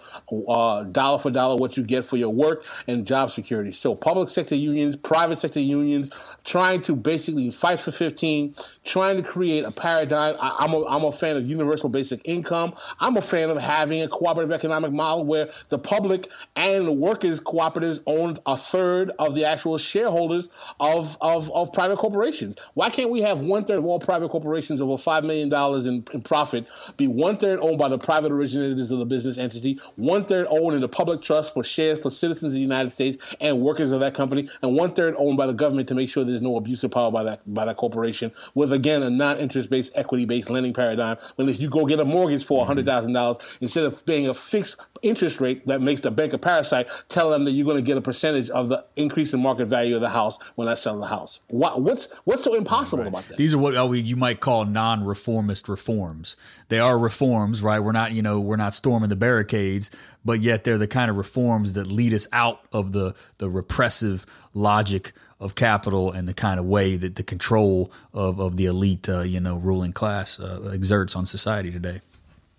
uh, 0.47 0.83
dollar 0.83 1.19
for 1.19 1.31
dollar 1.31 1.55
what 1.55 1.77
you 1.77 1.83
get 1.83 2.05
for 2.05 2.17
your 2.17 2.29
work 2.29 2.65
and 2.87 3.05
job 3.05 3.31
security. 3.31 3.71
So 3.71 3.95
public 3.95 4.29
sector 4.29 4.55
unions, 4.55 4.95
private 4.95 5.37
sector 5.37 5.59
unions, 5.59 6.35
trying 6.43 6.79
to 6.81 6.95
basically 6.95 7.49
fight 7.49 7.79
for 7.79 7.91
15, 7.91 8.55
trying 8.83 9.17
to 9.17 9.23
create 9.23 9.52
create 9.53 9.65
a 9.65 9.71
paradigm. 9.71 10.35
I, 10.41 10.65
am 10.65 10.73
a, 10.73 10.85
I'm 10.85 11.03
a 11.03 11.11
fan 11.11 11.37
of 11.37 11.47
universal 11.47 11.89
basic 11.89 12.21
income. 12.25 12.73
I'm 12.99 13.17
a 13.17 13.21
fan 13.21 13.49
of 13.49 13.57
having 13.57 14.01
a 14.01 14.07
cooperative 14.07 14.51
economic 14.51 14.91
model 14.91 15.25
where 15.25 15.49
the 15.69 15.77
public 15.77 16.27
and 16.55 16.83
the 16.83 16.91
workers' 16.91 17.39
cooperatives 17.39 18.01
own 18.07 18.35
a 18.45 18.57
third 18.57 19.11
of 19.19 19.35
the 19.35 19.45
actual 19.45 19.77
shareholders 19.77 20.49
of, 20.79 21.17
of, 21.21 21.51
of 21.51 21.71
private 21.73 21.97
corporations. 21.97 22.55
Why 22.73 22.89
can't 22.89 23.11
we 23.11 23.21
have 23.21 23.41
one 23.41 23.63
third 23.63 23.79
of 23.79 23.85
all 23.85 23.99
private 23.99 24.29
corporations 24.29 24.81
over 24.81 24.93
$5 24.93 25.23
million 25.23 25.53
in, 25.87 26.05
in 26.13 26.21
profit 26.21 26.67
be 26.97 27.07
one 27.07 27.37
third 27.37 27.59
owned 27.61 27.77
by 27.77 27.89
the 27.89 27.97
private 27.97 28.31
originators 28.31 28.91
of 28.91 28.99
the 28.99 29.05
business 29.05 29.37
entity, 29.37 29.79
one 29.95 30.25
third 30.25 30.47
owned 30.49 30.75
in 30.75 30.81
the 30.81 30.89
public 30.89 31.21
trust 31.21 31.53
for 31.53 31.63
shares 31.63 31.99
for 31.99 32.09
citizens 32.09 32.53
of 32.53 32.55
the 32.55 32.61
United 32.61 32.89
States 32.89 33.17
and 33.39 33.61
workers 33.61 33.91
of 33.91 33.99
that 33.99 34.13
company, 34.13 34.47
and 34.61 34.75
one 34.75 34.89
third 34.89 35.13
owned 35.17 35.37
by 35.37 35.45
the 35.45 35.53
government 35.53 35.87
to 35.87 35.95
make 35.95 36.09
sure 36.09 36.23
there's 36.23 36.41
no 36.41 36.57
abuse 36.57 36.83
of 36.83 36.91
power 36.91 37.11
by 37.11 37.23
that 37.23 37.41
by 37.53 37.65
that 37.65 37.77
corporation 37.77 38.31
with 38.55 38.71
again 38.71 39.03
a 39.03 39.09
non 39.09 39.37
interest 39.43 39.69
based, 39.69 39.97
equity 39.97 40.25
based 40.25 40.49
lending 40.49 40.73
paradigm. 40.73 41.17
When 41.35 41.47
you 41.47 41.69
go 41.69 41.85
get 41.85 41.99
a 41.99 42.05
mortgage 42.05 42.43
for 42.43 42.59
mm-hmm. 42.59 42.67
hundred 42.67 42.85
thousand 42.85 43.13
dollars 43.13 43.57
instead 43.61 43.85
of 43.85 44.03
paying 44.05 44.27
a 44.27 44.33
fixed 44.33 44.81
interest 45.03 45.39
rate 45.39 45.67
that 45.67 45.81
makes 45.81 46.01
the 46.01 46.09
bank 46.09 46.33
a 46.33 46.37
parasite, 46.37 46.89
tell 47.09 47.29
them 47.29 47.45
that 47.45 47.51
you're 47.51 47.65
going 47.65 47.77
to 47.77 47.83
get 47.83 47.97
a 47.97 48.01
percentage 48.01 48.49
of 48.49 48.69
the 48.69 48.83
increase 48.95 49.33
in 49.33 49.41
market 49.41 49.65
value 49.65 49.95
of 49.95 50.01
the 50.01 50.09
house 50.09 50.39
when 50.55 50.67
I 50.67 50.73
sell 50.73 50.95
the 50.95 51.05
house. 51.05 51.41
What, 51.49 51.81
what's 51.81 52.11
what's 52.23 52.43
so 52.43 52.55
impossible 52.55 53.03
right. 53.03 53.09
about 53.09 53.23
that? 53.25 53.37
These 53.37 53.53
are 53.53 53.57
what 53.57 53.75
uh, 53.75 53.91
you 53.91 54.15
might 54.15 54.39
call 54.39 54.65
non-reformist 54.65 55.67
reforms. 55.67 56.35
They 56.69 56.79
are 56.79 56.97
reforms, 56.97 57.61
right? 57.61 57.79
We're 57.79 57.91
not, 57.91 58.13
you 58.13 58.21
know, 58.21 58.39
we're 58.39 58.55
not 58.55 58.73
storming 58.73 59.09
the 59.09 59.15
barricades, 59.15 59.91
but 60.25 60.41
yet 60.41 60.63
they're 60.63 60.77
the 60.77 60.87
kind 60.87 61.11
of 61.11 61.17
reforms 61.17 61.73
that 61.73 61.87
lead 61.87 62.13
us 62.13 62.27
out 62.31 62.61
of 62.71 62.93
the 62.93 63.15
the 63.37 63.49
repressive 63.49 64.25
logic 64.53 65.13
of 65.43 65.55
capital 65.55 66.11
and 66.11 66.27
the 66.27 66.33
kind 66.33 66.59
of 66.59 66.65
way 66.65 66.95
that 66.95 67.15
the 67.15 67.23
control 67.23 67.91
of, 68.13 68.39
of 68.39 68.55
the 68.57 68.65
elite, 68.65 69.09
uh, 69.09 69.21
you 69.21 69.39
know, 69.39 69.57
ruling 69.57 69.91
class 69.91 70.39
uh, 70.39 70.71
exerts 70.73 71.15
on 71.15 71.25
society 71.25 71.71
today. 71.71 72.01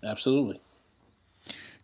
Absolutely. 0.03 0.59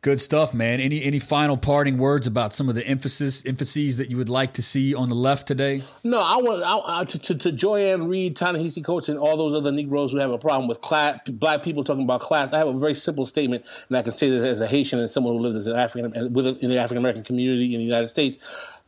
Good 0.03 0.19
stuff, 0.19 0.55
man. 0.55 0.79
Any 0.79 1.03
any 1.03 1.19
final 1.19 1.57
parting 1.57 1.99
words 1.99 2.25
about 2.25 2.55
some 2.55 2.69
of 2.69 2.73
the 2.73 2.83
emphasis 2.87 3.45
emphases 3.45 3.97
that 3.97 4.09
you 4.09 4.17
would 4.17 4.29
like 4.29 4.53
to 4.53 4.63
see 4.63 4.95
on 4.95 5.09
the 5.09 5.15
left 5.15 5.47
today? 5.47 5.81
No, 6.03 6.17
I 6.17 6.37
want 6.37 6.63
I, 6.65 7.05
to, 7.05 7.19
to, 7.19 7.35
to 7.35 7.51
Joy-Ann 7.51 8.07
Reid, 8.07 8.35
Ta-Nehisi 8.35 8.83
Coates, 8.83 9.09
and 9.09 9.19
all 9.19 9.37
those 9.37 9.53
other 9.53 9.71
Negroes 9.71 10.11
who 10.11 10.17
have 10.17 10.31
a 10.31 10.39
problem 10.39 10.67
with 10.67 10.81
class, 10.81 11.19
black 11.29 11.61
people 11.61 11.83
talking 11.83 12.03
about 12.03 12.19
class. 12.19 12.51
I 12.51 12.57
have 12.57 12.67
a 12.67 12.73
very 12.73 12.95
simple 12.95 13.27
statement, 13.27 13.63
and 13.89 13.97
I 13.97 14.01
can 14.01 14.11
say 14.11 14.27
this 14.27 14.41
as 14.41 14.59
a 14.59 14.65
Haitian 14.65 14.99
and 14.99 15.07
someone 15.07 15.35
who 15.35 15.39
lives 15.39 15.55
as 15.55 15.67
an 15.67 15.77
African 15.77 16.11
in 16.15 16.69
the 16.71 16.79
African 16.79 16.97
American 16.97 17.23
community 17.23 17.75
in 17.75 17.79
the 17.79 17.85
United 17.85 18.07
States. 18.07 18.39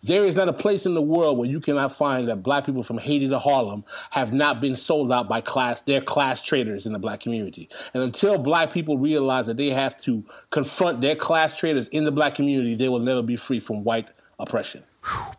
There 0.03 0.23
is 0.23 0.35
not 0.35 0.49
a 0.49 0.53
place 0.53 0.85
in 0.85 0.93
the 0.93 1.01
world 1.01 1.37
where 1.37 1.49
you 1.49 1.61
cannot 1.61 1.93
find 1.93 2.27
that 2.27 2.43
black 2.43 2.65
people 2.65 2.83
from 2.83 2.97
Haiti 2.97 3.29
to 3.29 3.39
Harlem 3.39 3.85
have 4.11 4.33
not 4.33 4.59
been 4.59 4.75
sold 4.75 5.13
out 5.13 5.29
by 5.29 5.39
class, 5.39 5.81
their 5.81 6.01
class 6.01 6.43
traders 6.43 6.85
in 6.85 6.91
the 6.91 6.99
black 6.99 7.21
community. 7.21 7.69
And 7.93 8.03
until 8.03 8.37
black 8.37 8.73
people 8.73 8.97
realize 8.97 9.47
that 9.47 9.55
they 9.57 9.69
have 9.69 9.95
to 9.97 10.25
confront 10.51 10.99
their 10.99 11.15
class 11.15 11.57
traders 11.57 11.87
in 11.87 12.03
the 12.03 12.11
black 12.11 12.35
community, 12.35 12.75
they 12.75 12.89
will 12.89 12.99
never 12.99 13.23
be 13.23 13.37
free 13.37 13.61
from 13.61 13.85
white 13.85 14.11
oppression. 14.39 14.81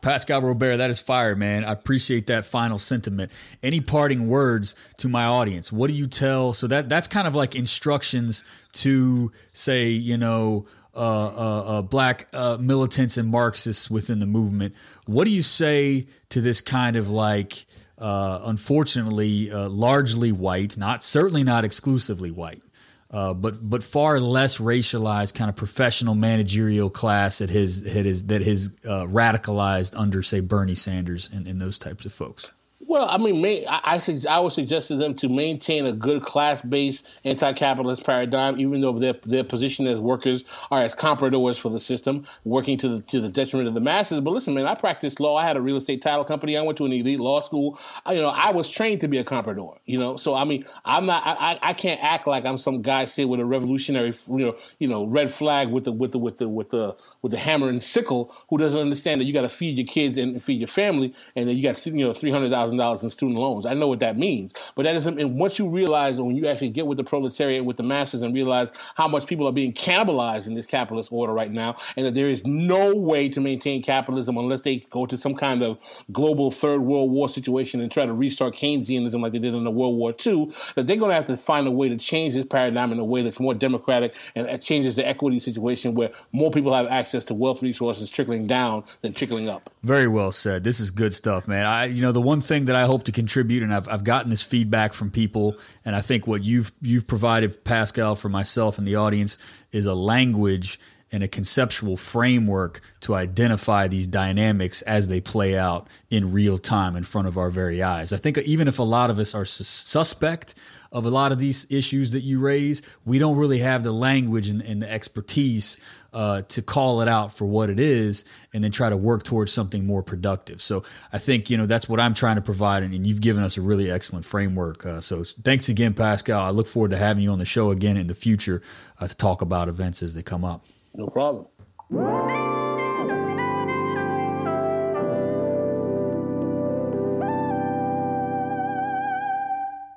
Pascal 0.03 0.41
Robert, 0.41 0.79
that 0.79 0.91
is 0.91 0.99
fire, 0.99 1.37
man. 1.37 1.65
I 1.65 1.73
appreciate 1.73 2.27
that 2.29 2.45
final 2.45 2.79
sentiment. 2.79 3.33
Any 3.63 3.81
parting 3.81 4.29
words 4.29 4.75
to 4.99 5.09
my 5.09 5.25
audience? 5.25 5.73
What 5.73 5.91
do 5.91 5.97
you 5.97 6.07
tell? 6.07 6.53
So 6.53 6.67
that 6.69 6.89
that's 6.89 7.09
kind 7.09 7.27
of 7.27 7.35
like 7.35 7.55
instructions 7.55 8.45
to 8.73 9.33
say, 9.53 9.89
you 9.91 10.19
know, 10.19 10.67
uh, 10.95 10.99
uh, 10.99 11.65
uh, 11.67 11.83
black 11.83 12.29
uh, 12.33 12.57
militants 12.61 13.17
and 13.17 13.29
Marxists 13.29 13.91
within 13.91 14.21
the 14.21 14.27
movement. 14.27 14.75
What 15.07 15.25
do 15.25 15.31
you 15.31 15.43
say 15.43 16.07
to 16.29 16.41
this 16.41 16.61
kind 16.61 16.97
of 16.97 17.11
like, 17.11 17.67
uh, 17.99 18.41
unfortunately, 18.45 19.51
uh, 19.51 19.69
largely 19.69 20.33
white, 20.33 20.79
not 20.79 21.03
certainly 21.03 21.45
not 21.45 21.65
exclusively 21.65 22.31
white, 22.31 22.63
but 23.11 23.69
but 23.69 23.83
far 23.83 24.21
less 24.21 24.59
racialized 24.59 25.35
kind 25.35 25.49
of 25.49 25.57
professional 25.57 26.15
managerial 26.15 26.91
class 26.91 27.39
that 27.39 27.51
has 27.51 27.83
that 27.83 28.07
is 28.07 28.27
that 28.27 28.43
has 28.43 28.71
radicalized 28.85 29.99
under 29.99 30.23
say 30.23 30.41
Bernie 30.41 30.75
Sanders 30.75 31.29
and, 31.33 31.49
and 31.49 31.61
those 31.61 31.79
types 31.79 32.05
of 32.05 32.13
folks? 32.13 32.51
Well, 32.87 33.09
I 33.09 33.19
mean, 33.19 33.41
may, 33.41 33.65
I, 33.67 33.81
I, 33.97 34.21
I 34.29 34.41
would 34.41 34.53
suggest 34.53 34.89
to 34.89 34.97
them 34.97 35.15
to 35.17 35.29
maintain 35.29 35.87
a 35.87 35.93
good 35.93 36.23
class-based 36.23 37.09
anti-capitalist 37.25 38.05
paradigm, 38.05 38.61
even 38.61 38.81
though 38.81 38.93
their 38.93 39.15
their 39.25 39.45
position 39.45 39.87
as 39.87 40.01
workers 40.01 40.45
are 40.71 40.83
as 40.83 40.95
compradors 40.95 41.59
for 41.59 41.71
the 41.71 41.81
system, 41.81 42.27
working 42.45 42.77
to 42.79 42.89
the 42.89 43.03
to 43.05 43.21
the 43.21 43.29
detriment 43.29 43.69
of 43.69 43.75
the 43.75 43.81
masses. 43.81 44.21
But 44.21 44.33
listen, 44.33 44.55
man, 44.55 44.67
I 44.67 44.75
practiced 44.75 45.19
law. 45.19 45.37
I 45.37 45.45
had 45.45 45.57
a 45.57 45.63
real 45.63 45.77
estate 45.77 46.03
title 46.03 46.25
company. 46.25 46.57
I 46.57 46.63
went 46.63 46.77
to 46.79 46.85
an 46.85 46.93
elite 46.93 47.21
law 47.21 47.41
school. 47.41 47.79
I, 48.05 48.13
you 48.15 48.21
know, 48.21 48.33
I 48.35 48.53
was 48.53 48.69
trained 48.69 49.01
to 49.01 49.09
be 49.09 49.19
a 49.19 49.25
comprador. 49.25 49.79
You 49.87 49.99
know, 49.99 50.17
so 50.17 50.35
I 50.35 50.45
mean, 50.45 50.67
I'm 50.85 51.07
not. 51.07 51.23
I, 51.27 51.59
I 51.63 51.73
can't 51.73 52.03
act 52.05 52.27
like 52.27 52.45
I'm 52.45 52.59
some 52.59 52.83
guy 52.83 53.07
sitting 53.07 53.31
with 53.31 53.41
a 53.41 53.45
revolutionary, 53.45 54.13
you 54.29 54.47
know, 54.47 54.57
you 54.79 54.89
know, 54.89 55.05
red 55.05 55.33
flag 55.33 55.71
with 55.71 55.85
the 55.85 55.93
with 55.93 56.13
the 56.13 56.19
with 56.19 56.39
the 56.39 56.49
with 56.49 56.71
the 56.71 56.97
with 57.23 57.33
the 57.33 57.39
hammer 57.39 57.69
and 57.69 57.83
sickle 57.83 58.35
who 58.51 58.59
doesn't 58.59 58.81
understand 58.81 59.21
that 59.21 59.25
you 59.25 59.33
got 59.33 59.43
to 59.43 59.49
feed 59.49 59.79
your 59.79 59.87
kids 59.87 60.19
and 60.19 60.43
feed 60.43 60.61
your 60.61 60.69
family, 60.69 61.15
and 61.35 61.49
then 61.49 61.57
you 61.57 61.63
got 61.63 61.85
you 61.87 62.05
know 62.05 62.13
three 62.13 62.31
hundred 62.31 62.51
thousand 62.51 62.74
dollars 62.77 63.03
in 63.03 63.11
student 63.11 63.39
loans. 63.39 63.67
I 63.67 63.75
know 63.75 63.89
what 63.89 64.01
that 64.01 64.17
means, 64.17 64.53
but 64.75 64.85
that 64.85 64.93
doesn't. 64.93 65.21
And 65.21 65.39
once 65.39 65.59
you 65.59 65.69
realize, 65.69 66.21
when 66.21 66.37
you 66.37 66.47
actually 66.47 66.71
get 66.71 66.87
with 66.87 66.97
the 66.97 67.05
proletariat, 67.05 67.65
with 67.65 67.77
the 67.77 67.83
masses, 67.83 68.23
and 68.23 68.35
realize 68.35 68.73
how 68.95 69.09
much 69.09 69.27
people 69.27 69.47
are 69.47 69.53
being 69.53 69.73
cannibalized 69.73 70.49
in 70.49 70.55
this 70.55 70.67
capitalist 70.67 71.13
order 71.13 71.33
right 71.33 71.51
now, 71.51 71.77
and 71.97 72.07
that 72.07 72.15
there 72.15 72.29
is 72.29 72.45
no 72.47 72.95
way 72.95 73.29
to 73.29 73.41
maintain 73.41 73.83
capitalism 73.83 74.37
unless 74.37 74.63
they 74.63 74.79
go 74.91 75.07
to 75.07 75.17
some 75.17 75.35
kind 75.35 75.63
of 75.63 75.79
global 76.13 76.51
third 76.51 76.81
world 76.81 77.11
war 77.11 77.29
situation 77.29 77.81
and 77.81 77.91
try 77.91 78.07
to 78.07 78.13
restart 78.13 78.55
Keynesianism 78.55 79.21
like 79.21 79.33
they 79.33 79.39
did 79.39 79.55
in 79.55 79.65
the 79.65 79.71
World 79.71 79.97
War 79.97 80.15
II, 80.25 80.51
that 80.75 80.87
they're 80.87 80.97
going 80.97 81.11
to 81.11 81.15
have 81.15 81.27
to 81.27 81.37
find 81.37 81.67
a 81.67 81.71
way 81.71 81.89
to 81.89 81.97
change 81.97 82.35
this 82.35 82.45
paradigm 82.45 82.93
in 82.93 82.99
a 82.99 83.05
way 83.05 83.23
that's 83.23 83.41
more 83.41 83.55
democratic 83.55 84.15
and 84.35 84.63
changes 84.63 84.97
the 84.97 85.07
equity 85.07 85.39
situation 85.39 85.95
where 85.95 86.11
more 86.33 86.51
people 86.51 86.75
have 86.75 86.87
access 86.87 87.25
to 87.27 87.35
wealth 87.35 87.63
resources 87.63 88.11
trickling 88.11 88.47
down 88.47 88.85
than 89.03 89.13
trickling 89.13 89.49
up. 89.49 89.71
Very 89.83 90.09
well 90.09 90.33
said. 90.33 90.65
This 90.65 90.81
is 90.81 90.91
good 90.91 91.15
stuff, 91.15 91.47
man. 91.49 91.67
I, 91.67 91.87
you 91.87 92.03
know, 92.03 92.13
the 92.13 92.21
one 92.21 92.41
thing 92.65 92.75
that 92.75 92.83
I 92.83 92.87
hope 92.87 93.05
to 93.05 93.13
contribute, 93.13 93.63
and 93.63 93.75
I've, 93.75 93.89
I've 93.89 94.05
gotten 94.05 94.31
this 94.31 94.43
feedback 94.43 94.95
from 94.95 95.11
people, 95.11 95.57
and 95.85 95.95
I 95.95 96.01
think 96.01 96.27
what 96.27 96.43
you've 96.43 96.73
you've 96.81 97.07
provided, 97.07 97.65
Pascal, 97.65 98.17
for 98.17 98.29
myself 98.29 98.79
and 98.79 98.87
the 98.87 98.97
audience, 98.97 99.39
is 99.73 99.87
a 99.87 99.95
language 99.95 100.79
and 101.13 101.23
a 101.23 101.29
conceptual 101.29 101.97
framework 101.97 102.81
to 103.01 103.15
identify 103.15 103.87
these 103.87 104.07
dynamics 104.07 104.83
as 104.83 105.07
they 105.07 105.21
play 105.21 105.57
out 105.57 105.87
in 106.11 106.33
real 106.33 106.59
time 106.59 106.97
in 106.97 107.05
front 107.05 107.29
of 107.29 107.39
our 107.39 107.51
very 107.51 107.83
eyes. 107.83 108.13
I 108.13 108.17
think 108.17 108.39
even 108.39 108.67
if 108.67 108.79
a 108.79 108.83
lot 108.83 109.11
of 109.11 109.19
us 109.19 109.35
are 109.35 109.45
suspect 109.45 110.55
of 110.91 111.05
a 111.05 111.11
lot 111.11 111.31
of 111.31 111.39
these 111.39 111.71
issues 111.71 112.13
that 112.13 112.23
you 112.23 112.41
raise, 112.41 112.83
we 113.05 113.19
don't 113.19 113.37
really 113.37 113.59
have 113.59 113.83
the 113.83 113.93
language 113.93 114.49
and, 114.49 114.63
and 114.63 114.83
the 114.83 114.91
expertise 114.91 115.79
uh, 116.15 116.43
to 116.43 116.63
call 116.63 117.01
it 117.01 117.09
out 117.09 117.35
for 117.35 117.45
what 117.45 117.69
it 117.69 117.81
is 117.81 118.25
and 118.55 118.63
then 118.63 118.71
try 118.71 118.89
to 118.89 118.97
work 118.97 119.25
towards 119.25 119.53
something 119.53 119.85
more 119.85 120.03
productive. 120.03 120.63
So 120.63 120.85
I 121.13 121.19
think, 121.19 121.51
you 121.51 121.59
know, 121.59 121.67
that's 121.67 121.89
what 121.89 121.99
I'm 121.99 122.15
trying 122.15 122.37
to 122.37 122.43
provide. 122.43 122.85
And, 122.85 122.95
and 122.95 123.07
you've 123.07 123.21
given 123.21 123.43
us 123.43 123.57
a 123.57 123.61
really 123.61 123.91
excellent 123.91 124.25
framework. 124.25 124.87
Uh, 124.87 125.01
so 125.01 125.25
thanks 125.25 125.69
again, 125.69 125.93
Pascal. 125.93 126.41
I 126.41 126.51
look 126.51 126.69
forward 126.69 126.93
to 126.93 126.97
having 126.97 127.25
you 127.25 127.33
on 127.33 127.39
the 127.39 127.45
show 127.45 127.73
again 127.73 127.97
in 127.97 128.07
the 128.07 128.15
future 128.15 128.63
uh, 129.01 129.09
to 129.09 129.17
talk 129.17 129.43
about 129.43 129.69
events 129.69 130.03
as 130.03 130.15
they 130.15 130.23
come 130.23 130.45
up. 130.45 130.65
No 130.95 131.09
problem. 131.09 131.49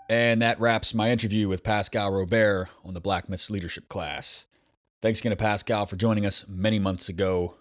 And 0.09 0.41
that 0.41 0.59
wraps 0.59 0.93
my 0.93 1.11
interview 1.11 1.47
with 1.47 1.63
Pascal 1.63 2.11
Robert 2.11 2.69
on 2.83 2.93
the 2.93 3.01
Black 3.01 3.27
Misleadership 3.27 3.87
class. 3.89 4.45
Thanks 4.99 5.19
again 5.19 5.29
to 5.29 5.35
Pascal 5.35 5.85
for 5.85 5.95
joining 5.95 6.25
us 6.25 6.47
many 6.47 6.79
months 6.79 7.07
ago. 7.07 7.57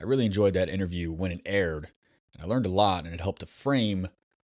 I 0.00 0.04
really 0.04 0.24
enjoyed 0.24 0.54
that 0.54 0.70
interview 0.70 1.12
when 1.12 1.30
it 1.30 1.42
aired, 1.44 1.90
and 2.32 2.42
I 2.42 2.46
learned 2.46 2.64
a 2.64 2.70
lot, 2.70 3.04
and 3.04 3.12
it 3.12 3.20
helped 3.20 3.40
to 3.40 3.46
frame 3.46 4.08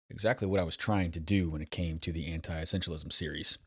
exactly 0.08 0.46
what 0.46 0.60
I 0.60 0.64
was 0.64 0.76
trying 0.76 1.10
to 1.12 1.20
do 1.20 1.50
when 1.50 1.60
it 1.60 1.72
came 1.72 1.98
to 1.98 2.12
the 2.12 2.32
anti 2.32 2.54
essentialism 2.54 3.12
series. 3.12 3.58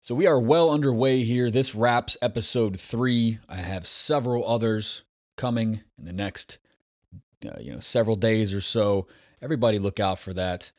So 0.00 0.16
we 0.16 0.26
are 0.26 0.40
well 0.40 0.68
underway 0.68 1.22
here. 1.22 1.48
This 1.48 1.76
wraps 1.76 2.16
episode 2.20 2.80
three. 2.80 3.38
I 3.48 3.58
have 3.58 3.86
several 3.86 4.44
others 4.44 5.04
coming 5.36 5.82
in 5.96 6.06
the 6.06 6.12
next, 6.12 6.58
uh, 7.46 7.60
you 7.60 7.70
know, 7.70 7.78
several 7.78 8.16
days 8.16 8.52
or 8.52 8.60
so. 8.60 9.06
Everybody 9.40 9.78
look 9.78 10.00
out 10.00 10.18
for 10.18 10.32
that. 10.32 10.72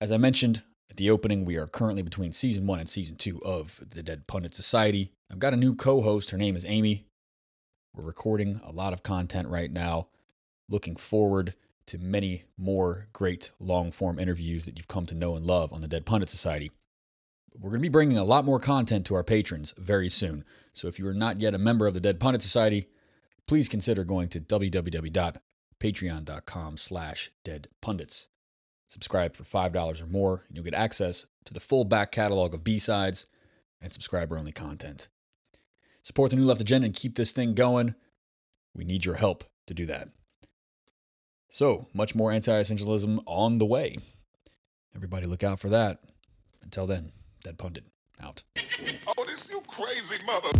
As 0.00 0.10
I 0.10 0.16
mentioned 0.16 0.62
at 0.88 0.96
the 0.96 1.10
opening, 1.10 1.44
we 1.44 1.56
are 1.58 1.66
currently 1.66 2.02
between 2.02 2.32
season 2.32 2.66
one 2.66 2.78
and 2.78 2.88
season 2.88 3.16
two 3.16 3.38
of 3.42 3.82
the 3.86 4.02
Dead 4.02 4.26
Pundit 4.26 4.54
Society. 4.54 5.12
I've 5.30 5.38
got 5.38 5.52
a 5.52 5.56
new 5.56 5.74
co 5.74 6.00
host. 6.02 6.30
Her 6.30 6.38
name 6.38 6.56
is 6.56 6.64
Amy. 6.66 7.06
We're 7.94 8.04
recording 8.04 8.60
a 8.64 8.72
lot 8.72 8.92
of 8.92 9.02
content 9.02 9.48
right 9.48 9.70
now. 9.70 10.08
Looking 10.68 10.96
forward 10.96 11.54
to 11.86 11.98
many 11.98 12.44
more 12.56 13.08
great 13.12 13.50
long 13.58 13.90
form 13.90 14.18
interviews 14.18 14.66
that 14.66 14.76
you've 14.76 14.88
come 14.88 15.06
to 15.06 15.14
know 15.14 15.36
and 15.36 15.46
love 15.46 15.72
on 15.72 15.80
the 15.80 15.88
Dead 15.88 16.06
Pundit 16.06 16.28
Society. 16.28 16.70
We're 17.58 17.70
going 17.70 17.80
to 17.80 17.88
be 17.88 17.90
bringing 17.92 18.18
a 18.18 18.24
lot 18.24 18.44
more 18.44 18.60
content 18.60 19.06
to 19.06 19.14
our 19.14 19.24
patrons 19.24 19.72
very 19.78 20.10
soon. 20.10 20.44
So 20.72 20.88
if 20.88 20.98
you 20.98 21.06
are 21.08 21.14
not 21.14 21.40
yet 21.40 21.54
a 21.54 21.58
member 21.58 21.86
of 21.86 21.94
the 21.94 22.00
Dead 22.00 22.20
Pundit 22.20 22.42
Society, 22.42 22.88
please 23.46 23.68
consider 23.68 24.04
going 24.04 24.28
to 24.28 24.40
www.patreon.com 24.40 26.76
slash 26.76 27.30
deadpundits. 27.44 28.26
Subscribe 28.88 29.34
for 29.34 29.42
$5 29.42 30.02
or 30.02 30.06
more, 30.06 30.44
and 30.48 30.56
you'll 30.56 30.64
get 30.64 30.74
access 30.74 31.26
to 31.44 31.54
the 31.54 31.60
full 31.60 31.84
back 31.84 32.12
catalog 32.12 32.52
of 32.52 32.62
B-sides 32.62 33.24
and 33.80 33.90
subscriber-only 33.92 34.52
content. 34.52 35.08
Support 36.06 36.30
the 36.30 36.36
New 36.36 36.44
Left 36.44 36.60
Agenda 36.60 36.86
and 36.86 36.94
keep 36.94 37.16
this 37.16 37.32
thing 37.32 37.52
going. 37.54 37.96
We 38.76 38.84
need 38.84 39.04
your 39.04 39.16
help 39.16 39.42
to 39.66 39.74
do 39.74 39.86
that. 39.86 40.06
So, 41.50 41.88
much 41.92 42.14
more 42.14 42.30
anti 42.30 42.52
essentialism 42.52 43.24
on 43.26 43.58
the 43.58 43.66
way. 43.66 43.96
Everybody 44.94 45.26
look 45.26 45.42
out 45.42 45.58
for 45.58 45.68
that. 45.70 45.98
Until 46.62 46.86
then, 46.86 47.10
Dead 47.42 47.58
Pundit, 47.58 47.86
out. 48.22 48.44
Oh, 49.18 49.24
this 49.24 49.50
you 49.50 49.60
crazy 49.66 50.22
mother. 50.24 50.50